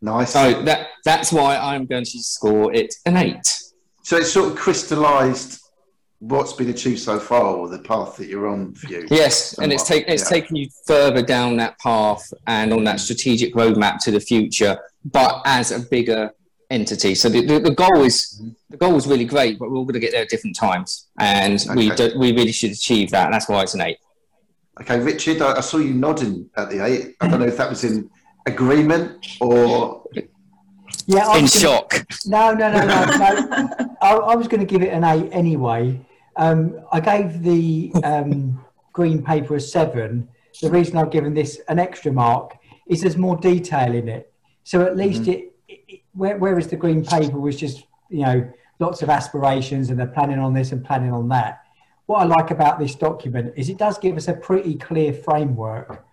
nice. 0.00 0.32
So 0.32 0.62
that 0.62 0.88
that's 1.04 1.32
why 1.32 1.56
I'm 1.56 1.86
going 1.86 2.04
to 2.04 2.18
score 2.18 2.72
it 2.72 2.94
an 3.06 3.16
eight. 3.16 3.46
So 4.02 4.16
it's 4.16 4.32
sort 4.32 4.50
of 4.50 4.58
crystallised 4.58 5.60
what's 6.22 6.52
been 6.52 6.70
achieved 6.70 7.00
so 7.00 7.18
far, 7.18 7.56
or 7.56 7.68
the 7.68 7.80
path 7.80 8.16
that 8.16 8.28
you're 8.28 8.46
on 8.46 8.74
for 8.74 8.86
you. 8.86 9.06
Yes, 9.10 9.58
and 9.58 9.72
it's, 9.72 9.86
Somewhat, 9.86 10.06
take, 10.06 10.12
it's 10.12 10.22
yeah. 10.22 10.40
taken 10.40 10.56
you 10.56 10.68
further 10.86 11.20
down 11.20 11.56
that 11.56 11.78
path 11.80 12.32
and 12.46 12.72
on 12.72 12.84
that 12.84 13.00
strategic 13.00 13.54
roadmap 13.54 13.98
to 14.04 14.12
the 14.12 14.20
future, 14.20 14.78
but 15.04 15.42
as 15.44 15.72
a 15.72 15.80
bigger 15.80 16.30
entity. 16.72 17.14
So 17.14 17.28
the, 17.28 17.44
the, 17.44 17.60
the 17.60 17.74
goal 17.74 18.02
is 18.02 18.42
the 18.70 18.76
goal 18.76 18.96
is 18.96 19.06
really 19.06 19.24
great, 19.24 19.58
but 19.58 19.70
we're 19.70 19.76
all 19.76 19.84
going 19.84 19.94
to 19.94 20.00
get 20.00 20.12
there 20.12 20.22
at 20.22 20.28
different 20.28 20.56
times, 20.56 21.08
and 21.18 21.64
we 21.76 21.90
do, 21.90 22.12
we 22.18 22.32
really 22.32 22.52
should 22.52 22.72
achieve 22.72 23.10
that. 23.10 23.26
And 23.26 23.34
that's 23.34 23.48
why 23.48 23.62
it's 23.62 23.74
an 23.74 23.82
eight. 23.82 23.98
Okay, 24.80 24.98
Richard, 24.98 25.42
I, 25.42 25.58
I 25.58 25.60
saw 25.60 25.76
you 25.76 25.92
nodding 25.92 26.48
at 26.56 26.70
the 26.70 26.84
eight. 26.84 27.14
I 27.20 27.28
don't 27.28 27.40
know 27.40 27.46
if 27.46 27.58
that 27.58 27.68
was 27.68 27.84
in 27.84 28.10
agreement 28.46 29.26
or 29.40 30.04
Yeah, 31.06 31.26
In 31.32 31.34
gonna- 31.34 31.46
shock. 31.48 32.06
No, 32.26 32.52
no, 32.54 32.72
no, 32.72 32.78
no, 32.86 33.04
no. 33.04 33.96
I, 34.02 34.14
I 34.14 34.34
was 34.34 34.48
going 34.48 34.60
to 34.60 34.66
give 34.66 34.82
it 34.82 34.92
an 34.92 35.04
eight 35.04 35.28
anyway. 35.30 36.00
Um, 36.36 36.80
I 36.90 37.00
gave 37.00 37.42
the 37.42 37.92
um, 38.02 38.64
green 38.94 39.22
paper 39.22 39.56
a 39.56 39.60
seven. 39.60 40.28
The 40.62 40.70
reason 40.70 40.96
I've 40.96 41.10
given 41.10 41.34
this 41.34 41.60
an 41.68 41.78
extra 41.78 42.10
mark 42.12 42.56
is 42.88 43.02
there's 43.02 43.16
more 43.18 43.36
detail 43.36 43.94
in 43.94 44.08
it. 44.08 44.32
So 44.64 44.82
at 44.86 44.96
least 44.96 45.28
it, 45.28 45.30
it, 45.30 45.38
where- 45.38 45.51
whereas 46.14 46.68
the 46.68 46.76
green 46.76 47.04
paper 47.04 47.38
was 47.38 47.58
just 47.58 47.84
you 48.08 48.24
know 48.24 48.52
lots 48.78 49.02
of 49.02 49.08
aspirations 49.08 49.90
and 49.90 49.98
they're 49.98 50.06
planning 50.06 50.38
on 50.38 50.52
this 50.52 50.72
and 50.72 50.84
planning 50.84 51.12
on 51.12 51.28
that. 51.28 51.62
What 52.06 52.20
I 52.20 52.24
like 52.24 52.50
about 52.50 52.78
this 52.78 52.94
document 52.94 53.54
is 53.56 53.68
it 53.68 53.78
does 53.78 53.96
give 53.98 54.16
us 54.16 54.28
a 54.28 54.34
pretty 54.34 54.74
clear 54.74 55.12
framework 55.12 56.04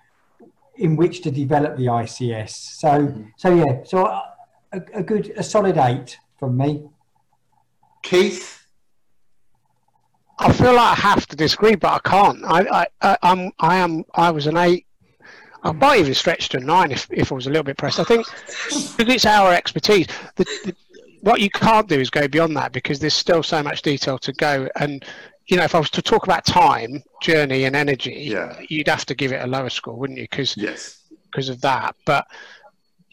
in 0.76 0.96
which 0.96 1.22
to 1.24 1.32
develop 1.32 1.76
the 1.76 1.88
ICS. 1.88 2.52
So, 2.52 3.14
so 3.38 3.54
yeah, 3.54 3.84
so 3.84 4.06
a, 4.06 4.82
a 4.94 5.04
good, 5.04 5.34
a 5.36 5.44
solid 5.44 5.78
eight 5.78 6.18
from 6.38 6.58
me. 6.58 6.90
Keith. 8.02 8.66
I 10.38 10.54
feel 10.54 10.74
like 10.74 10.98
I 10.98 11.02
have 11.02 11.28
to 11.28 11.36
disagree, 11.36 11.76
but 11.76 11.92
I 11.92 12.10
can't. 12.10 12.46
I, 12.46 12.60
I, 12.62 12.88
I, 13.02 13.18
I'm, 13.24 13.52
I 13.60 13.78
am, 13.78 14.06
I 14.14 14.32
was 14.32 14.48
an 14.48 14.56
eight. 14.56 14.86
I 15.64 15.72
might 15.72 16.00
even 16.00 16.14
stretch 16.14 16.50
to 16.50 16.60
nine 16.60 16.92
if, 16.92 17.08
if 17.12 17.32
I 17.32 17.36
was 17.36 17.48
a 17.48 17.50
little 17.50 17.64
bit 17.64 17.78
pressed. 17.78 18.00
I 18.00 18.04
think 18.06 18.26
because 18.98 19.14
it's 19.14 19.26
our 19.26 19.54
expertise. 19.54 20.08
The, 20.36 20.46
the, 20.66 20.76
what 21.22 21.42
you 21.42 21.50
can't 21.50 21.88
do 21.90 22.00
is 22.00 22.10
go 22.10 22.28
beyond 22.28 22.56
that 22.56 22.72
because 22.72 23.00
there's 23.00 23.14
still 23.14 23.44
so 23.44 23.62
much 23.62 23.82
detail 23.82 24.18
to 24.20 24.32
go. 24.34 24.70
And 24.78 25.04
you 25.48 25.58
know, 25.58 25.64
if 25.64 25.76
I 25.76 25.80
was 25.80 25.90
to 25.92 26.02
talk 26.02 26.24
about 26.24 26.46
time, 26.46 27.04
journey, 27.22 27.66
and 27.66 27.76
energy, 27.76 28.30
Yeah. 28.32 28.58
you'd 28.70 28.88
have 28.88 29.06
to 29.08 29.16
give 29.16 29.32
it 29.34 29.44
a 29.44 29.48
lower 29.48 29.70
score, 29.70 29.96
wouldn't 29.98 30.20
you? 30.20 30.26
Because 30.30 30.56
Yes. 30.56 31.00
because 31.30 31.50
of 31.50 31.60
that. 31.62 31.96
But 32.06 32.26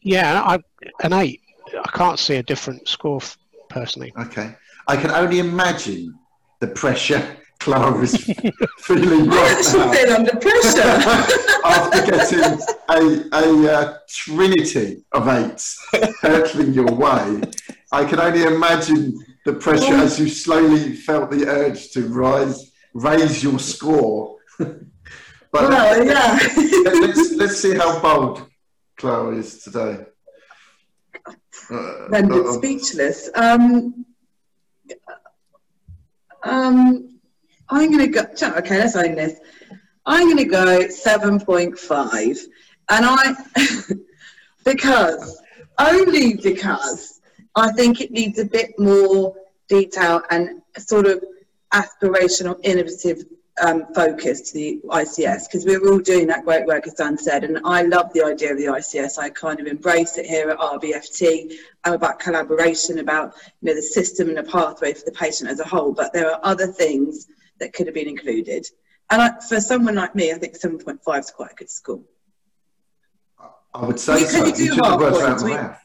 yeah, 0.03 0.43
I, 0.43 0.59
an 1.05 1.13
eight. 1.15 1.41
I 1.85 1.91
can't 1.95 2.19
see 2.19 2.37
a 2.37 2.43
different 2.43 2.87
score 2.87 3.17
f- 3.17 3.37
personally. 3.69 4.13
Okay. 4.17 4.55
I 4.87 4.97
can 4.97 5.11
only 5.11 5.41
imagine 5.41 6.17
the 6.61 6.69
pressure 6.69 7.37
Clara 7.67 8.01
is 8.01 8.17
feeling 8.79 9.29
I 9.29 9.35
right 9.35 9.65
now 9.75 9.93
feel 9.93 10.13
under 10.15 10.37
pressure. 10.37 10.83
after 11.65 12.07
getting 12.07 12.61
a, 12.89 13.01
a 13.33 13.73
uh, 13.73 13.99
trinity 14.09 15.05
of 15.11 15.27
eights 15.27 15.77
hurtling 16.21 16.73
your 16.73 16.93
way. 16.93 17.43
I 17.91 18.05
can 18.05 18.21
only 18.21 18.45
imagine 18.45 19.19
the 19.45 19.55
pressure 19.55 19.95
as 19.95 20.17
you 20.21 20.29
slowly 20.29 20.95
felt 20.95 21.33
the 21.33 21.49
urge 21.49 21.91
to 21.91 22.07
rise, 22.07 22.71
raise 22.95 23.43
your 23.43 23.59
score. 23.59 24.37
but 24.59 24.79
well, 25.53 26.07
yeah. 26.07 26.39
let's, 26.85 27.33
let's 27.33 27.57
see 27.57 27.75
how 27.75 28.01
bold 28.01 28.47
Clara 28.97 29.37
is 29.39 29.65
today. 29.65 30.05
Uh, 31.69 32.09
rendered 32.11 32.47
uh, 32.47 32.53
speechless. 32.53 33.29
Um, 33.35 34.07
um, 36.45 37.16
I'm 37.69 37.91
going 37.91 38.13
to 38.13 38.25
go. 38.25 38.49
Okay, 38.59 38.79
let's 38.79 38.97
own 38.97 39.15
this. 39.15 39.41
I'm 40.05 40.27
going 40.27 40.37
to 40.37 40.45
go 40.45 40.87
7.5. 40.87 42.39
And 42.89 43.05
I, 43.05 43.35
because, 44.65 45.43
only 45.79 46.35
because 46.35 47.21
I 47.57 47.73
think 47.73 48.01
it 48.01 48.13
needs 48.13 48.39
a 48.39 48.45
bit 48.45 48.79
more 48.79 49.35
detail 49.69 50.23
and 50.31 50.63
sort 50.79 51.07
of 51.07 51.25
aspirational, 51.73 52.59
innovative 52.63 53.25
um, 53.61 53.87
focus 53.95 54.51
to 54.51 54.55
the 54.55 54.81
ICS 54.85 55.47
because 55.47 55.65
we're 55.65 55.85
all 55.89 55.99
doing 55.99 56.27
that 56.29 56.45
great 56.45 56.67
work, 56.67 56.87
as 56.87 56.95
Dan 56.95 57.19
said. 57.19 57.43
And 57.43 57.59
I 57.65 57.83
love 57.83 58.13
the 58.13 58.23
idea 58.23 58.53
of 58.53 58.59
the 58.59 58.67
ICS. 58.67 59.19
I 59.19 59.31
kind 59.31 59.59
of 59.59 59.67
embrace 59.67 60.19
it 60.19 60.27
here 60.27 60.51
at 60.51 60.59
RBFT. 60.59 61.55
I'm 61.85 61.95
about 61.95 62.21
collaboration, 62.21 62.99
about 62.99 63.35
you 63.63 63.69
know 63.69 63.75
the 63.75 63.83
system 63.83 64.29
and 64.29 64.37
the 64.37 64.43
pathway 64.45 64.93
for 64.93 65.05
the 65.07 65.13
patient 65.13 65.51
as 65.51 65.59
a 65.59 65.65
whole. 65.65 65.93
But 65.93 66.13
there 66.13 66.31
are 66.31 66.39
other 66.43 66.67
things 66.67 67.27
that 67.61 67.73
could 67.73 67.87
have 67.87 67.95
been 67.95 68.09
included. 68.09 68.67
And 69.11 69.23
I, 69.23 69.41
for 69.49 69.61
someone 69.61 69.95
like 69.95 70.15
me, 70.15 70.33
I 70.33 70.35
think 70.35 70.59
7.5 70.59 71.19
is 71.19 71.31
quite 71.31 71.53
a 71.53 71.55
good 71.55 71.71
score. 71.71 72.03
I 73.75 73.85
would 73.85 74.01
say 74.01 74.25
so. 74.25 74.47
You, 74.47 74.65
you 74.65 74.75
half 74.83 74.99
points. 74.99 75.45
We, 75.45 75.53
are 75.53 75.79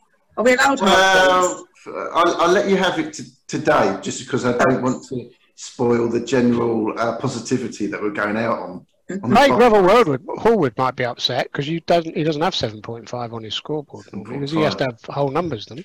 we 0.44 0.54
allowed 0.54 0.82
well, 0.82 1.68
I'll, 2.14 2.42
I'll, 2.42 2.52
let 2.52 2.70
you 2.70 2.78
have 2.78 2.98
it 3.00 3.20
today, 3.48 4.00
just 4.02 4.24
because 4.24 4.46
I 4.46 4.58
don't 4.58 4.82
want 4.82 5.06
to 5.10 5.30
spoil 5.56 6.08
the 6.08 6.22
general 6.22 6.98
uh, 6.98 7.18
positivity 7.18 7.88
that 7.88 8.02
we're 8.02 8.12
going 8.12 8.38
out 8.38 8.60
on. 8.60 8.86
on 9.24 9.30
Mike 9.30 9.52
Revel 9.52 9.82
Horwood, 9.82 10.24
Horwood 10.38 10.78
might 10.78 10.96
be 10.96 11.04
upset 11.04 11.52
because 11.52 11.66
he 11.66 11.82
doesn't 11.82 12.16
he 12.16 12.24
doesn't 12.24 12.42
have 12.42 12.56
seven 12.56 12.82
point 12.82 13.10
five 13.10 13.34
on 13.34 13.44
his 13.44 13.56
scoreboard 13.56 14.06
because 14.12 14.52
he 14.52 14.62
has 14.62 14.76
to 14.76 14.86
have 14.86 15.02
whole 15.10 15.30
numbers 15.30 15.66
then. 15.66 15.84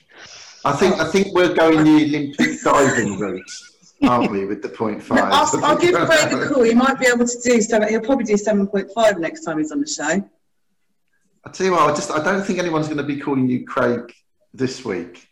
I 0.64 0.72
think 0.72 1.00
I 1.00 1.10
think 1.10 1.34
we're 1.34 1.54
going 1.54 1.84
the 1.84 2.04
Olympic 2.04 2.60
diving 2.64 3.18
route, 3.18 3.50
aren't 4.02 4.30
we, 4.30 4.44
with 4.44 4.62
the 4.62 4.68
point 4.68 5.02
five? 5.02 5.18
No, 5.18 5.24
I'll, 5.24 5.64
I'll 5.64 5.78
give 5.78 5.94
Craig 5.94 6.32
a 6.32 6.48
call. 6.52 6.62
He 6.62 6.74
might 6.74 6.98
be 6.98 7.06
able 7.06 7.26
to 7.26 7.40
do 7.42 7.60
seven. 7.60 7.88
He'll 7.88 8.00
probably 8.00 8.24
do 8.24 8.36
seven 8.36 8.66
point 8.66 8.90
five 8.94 9.18
next 9.18 9.42
time 9.42 9.58
he's 9.58 9.72
on 9.72 9.80
the 9.80 9.86
show. 9.86 10.28
I 11.44 11.50
tell 11.50 11.66
you 11.66 11.72
what, 11.72 11.90
I 11.90 11.94
just 11.94 12.10
I 12.10 12.22
don't 12.22 12.44
think 12.44 12.58
anyone's 12.58 12.86
going 12.86 12.98
to 12.98 13.04
be 13.04 13.18
calling 13.18 13.48
you 13.48 13.64
Craig 13.64 14.12
this 14.52 14.84
week 14.84 15.28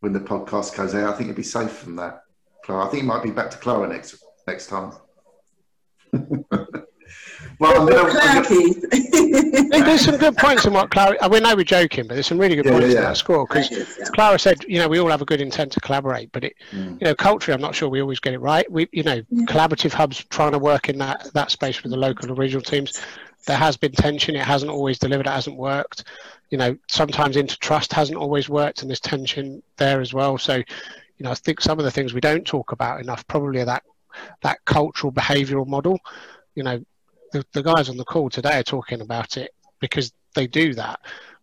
when 0.00 0.12
the 0.12 0.20
podcast 0.20 0.76
goes 0.76 0.94
out. 0.94 1.12
I 1.12 1.16
think 1.16 1.28
you'd 1.28 1.36
be 1.36 1.42
safe 1.42 1.72
from 1.72 1.96
that. 1.96 2.22
Clara. 2.64 2.86
I 2.86 2.88
think 2.90 3.02
it 3.02 3.06
might 3.06 3.22
be 3.22 3.30
back 3.30 3.50
to 3.50 3.58
Clara 3.58 3.88
next 3.88 4.22
next 4.46 4.68
time. 4.68 4.92
well, 7.58 7.80
I'm 7.80 7.88
gonna, 7.88 8.18
I'm 8.20 8.42
gonna... 8.42 9.84
there's 9.84 10.04
some 10.04 10.16
good 10.16 10.36
points 10.36 10.64
in 10.64 10.72
what 10.72 10.90
Clara. 10.90 11.16
I 11.20 11.28
mean, 11.28 11.42
know 11.42 11.54
we're 11.54 11.64
joking, 11.64 12.06
but 12.06 12.14
there's 12.14 12.26
some 12.26 12.38
really 12.38 12.56
good 12.56 12.64
yeah, 12.64 12.72
points 12.72 12.88
yeah. 12.92 12.98
in 12.98 13.04
that 13.04 13.16
score 13.16 13.46
because 13.46 13.70
yeah. 13.70 14.04
Clara 14.14 14.38
said, 14.38 14.64
you 14.64 14.78
know, 14.78 14.88
we 14.88 14.98
all 14.98 15.10
have 15.10 15.22
a 15.22 15.24
good 15.24 15.40
intent 15.40 15.72
to 15.72 15.80
collaborate, 15.80 16.32
but 16.32 16.44
it, 16.44 16.54
mm. 16.72 17.00
you 17.00 17.04
know, 17.06 17.14
culturally, 17.14 17.54
I'm 17.54 17.60
not 17.60 17.74
sure 17.74 17.88
we 17.88 18.00
always 18.00 18.20
get 18.20 18.34
it 18.34 18.38
right. 18.38 18.70
We, 18.70 18.88
you 18.92 19.02
know, 19.02 19.22
collaborative 19.46 19.92
hubs 19.92 20.24
trying 20.24 20.52
to 20.52 20.58
work 20.58 20.88
in 20.88 20.98
that 20.98 21.32
that 21.34 21.50
space 21.50 21.82
with 21.82 21.92
the 21.92 21.98
local 21.98 22.28
and 22.28 22.38
regional 22.38 22.62
teams. 22.62 23.00
There 23.46 23.56
has 23.56 23.76
been 23.76 23.92
tension. 23.92 24.36
It 24.36 24.44
hasn't 24.44 24.70
always 24.70 24.98
delivered. 24.98 25.26
It 25.26 25.30
hasn't 25.30 25.56
worked. 25.56 26.04
You 26.50 26.58
know, 26.58 26.76
sometimes 26.88 27.36
intertrust 27.36 27.92
hasn't 27.92 28.18
always 28.18 28.48
worked, 28.48 28.82
and 28.82 28.90
there's 28.90 29.00
tension 29.00 29.62
there 29.76 30.00
as 30.00 30.14
well. 30.14 30.38
So, 30.38 30.56
you 30.56 30.64
know, 31.20 31.30
I 31.30 31.34
think 31.34 31.60
some 31.60 31.78
of 31.78 31.84
the 31.84 31.90
things 31.90 32.14
we 32.14 32.20
don't 32.20 32.46
talk 32.46 32.72
about 32.72 33.00
enough 33.00 33.26
probably 33.26 33.60
are 33.60 33.66
that 33.66 33.82
that 34.42 34.64
cultural 34.64 35.12
behavioural 35.12 35.66
model. 35.66 35.98
You 36.54 36.62
know, 36.62 36.84
the, 37.34 37.44
the 37.52 37.62
guys 37.62 37.88
on 37.88 37.96
the 37.96 38.04
call 38.04 38.30
today 38.30 38.60
are 38.60 38.62
talking 38.62 39.00
about 39.00 39.36
it 39.36 39.50
because 39.80 40.12
they 40.36 40.46
do 40.46 40.72
that, 40.74 41.00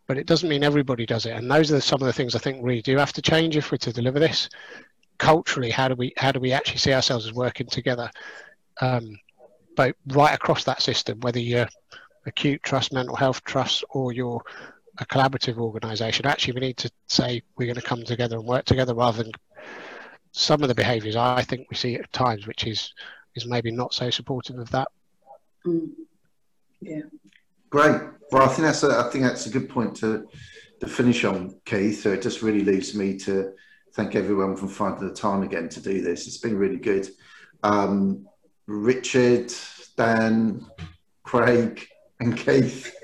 but 0.07 0.17
it 0.17 0.25
doesn't 0.25 0.47
mean 0.47 0.63
everybody 0.63 1.05
does 1.05 1.25
it. 1.25 1.35
And 1.35 1.51
those 1.51 1.71
are 1.71 1.81
some 1.81 2.01
of 2.01 2.05
the 2.05 2.13
things 2.13 2.33
I 2.33 2.39
think 2.39 2.63
we 2.63 2.81
do 2.81 2.97
have 2.97 3.11
to 3.13 3.21
change 3.21 3.57
if 3.57 3.71
we're 3.71 3.77
to 3.79 3.91
deliver 3.91 4.17
this. 4.17 4.49
Culturally, 5.17 5.69
how 5.69 5.89
do 5.89 5.95
we 5.95 6.13
how 6.15 6.31
do 6.31 6.39
we 6.39 6.53
actually 6.53 6.77
see 6.77 6.93
ourselves 6.93 7.27
as 7.27 7.33
working 7.33 7.67
together? 7.67 8.09
Um, 8.79 9.19
but 9.75 9.95
right 10.07 10.33
across 10.33 10.63
that 10.63 10.81
system, 10.81 11.19
whether 11.19 11.39
you're 11.39 11.67
acute 12.25 12.63
trust, 12.63 12.93
mental 12.93 13.15
health 13.15 13.43
trust, 13.43 13.83
or 13.89 14.13
you're 14.13 14.41
a 14.99 15.05
collaborative 15.05 15.57
organisation, 15.57 16.25
actually 16.25 16.53
we 16.53 16.61
need 16.61 16.77
to 16.77 16.91
say 17.07 17.43
we're 17.57 17.65
going 17.65 17.75
to 17.75 17.81
come 17.81 18.03
together 18.03 18.37
and 18.37 18.47
work 18.47 18.63
together 18.63 18.95
rather 18.95 19.23
than 19.23 19.31
some 20.31 20.61
of 20.63 20.69
the 20.69 20.75
behaviours 20.75 21.17
I 21.17 21.41
think 21.41 21.67
we 21.69 21.75
see 21.75 21.95
at 21.95 22.11
times, 22.13 22.47
which 22.47 22.65
is 22.65 22.93
is 23.35 23.45
maybe 23.45 23.71
not 23.71 23.93
so 23.93 24.09
supportive 24.09 24.57
of 24.57 24.71
that. 24.71 24.87
Mm. 25.65 25.89
Yeah. 26.81 27.01
Great. 27.69 28.01
Well, 28.31 28.43
I 28.43 28.47
think 28.47 28.61
that's 28.61 28.83
a, 28.83 28.99
I 28.99 29.09
think 29.09 29.23
that's 29.23 29.45
a 29.45 29.49
good 29.49 29.69
point 29.69 29.95
to 29.97 30.27
to 30.79 30.87
finish 30.87 31.23
on, 31.23 31.59
Keith. 31.65 32.01
So 32.01 32.11
it 32.11 32.21
just 32.21 32.41
really 32.41 32.63
leaves 32.63 32.95
me 32.95 33.17
to 33.19 33.53
thank 33.93 34.15
everyone 34.15 34.55
for 34.55 34.67
finding 34.67 35.07
the 35.07 35.13
time 35.13 35.43
again 35.43 35.69
to 35.69 35.81
do 35.81 36.01
this. 36.01 36.27
It's 36.27 36.37
been 36.37 36.57
really 36.57 36.79
good. 36.79 37.07
Um, 37.63 38.27
Richard, 38.65 39.53
Dan, 39.95 40.65
Craig, 41.23 41.85
and 42.19 42.35
Keith 42.35 42.95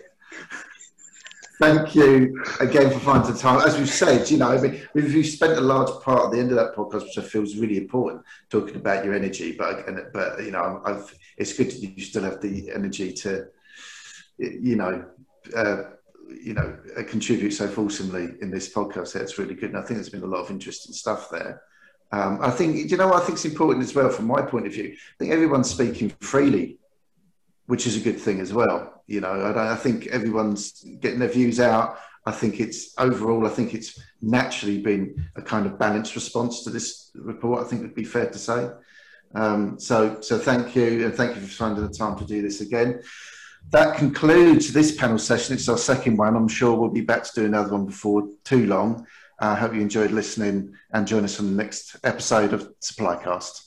thank 1.59 1.95
you 1.95 2.43
again 2.59 2.91
for 2.91 2.99
finding 2.99 3.33
the 3.33 3.37
time. 3.37 3.61
As 3.65 3.77
we've 3.77 3.89
said, 3.89 4.29
you 4.29 4.37
know, 4.37 4.49
I 4.49 4.61
mean, 4.61 4.81
we've, 4.93 5.25
spent 5.25 5.57
a 5.57 5.61
large 5.61 5.89
part 6.03 6.25
at 6.25 6.31
the 6.31 6.39
end 6.39 6.51
of 6.51 6.57
that 6.57 6.75
podcast, 6.75 7.03
which 7.03 7.17
I 7.17 7.21
feel 7.21 7.43
is 7.43 7.57
really 7.57 7.77
important, 7.77 8.23
talking 8.49 8.75
about 8.75 9.03
your 9.03 9.13
energy. 9.13 9.55
But 9.57 9.85
but 10.13 10.43
you 10.43 10.51
know, 10.51 10.81
I've, 10.85 11.13
it's 11.37 11.53
good 11.53 11.71
that 11.71 11.81
you 11.81 12.03
still 12.03 12.23
have 12.23 12.41
the 12.41 12.71
energy 12.71 13.13
to, 13.13 13.47
you 14.37 14.75
know. 14.75 15.05
Uh, 15.55 15.83
you 16.29 16.53
know, 16.53 16.77
uh, 16.97 17.03
contribute 17.03 17.51
so 17.51 17.69
fulsomely 17.69 18.33
in 18.41 18.51
this 18.51 18.73
podcast. 18.73 19.13
That's 19.13 19.37
really 19.37 19.55
good, 19.55 19.69
and 19.69 19.77
I 19.77 19.81
think 19.81 19.97
there's 19.97 20.09
been 20.09 20.23
a 20.23 20.25
lot 20.25 20.41
of 20.41 20.51
interesting 20.51 20.93
stuff 20.93 21.29
there. 21.29 21.61
Um, 22.11 22.39
I 22.41 22.51
think, 22.51 22.89
you 22.89 22.97
know, 22.97 23.13
I 23.13 23.19
think 23.19 23.33
it's 23.33 23.45
important 23.45 23.83
as 23.83 23.93
well 23.93 24.09
from 24.09 24.27
my 24.27 24.41
point 24.41 24.65
of 24.65 24.73
view. 24.73 24.93
I 24.93 25.15
think 25.19 25.31
everyone's 25.31 25.69
speaking 25.69 26.09
freely, 26.21 26.77
which 27.67 27.85
is 27.85 27.95
a 27.95 28.01
good 28.01 28.19
thing 28.19 28.39
as 28.39 28.51
well 28.51 28.97
you 29.07 29.21
know, 29.21 29.29
I, 29.31 29.73
I 29.73 29.75
think 29.75 30.07
everyone's 30.07 30.83
getting 30.99 31.19
their 31.19 31.29
views 31.29 31.59
out. 31.59 31.97
I 32.25 32.31
think 32.31 32.59
it's 32.59 32.93
overall, 32.97 33.47
I 33.47 33.49
think 33.49 33.73
it's 33.73 33.99
naturally 34.21 34.79
been 34.79 35.29
a 35.37 35.41
kind 35.41 35.65
of 35.65 35.79
balanced 35.79 36.13
response 36.13 36.63
to 36.65 36.69
this 36.69 37.11
report. 37.15 37.65
I 37.65 37.69
think 37.69 37.81
would 37.81 37.95
be 37.95 38.03
fair 38.03 38.29
to 38.29 38.37
say. 38.37 38.69
Um, 39.33 39.79
so, 39.79 40.19
so 40.19 40.37
thank 40.37 40.75
you, 40.75 41.05
and 41.05 41.15
thank 41.15 41.35
you 41.35 41.41
for 41.41 41.47
finding 41.47 41.87
the 41.87 41.93
time 41.93 42.17
to 42.17 42.25
do 42.25 42.41
this 42.41 42.59
again. 42.59 43.01
That 43.69 43.97
concludes 43.97 44.73
this 44.73 44.95
panel 44.95 45.17
session. 45.17 45.55
It's 45.55 45.69
our 45.69 45.77
second 45.77 46.17
one. 46.17 46.35
I'm 46.35 46.47
sure 46.47 46.75
we'll 46.75 46.89
be 46.89 47.01
back 47.01 47.23
to 47.23 47.31
do 47.33 47.45
another 47.45 47.71
one 47.71 47.85
before 47.85 48.27
too 48.43 48.65
long. 48.65 49.05
I 49.39 49.51
uh, 49.51 49.55
hope 49.55 49.73
you 49.73 49.81
enjoyed 49.81 50.11
listening 50.11 50.73
and 50.91 51.07
join 51.07 51.23
us 51.23 51.39
on 51.39 51.47
the 51.47 51.63
next 51.63 51.95
episode 52.03 52.53
of 52.53 52.73
SupplyCast. 52.81 53.66